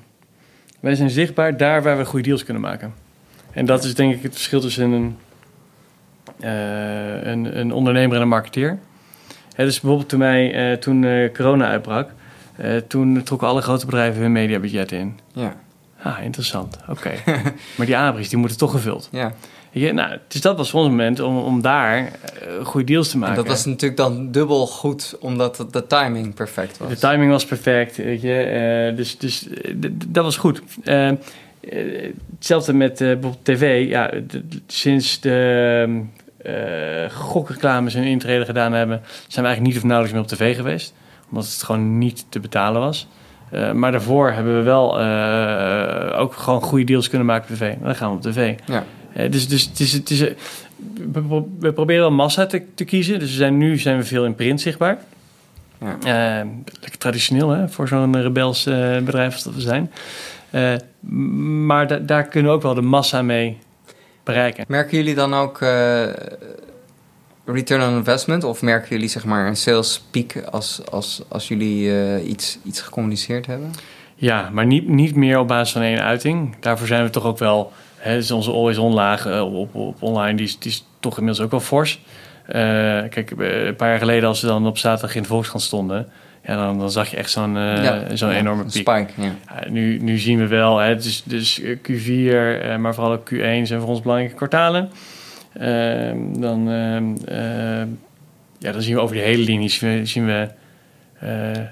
wij 0.81 0.95
zijn 0.95 1.11
zichtbaar 1.11 1.57
daar 1.57 1.83
waar 1.83 1.99
we 1.99 2.05
goede 2.05 2.25
deals 2.25 2.45
kunnen 2.45 2.63
maken. 2.63 2.95
En 3.53 3.67
dat 3.67 3.85
is 3.85 3.95
denk 3.95 4.15
ik 4.15 4.23
het 4.23 4.33
verschil 4.33 4.61
tussen 4.61 4.91
een, 4.91 5.17
een, 6.41 7.59
een 7.59 7.73
ondernemer 7.73 8.17
en 8.17 8.23
een 8.23 8.29
marketeer. 8.29 8.79
Ja, 9.57 9.65
dus 9.65 9.81
bijvoorbeeld 9.81 10.09
toen, 10.09 10.19
mij, 10.19 10.71
uh, 10.71 10.77
toen 10.77 11.03
uh, 11.03 11.33
corona 11.33 11.67
uitbrak, 11.67 12.11
uh, 12.61 12.77
toen 12.77 13.23
trokken 13.23 13.49
alle 13.49 13.61
grote 13.61 13.87
bedrijven 13.87 14.23
hun 14.23 14.33
mediabudget 14.33 14.93
in. 14.93 15.19
Ja. 15.33 15.57
Ah, 16.03 16.23
interessant. 16.23 16.77
Oké. 16.89 16.91
Okay. 16.91 17.43
maar 17.77 17.87
die 17.87 17.97
abris, 17.97 18.29
die 18.29 18.39
moeten 18.39 18.59
toch 18.59 18.71
gevuld. 18.71 19.09
Ja. 19.13 19.33
Ja, 19.71 19.93
nou, 19.93 20.19
dus 20.29 20.41
dat 20.41 20.57
was 20.57 20.75
ons 20.75 20.89
moment 20.89 21.21
om, 21.21 21.39
om 21.39 21.61
daar 21.61 22.13
goede 22.63 22.87
deals 22.87 23.09
te 23.09 23.19
maken. 23.19 23.37
En 23.37 23.43
dat 23.43 23.51
was 23.53 23.65
natuurlijk 23.65 23.97
dan 23.97 24.33
dubbel 24.33 24.67
goed, 24.67 25.17
omdat 25.21 25.67
de, 25.71 25.87
timing 25.87 26.35
perfect 26.35 26.79
was. 26.79 26.89
De 26.89 26.97
timing 26.97 27.31
was 27.31 27.45
perfect, 27.45 27.97
weet 27.97 28.21
je. 28.21 28.93
dus 28.97 29.19
dus 29.19 29.47
dat 30.07 30.25
was 30.25 30.37
goed. 30.37 30.63
hetzelfde 32.39 32.73
met 32.73 32.99
bijvoorbeeld 32.99 33.45
tv. 33.45 33.89
Ja, 33.89 34.11
sinds 34.67 35.21
de 35.21 35.85
uh, 35.89 35.95
gokreclames 37.11 37.95
een 37.95 38.05
intrede 38.05 38.45
gedaan 38.45 38.73
hebben, 38.73 39.01
zijn 39.05 39.45
we 39.45 39.51
eigenlijk 39.51 39.67
niet 39.67 39.77
of 39.77 39.89
nauwelijks 39.89 40.13
meer 40.13 40.23
op 40.23 40.29
tv 40.29 40.57
geweest. 40.57 40.95
omdat 41.31 41.45
het 41.45 41.63
gewoon 41.63 41.99
niet 41.99 42.27
te 42.29 42.41
betalen 42.41 42.81
was. 42.81 43.09
Uh, 43.53 43.73
maar 43.73 43.93
daarvoor 43.93 44.31
hebben 44.31 44.57
we 44.57 44.63
wel 44.63 45.01
uh, 45.01 46.21
ook 46.21 46.35
gewoon 46.35 46.61
goede 46.61 46.85
deals 46.85 47.09
kunnen 47.09 47.27
maken 47.27 47.51
op 47.51 47.57
tv. 47.57 47.75
Dan 47.83 47.95
gaan 47.95 48.11
we 48.11 48.17
op 48.17 48.23
tv. 48.23 48.55
Ja. 48.65 48.85
Uh, 49.17 49.31
dus 49.31 49.49
dus 49.49 49.65
het 49.65 49.81
is, 49.81 49.93
het 49.93 50.11
is, 50.11 50.21
we, 51.13 51.45
we, 51.59 51.73
proberen 51.73 52.03
wel 52.03 52.11
massa 52.11 52.47
te, 52.47 52.63
te, 52.75 52.85
kiezen. 52.85 53.19
Dus 53.19 53.31
we 53.31 53.37
zijn, 53.37 53.59
nu 53.59 53.79
zijn 53.79 53.97
we 53.97 54.05
veel 54.05 54.25
in 54.25 54.35
print 54.35 54.61
zichtbaar. 54.61 54.99
Ja. 55.81 56.45
lekker 56.81 56.99
traditioneel 56.99 57.51
hè, 57.51 57.69
voor 57.69 57.89
zo'n 57.89 58.23
rebels 58.23 58.65
bedrijf 59.05 59.33
als 59.33 59.43
dat 59.43 59.55
we 59.55 59.61
zijn. 59.61 59.91
maar 61.67 61.87
da 61.87 61.97
daar 61.97 62.25
kunnen 62.25 62.51
we 62.51 62.57
ook 62.57 62.63
wel 62.63 62.75
de 62.75 62.83
massa 62.83 63.23
mee 63.23 63.59
bereiken. 64.27 64.65
Merken 64.69 64.97
jullie 64.97 65.15
dan 65.15 65.35
ook 65.35 65.59
return 67.45 67.89
on 67.89 67.97
investment? 67.97 68.45
Of 68.45 68.63
merken 68.63 68.89
jullie 68.89 69.09
zeg 69.09 69.25
maar 69.25 69.47
een 69.47 69.57
sales 69.57 70.05
peak 70.11 70.45
als, 70.51 70.81
als, 70.91 71.23
als 71.29 71.49
jullie 71.49 71.89
uh, 71.89 72.29
iets, 72.29 72.59
iets 72.65 72.81
gecommuniceerd 72.81 73.47
hebben? 73.47 73.71
Ja, 74.15 74.51
maar 74.53 74.67
niet, 74.67 74.89
niet 74.89 75.15
meer 75.15 75.39
op 75.39 75.49
basis 75.49 75.73
van 75.73 75.83
één 75.83 76.03
uiting. 76.03 76.57
Daarvoor 76.61 76.87
zijn 76.87 77.05
we 77.05 77.11
toch 77.11 77.25
ook 77.25 77.39
wel... 77.39 77.73
Hè, 77.97 78.15
dus 78.15 78.31
onze 78.31 78.51
always 78.51 78.79
on 78.79 78.93
laag 78.93 79.27
uh, 79.27 79.59
op, 79.61 79.75
op, 79.75 80.03
online, 80.03 80.37
die 80.37 80.47
is, 80.47 80.59
die 80.59 80.71
is 80.71 80.85
toch 81.01 81.19
inmiddels 81.19 81.45
ook 81.45 81.51
wel 81.51 81.61
fors. 81.61 82.01
Kijk, 83.11 83.33
een 83.37 83.77
paar 83.77 83.89
jaar 83.89 83.99
geleden 83.99 84.29
als 84.29 84.41
we 84.41 84.47
dan 84.47 84.67
op 84.67 84.79
zaterdag 84.79 85.17
in 85.17 85.23
de 85.23 85.29
Volkskrant 85.29 85.65
stonden... 85.65 86.09
Ja, 86.47 86.57
dan, 86.57 86.79
dan 86.79 86.91
zag 86.91 87.11
je 87.11 87.17
echt 87.17 87.31
zo'n 87.31 87.55
ja, 87.55 88.17
zo'n 88.17 88.31
enorme 88.31 88.63
piek. 88.63 88.73
Spike, 88.73 89.09
ja. 89.17 89.35
nu, 89.69 89.99
nu 89.99 90.19
zien 90.19 90.39
we 90.39 90.47
wel, 90.47 90.79
hè, 90.79 90.97
dus, 90.97 91.23
dus 91.23 91.61
Q4, 91.61 92.79
maar 92.79 92.95
vooral 92.95 93.13
ook 93.13 93.31
Q1 93.35 93.63
zijn 93.63 93.81
voor 93.81 93.89
ons 93.89 94.01
belangrijke 94.01 94.37
kwartalen. 94.37 94.91
Ehm, 95.59 96.41
dan, 96.41 96.71
ehm, 96.71 97.17
ehm, 97.25 97.89
ja, 98.59 98.73
dan 98.73 98.83
zien 98.83 98.95
we 98.95 99.01
over 99.01 99.15
die 99.17 99.25
hele 99.25 99.43
linie 99.43 99.69
zien 100.07 100.27
we, 100.27 100.49
eh, 101.19 101.63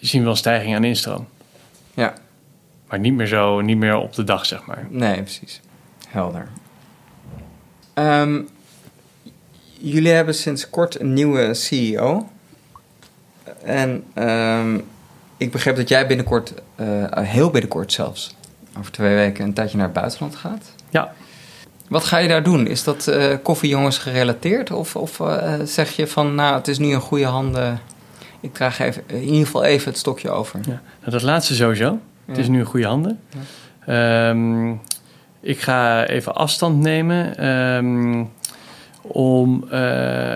zien 0.00 0.20
we 0.20 0.26
wel 0.26 0.36
stijging 0.36 0.74
aan 0.74 0.84
instroom. 0.84 1.28
Ja. 1.94 2.14
Maar 2.88 2.98
niet 2.98 3.14
meer 3.14 3.26
zo, 3.26 3.60
niet 3.60 3.76
meer 3.76 3.96
op 3.96 4.14
de 4.14 4.24
dag, 4.24 4.46
zeg 4.46 4.66
maar. 4.66 4.86
Nee, 4.90 5.22
precies. 5.22 5.60
Helder. 6.08 6.48
jullie 9.78 10.12
hebben 10.12 10.34
sinds 10.34 10.70
kort 10.70 11.00
een 11.00 11.12
nieuwe 11.12 11.54
CEO. 11.54 12.30
En 13.64 14.04
ik 15.36 15.50
begreep 15.50 15.76
dat 15.76 15.88
jij 15.88 16.06
binnenkort, 16.06 16.54
uh, 16.80 16.86
heel 17.10 17.50
binnenkort 17.50 17.92
zelfs, 17.92 18.36
over 18.78 18.92
twee 18.92 19.14
weken 19.14 19.44
een 19.44 19.52
tijdje 19.52 19.76
naar 19.76 19.86
het 19.86 19.94
buitenland 19.94 20.36
gaat. 20.36 20.74
Ja. 20.90 21.12
Wat 21.88 22.04
ga 22.04 22.18
je 22.18 22.28
daar 22.28 22.42
doen? 22.42 22.66
Is 22.66 22.84
dat 22.84 23.06
uh, 23.08 23.34
koffiejongens 23.42 23.98
gerelateerd? 23.98 24.70
Of, 24.70 24.96
of 24.96 25.18
uh, 25.18 25.54
zeg 25.64 25.90
je 25.90 26.06
van, 26.06 26.34
nou, 26.34 26.54
het 26.54 26.68
is 26.68 26.78
nu 26.78 26.94
een 26.94 27.00
goede 27.00 27.24
handen. 27.24 27.80
Ik 28.40 28.54
draag 28.54 28.78
even, 28.78 29.02
in 29.06 29.22
ieder 29.22 29.46
geval 29.46 29.64
even 29.64 29.88
het 29.88 29.98
stokje 29.98 30.30
over. 30.30 30.58
Ja, 30.62 30.80
nou, 31.00 31.10
dat 31.10 31.22
laatste 31.22 31.54
sowieso. 31.54 31.98
Het 32.24 32.38
is 32.38 32.48
nu 32.48 32.60
een 32.60 32.66
goede 32.66 32.86
handen. 32.86 33.20
Ja. 33.86 34.28
Um, 34.28 34.80
ik 35.40 35.60
ga 35.60 36.06
even 36.06 36.34
afstand 36.34 36.80
nemen 36.80 37.48
um, 37.48 38.30
om 39.02 39.64
uh, 39.72 39.80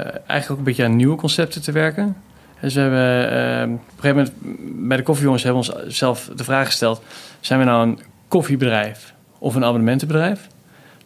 eigenlijk 0.04 0.50
ook 0.50 0.58
een 0.58 0.64
beetje 0.64 0.84
aan 0.84 0.96
nieuwe 0.96 1.16
concepten 1.16 1.62
te 1.62 1.72
werken. 1.72 2.16
Dus 2.64 2.74
we 2.74 2.80
hebben 2.80 3.32
uh, 3.32 3.74
op 3.74 3.80
een 3.80 4.00
gegeven 4.00 4.16
moment 4.16 4.88
bij 4.88 4.96
de 4.96 5.02
koffiejongens 5.02 5.42
hebben 5.42 5.62
we 5.62 5.72
ons 5.72 5.96
zelf 5.96 6.30
de 6.36 6.44
vraag 6.44 6.66
gesteld: 6.66 7.02
zijn 7.40 7.58
we 7.58 7.64
nou 7.64 7.88
een 7.88 7.98
koffiebedrijf 8.28 9.14
of 9.38 9.54
een 9.54 9.64
abonnementenbedrijf? 9.64 10.48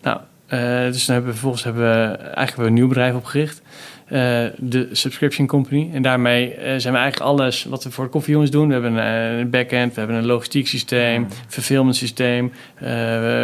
Nou, 0.02 0.20
uh, 0.48 0.92
dus 0.92 1.06
dan 1.06 1.14
hebben 1.14 1.24
we 1.24 1.38
vervolgens 1.38 1.64
hebben 1.64 1.82
we 1.82 2.16
eigenlijk 2.16 2.68
een 2.68 2.74
nieuw 2.74 2.88
bedrijf 2.88 3.14
opgericht. 3.14 3.62
Uh, 4.06 4.46
de 4.56 4.88
Subscription 4.92 5.46
Company. 5.46 5.90
En 5.92 6.02
daarmee 6.02 6.48
uh, 6.50 6.56
zijn 6.58 6.92
we 6.92 6.98
eigenlijk 6.98 7.20
alles 7.30 7.64
wat 7.64 7.84
we 7.84 7.90
voor 7.90 8.04
de 8.04 8.10
koffiejongens 8.10 8.50
doen. 8.50 8.66
We 8.66 8.72
hebben 8.72 8.96
een, 8.96 9.38
een 9.38 9.50
backend, 9.50 9.94
we 9.94 9.98
hebben 9.98 10.16
een 10.18 10.26
logistiek 10.26 10.66
systeem, 10.66 11.26
fulfillment 11.48 11.96
systeem, 11.96 12.52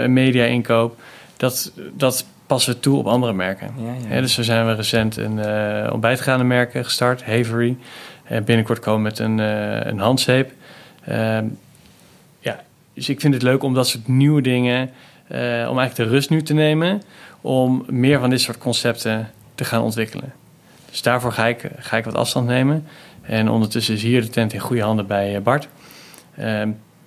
media 0.06 0.44
inkoop. 0.44 1.00
Dat, 1.36 1.72
dat 1.92 2.26
passen 2.46 2.74
we 2.74 2.80
toe 2.80 2.98
op 2.98 3.06
andere 3.06 3.32
merken. 3.32 3.70
Ja, 3.76 4.14
ja. 4.14 4.20
dus 4.20 4.34
zo 4.34 4.42
zijn 4.42 4.66
we 4.66 4.74
recent 4.74 5.16
een 5.16 5.40
ontbijtgaande 5.92 6.44
merken 6.44 6.84
gestart, 6.84 7.24
Havery. 7.24 7.76
binnenkort 8.44 8.78
komen 8.78 9.02
met 9.02 9.18
een, 9.18 9.38
een 9.88 9.98
handzeep. 9.98 10.52
Ehm, 11.04 11.46
ja, 12.38 12.60
dus 12.94 13.08
ik 13.08 13.20
vind 13.20 13.34
het 13.34 13.42
leuk 13.42 13.62
om 13.62 13.74
dat 13.74 13.88
soort 13.88 14.08
nieuwe 14.08 14.42
dingen 14.42 14.90
uh, 15.32 15.38
om 15.70 15.78
eigenlijk 15.78 15.94
de 15.94 16.04
rust 16.04 16.30
nu 16.30 16.42
te 16.42 16.54
nemen 16.54 17.02
om 17.40 17.84
meer 17.88 18.20
van 18.20 18.30
dit 18.30 18.40
soort 18.40 18.58
concepten 18.58 19.30
te 19.54 19.64
gaan 19.64 19.82
ontwikkelen. 19.82 20.32
Dus 20.90 21.02
daarvoor 21.02 21.32
ga 21.32 21.46
ik, 21.46 21.70
ga 21.78 21.96
ik 21.96 22.04
wat 22.04 22.14
afstand 22.14 22.46
nemen. 22.46 22.86
En 23.22 23.48
ondertussen 23.48 23.94
is 23.94 24.02
hier 24.02 24.20
de 24.20 24.28
tent 24.28 24.52
in 24.52 24.60
goede 24.60 24.82
handen 24.82 25.06
bij 25.06 25.36
eh, 25.36 25.42
Bart. 25.42 25.68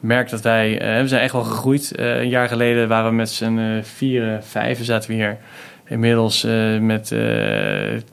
Uh, 0.02 0.08
merk 0.08 0.30
dat 0.30 0.42
wij, 0.42 0.96
uh, 0.96 1.02
we 1.02 1.08
zijn 1.08 1.22
echt 1.22 1.34
wel 1.34 1.44
gegroeid. 1.44 1.94
Uh, 1.96 2.18
een 2.18 2.30
jaar 2.30 2.48
geleden 2.48 2.88
waren 2.88 3.10
we 3.10 3.16
met 3.16 3.30
z'n 3.30 3.82
vieren, 3.84 4.44
vijven 4.44 4.86
zaten 4.86 5.10
we 5.10 5.16
hier. 5.16 5.38
Inmiddels 5.86 6.48
met 6.80 7.16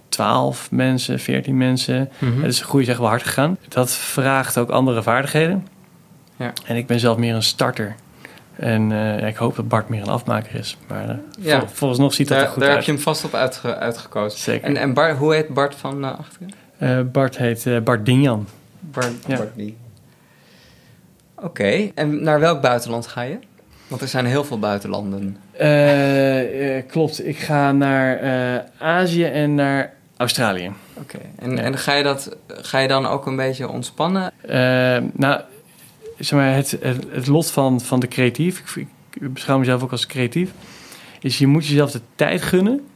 12 0.09 0.71
mensen, 0.71 1.19
14 1.19 1.57
mensen. 1.57 2.11
Mm 2.19 2.33
-hmm. 2.33 2.43
dus 2.43 2.59
de 2.59 2.65
groei 2.65 2.83
is 2.83 2.89
echt 2.89 2.99
wel 2.99 3.09
hard 3.09 3.23
gegaan. 3.23 3.59
Dat 3.69 3.93
vraagt 3.93 4.59
ook 4.59 4.71
andere 4.71 5.03
vaardigheden. 5.03 5.67
Ja. 6.37 6.53
En 6.67 6.77
ik 6.77 6.87
ben 6.87 7.01
zelf 7.01 7.17
meer 7.17 7.35
een 7.35 7.43
starter 7.43 7.95
en 8.57 8.91
uh, 8.91 9.27
ik 9.27 9.37
hoop 9.37 9.57
dat 9.57 9.69
Bart 9.69 9.89
meer 9.89 10.01
een 10.01 10.09
afmaker 10.09 10.55
is. 10.55 10.77
Maar 10.89 11.09
uh, 11.09 11.15
ja. 11.41 11.59
vol, 11.59 11.69
volgens 11.73 12.01
nog 12.01 12.15
ziet 12.15 12.29
dat 12.29 12.37
daar, 12.37 12.47
er 12.47 12.53
goed 12.53 12.63
daar 12.63 12.71
uit. 12.71 12.87
Daar 12.87 12.95
heb 12.95 12.99
je 12.99 13.05
hem 13.05 13.15
vast 13.15 13.25
op 13.25 13.35
uitge, 13.35 13.77
uitgekozen. 13.77 14.41
Zeker. 14.41 14.67
En, 14.67 14.77
en 14.77 14.95
Bart, 14.95 15.17
hoe 15.17 15.35
heet 15.35 15.49
Bart 15.49 15.75
van 15.75 16.05
uh, 16.05 16.11
achteren? 16.19 17.11
Bart 17.13 17.37
heet 17.37 17.85
Bart 17.85 18.07
Dinjan. 18.07 18.47
Bart, 18.81 19.13
ja. 19.27 19.37
Bart 19.37 19.57
Oké. 21.45 21.63
Okay. 21.63 21.93
En 21.95 22.23
naar 22.23 22.41
welk 22.41 22.61
buitenland 22.61 23.07
ga 23.07 23.23
je? 23.23 23.39
Want 23.89 24.03
er 24.03 24.09
zijn 24.09 24.27
heel 24.27 24.45
veel 24.45 24.59
buitenlanden. 24.59 25.37
klopt. 26.87 27.27
Ik 27.27 27.39
ga 27.39 27.73
naar 27.73 28.21
Azië 28.79 29.25
en 29.25 29.55
naar 29.55 29.93
Australië. 30.17 30.73
Oké. 30.95 31.17
Okay. 31.17 31.31
En, 31.39 31.57
ja. 31.57 31.63
en 31.63 31.79
ga, 31.79 31.95
je 31.95 32.03
dat, 32.03 32.37
ga 32.49 32.79
je 32.79 32.89
dan 32.89 33.07
ook 33.07 33.27
een 33.27 33.37
beetje 33.37 33.69
ontspannen? 33.69 34.33
nou 35.13 35.41
zeg 36.19 36.39
maar, 36.39 36.55
het, 36.55 36.79
het, 37.11 37.27
lot 37.27 37.51
van, 37.51 37.81
van 37.81 38.01
de 38.01 38.09
creatief, 38.09 38.77
ik, 38.77 38.87
ik, 39.13 39.33
beschouw 39.33 39.59
mezelf 39.59 39.83
ook 39.83 39.91
als 39.91 40.07
creatief, 40.07 40.51
is 41.21 41.39
je 41.39 41.47
moet 41.47 41.67
jezelf 41.67 41.91
de 41.91 42.01
tijd 42.15 42.43
gunnen 42.43 42.87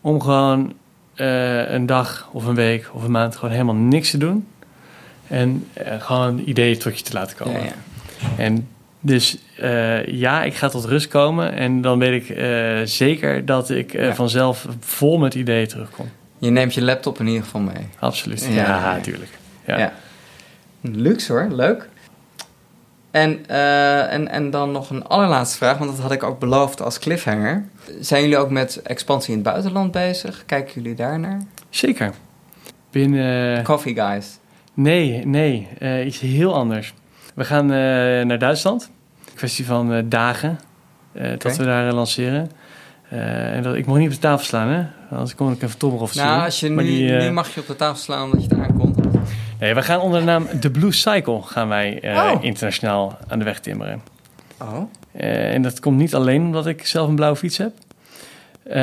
om 0.00 0.20
gewoon 0.20 0.72
uh, 1.16 1.70
een 1.70 1.86
dag 1.86 2.28
of 2.32 2.44
een 2.44 2.54
week 2.54 2.90
of 2.92 3.02
een 3.02 3.10
maand 3.10 3.36
gewoon 3.36 3.50
helemaal 3.50 3.74
niks 3.74 4.10
te 4.10 4.18
doen. 4.18 4.46
En 5.26 5.66
uh, 5.78 6.02
gewoon 6.02 6.42
ideeën 6.44 6.78
tot 6.78 6.98
je 6.98 7.04
te 7.04 7.12
laten 7.12 7.36
komen. 7.36 7.60
Ja, 7.60 7.66
ja. 7.66 7.74
En 8.38 8.68
dus 9.00 9.38
uh, 9.60 10.06
ja, 10.06 10.42
ik 10.42 10.54
ga 10.54 10.68
tot 10.68 10.84
rust 10.84 11.08
komen 11.08 11.52
en 11.52 11.80
dan 11.80 11.98
weet 11.98 12.28
ik 12.28 12.38
zeker 12.88 13.44
dat 13.44 13.70
ik 13.70 13.92
ja. 13.92 14.14
vanzelf 14.14 14.66
vol 14.80 15.18
met 15.18 15.34
ideeën 15.34 15.68
terugkom. 15.68 16.10
Je 16.38 16.50
neemt 16.50 16.74
je 16.74 16.82
laptop 16.82 17.20
in 17.20 17.26
ieder 17.26 17.42
geval 17.42 17.60
mee. 17.60 17.86
Absoluut, 17.98 18.48
ja, 18.50 18.94
natuurlijk. 18.94 19.30
Ja. 19.66 19.92
Luxe 20.80 21.32
hoor, 21.32 21.48
leuk. 21.50 21.88
En, 23.10 23.46
en, 23.46 24.28
en 24.28 24.50
dan 24.50 24.72
nog 24.72 24.90
een 24.90 25.04
allerlaatste 25.04 25.56
vraag, 25.56 25.78
want 25.78 25.90
dat 25.90 26.00
had 26.00 26.12
ik 26.12 26.22
ook 26.22 26.38
beloofd 26.38 26.82
als 26.82 26.98
cliffhanger. 26.98 27.64
Zijn 28.00 28.22
jullie 28.22 28.38
ook 28.38 28.50
met 28.50 28.82
expansie 28.82 29.30
in 29.30 29.38
het 29.38 29.48
buitenland 29.48 29.92
bezig? 29.92 30.42
Kijken 30.46 30.72
jullie 30.74 30.94
daar 30.94 31.18
naar? 31.18 31.42
Zeker. 31.70 32.12
Binnen... 32.90 33.62
Coffee 33.62 33.94
Guys? 33.94 34.38
Nee, 34.74 35.26
nee. 35.26 35.68
Iets 36.04 36.20
heel 36.20 36.54
anders. 36.54 36.94
We 37.38 37.44
gaan 37.44 37.64
uh, 37.64 37.70
naar 38.24 38.38
Duitsland. 38.38 38.90
Kwestie 39.34 39.66
van 39.66 40.08
dagen 40.08 40.58
okay. 41.14 41.36
dat 41.36 41.56
we 41.56 41.64
daar 41.64 41.92
lanceren. 41.92 42.50
en 43.08 43.62
dat, 43.62 43.74
ik 43.74 43.86
mag 43.86 43.96
niet 43.96 44.06
op 44.06 44.14
de 44.14 44.20
tafel 44.20 44.44
slaan, 44.44 44.68
hè? 44.68 44.84
Anders 45.10 45.34
kom 45.34 45.52
ik 45.52 45.62
even 45.62 45.78
tommer 45.78 46.00
of 46.00 46.14
Nou, 46.14 46.44
als 46.44 46.60
je 46.60 46.68
nu, 46.68 46.82
die, 46.82 47.10
nu 47.10 47.30
mag 47.30 47.54
je 47.54 47.60
op 47.60 47.66
de 47.66 47.76
tafel 47.76 47.96
slaan 47.96 48.24
omdat 48.24 48.42
je 48.42 48.48
het 48.48 48.58
aankomt. 48.58 48.96
Nee, 49.58 49.74
we 49.74 49.82
gaan 49.82 50.00
onder 50.00 50.20
de 50.20 50.26
naam 50.26 50.60
The 50.60 50.70
Blue 50.70 50.92
Cycle 50.92 51.42
gaan 51.42 51.68
wij 51.68 52.04
uh, 52.04 52.32
oh. 52.34 52.44
internationaal 52.44 53.18
aan 53.28 53.38
de 53.38 53.44
weg 53.44 53.60
timmeren. 53.60 54.02
Oh. 54.62 54.82
En 55.12 55.62
dat 55.62 55.80
komt 55.80 55.96
niet 55.96 56.14
alleen 56.14 56.42
omdat 56.42 56.66
ik 56.66 56.86
zelf 56.86 57.08
een 57.08 57.14
blauwe 57.14 57.36
fiets 57.36 57.58
heb. 57.58 57.72
Uh, 58.66 58.74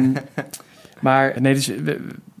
maar 1.00 1.34
nee, 1.40 1.54
dus 1.54 1.70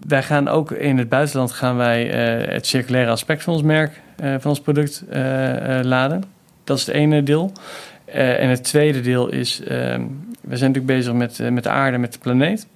wij 0.06 0.22
gaan 0.22 0.48
ook 0.48 0.70
in 0.70 0.98
het 0.98 1.08
buitenland 1.08 1.52
gaan 1.52 1.76
wij 1.76 2.06
het 2.50 2.66
circulaire 2.66 3.10
aspect 3.10 3.42
van 3.42 3.52
ons 3.52 3.62
merk, 3.62 4.00
van 4.18 4.50
ons 4.50 4.60
product 4.60 5.04
laden. 5.82 6.24
Dat 6.64 6.78
is 6.78 6.86
het 6.86 6.94
ene 6.94 7.22
deel. 7.22 7.52
en 8.12 8.48
het 8.48 8.64
tweede 8.64 9.00
deel 9.00 9.28
is, 9.28 9.60
ehm, 9.60 10.02
we 10.40 10.56
zijn 10.56 10.70
natuurlijk 10.70 10.86
bezig 10.86 11.12
met, 11.12 11.50
met 11.50 11.62
de 11.62 11.70
aarde, 11.70 11.98
met 11.98 12.12
de 12.12 12.18
planeet. 12.18 12.66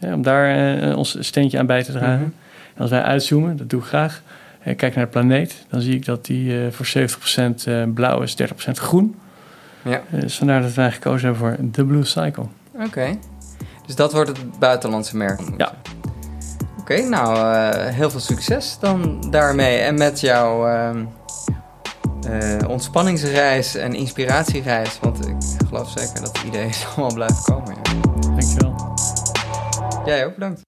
om 0.00 0.22
daar 0.22 0.96
ons 0.96 1.16
steentje 1.20 1.58
aan 1.58 1.66
bij 1.66 1.82
te 1.82 1.92
dragen. 1.92 2.16
-hmm. 2.16 2.34
En 2.74 2.82
als 2.82 2.90
wij 2.90 3.02
uitzoomen, 3.02 3.56
dat 3.56 3.70
doe 3.70 3.80
ik 3.80 3.86
graag, 3.86 4.22
en 4.62 4.76
kijk 4.76 4.94
naar 4.94 5.04
de 5.04 5.10
planeet, 5.10 5.64
dan 5.68 5.80
zie 5.80 5.94
ik 5.94 6.04
dat 6.04 6.24
die 6.24 6.70
voor 6.70 6.86
70% 6.86 7.66
uh, 7.68 7.82
blauw 7.94 8.20
is, 8.20 8.36
30% 8.42 8.70
groen. 8.72 9.14
Ja. 9.82 10.02
Dus 10.10 10.36
vandaar 10.36 10.62
dat 10.62 10.74
wij 10.74 10.92
gekozen 10.92 11.28
hebben 11.28 11.48
voor 11.48 11.66
de 11.70 11.84
Blue 11.84 12.04
Cycle. 12.04 12.46
Oké. 12.74 12.84
Okay. 12.84 13.18
Dus 13.86 13.94
dat 13.94 14.12
wordt 14.12 14.28
het 14.28 14.58
buitenlandse 14.58 15.16
merk. 15.16 15.40
Ja. 15.56 15.72
Oké, 16.92 17.08
nou, 17.08 17.36
uh, 17.36 17.86
heel 17.94 18.10
veel 18.10 18.20
succes 18.20 18.76
dan 18.80 19.20
daarmee. 19.30 19.76
En 19.76 19.94
met 19.94 20.20
jouw 20.20 20.68
uh, 20.68 20.90
uh, 22.30 22.68
ontspanningsreis 22.68 23.74
en 23.74 23.94
inspiratiereis. 23.94 24.98
Want 25.00 25.28
ik 25.28 25.36
geloof 25.68 25.90
zeker 25.90 26.20
dat 26.20 26.34
die 26.34 26.44
ideeën 26.44 26.72
allemaal 26.96 27.14
blijven 27.14 27.42
komen. 27.42 27.74
Ja. 27.82 28.00
Dankjewel. 28.20 28.74
Jij 30.04 30.26
ook, 30.26 30.34
bedankt. 30.34 30.60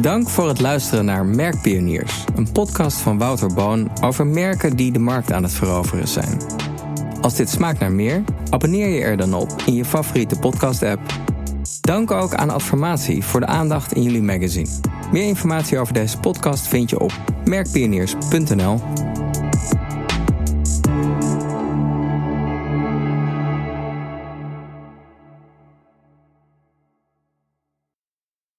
Dank 0.00 0.28
voor 0.28 0.48
het 0.48 0.60
luisteren 0.60 1.04
naar 1.04 1.26
Merkpioniers, 1.26 2.24
een 2.34 2.52
podcast 2.52 2.98
van 2.98 3.18
Wouter 3.18 3.54
Boon 3.54 3.90
over 4.00 4.26
merken 4.26 4.76
die 4.76 4.92
de 4.92 4.98
markt 4.98 5.32
aan 5.32 5.42
het 5.42 5.52
veroveren 5.52 6.08
zijn. 6.08 6.40
Als 7.20 7.34
dit 7.34 7.50
smaakt 7.50 7.80
naar 7.80 7.92
meer, 7.92 8.22
abonneer 8.50 8.88
je 8.88 9.00
er 9.00 9.16
dan 9.16 9.34
op 9.34 9.50
in 9.66 9.74
je 9.74 9.84
favoriete 9.84 10.38
podcast-app. 10.38 11.00
Dank 11.86 12.10
ook 12.10 12.34
aan 12.34 12.50
Adformatie 12.50 13.24
voor 13.24 13.40
de 13.40 13.46
aandacht 13.46 13.92
in 13.92 14.02
jullie 14.02 14.22
magazine. 14.22 14.68
Meer 15.12 15.26
informatie 15.26 15.78
over 15.78 15.94
deze 15.94 16.18
podcast 16.18 16.68
vind 16.68 16.90
je 16.90 17.00
op 17.00 17.12
merkpioniers.nl. 17.44 18.80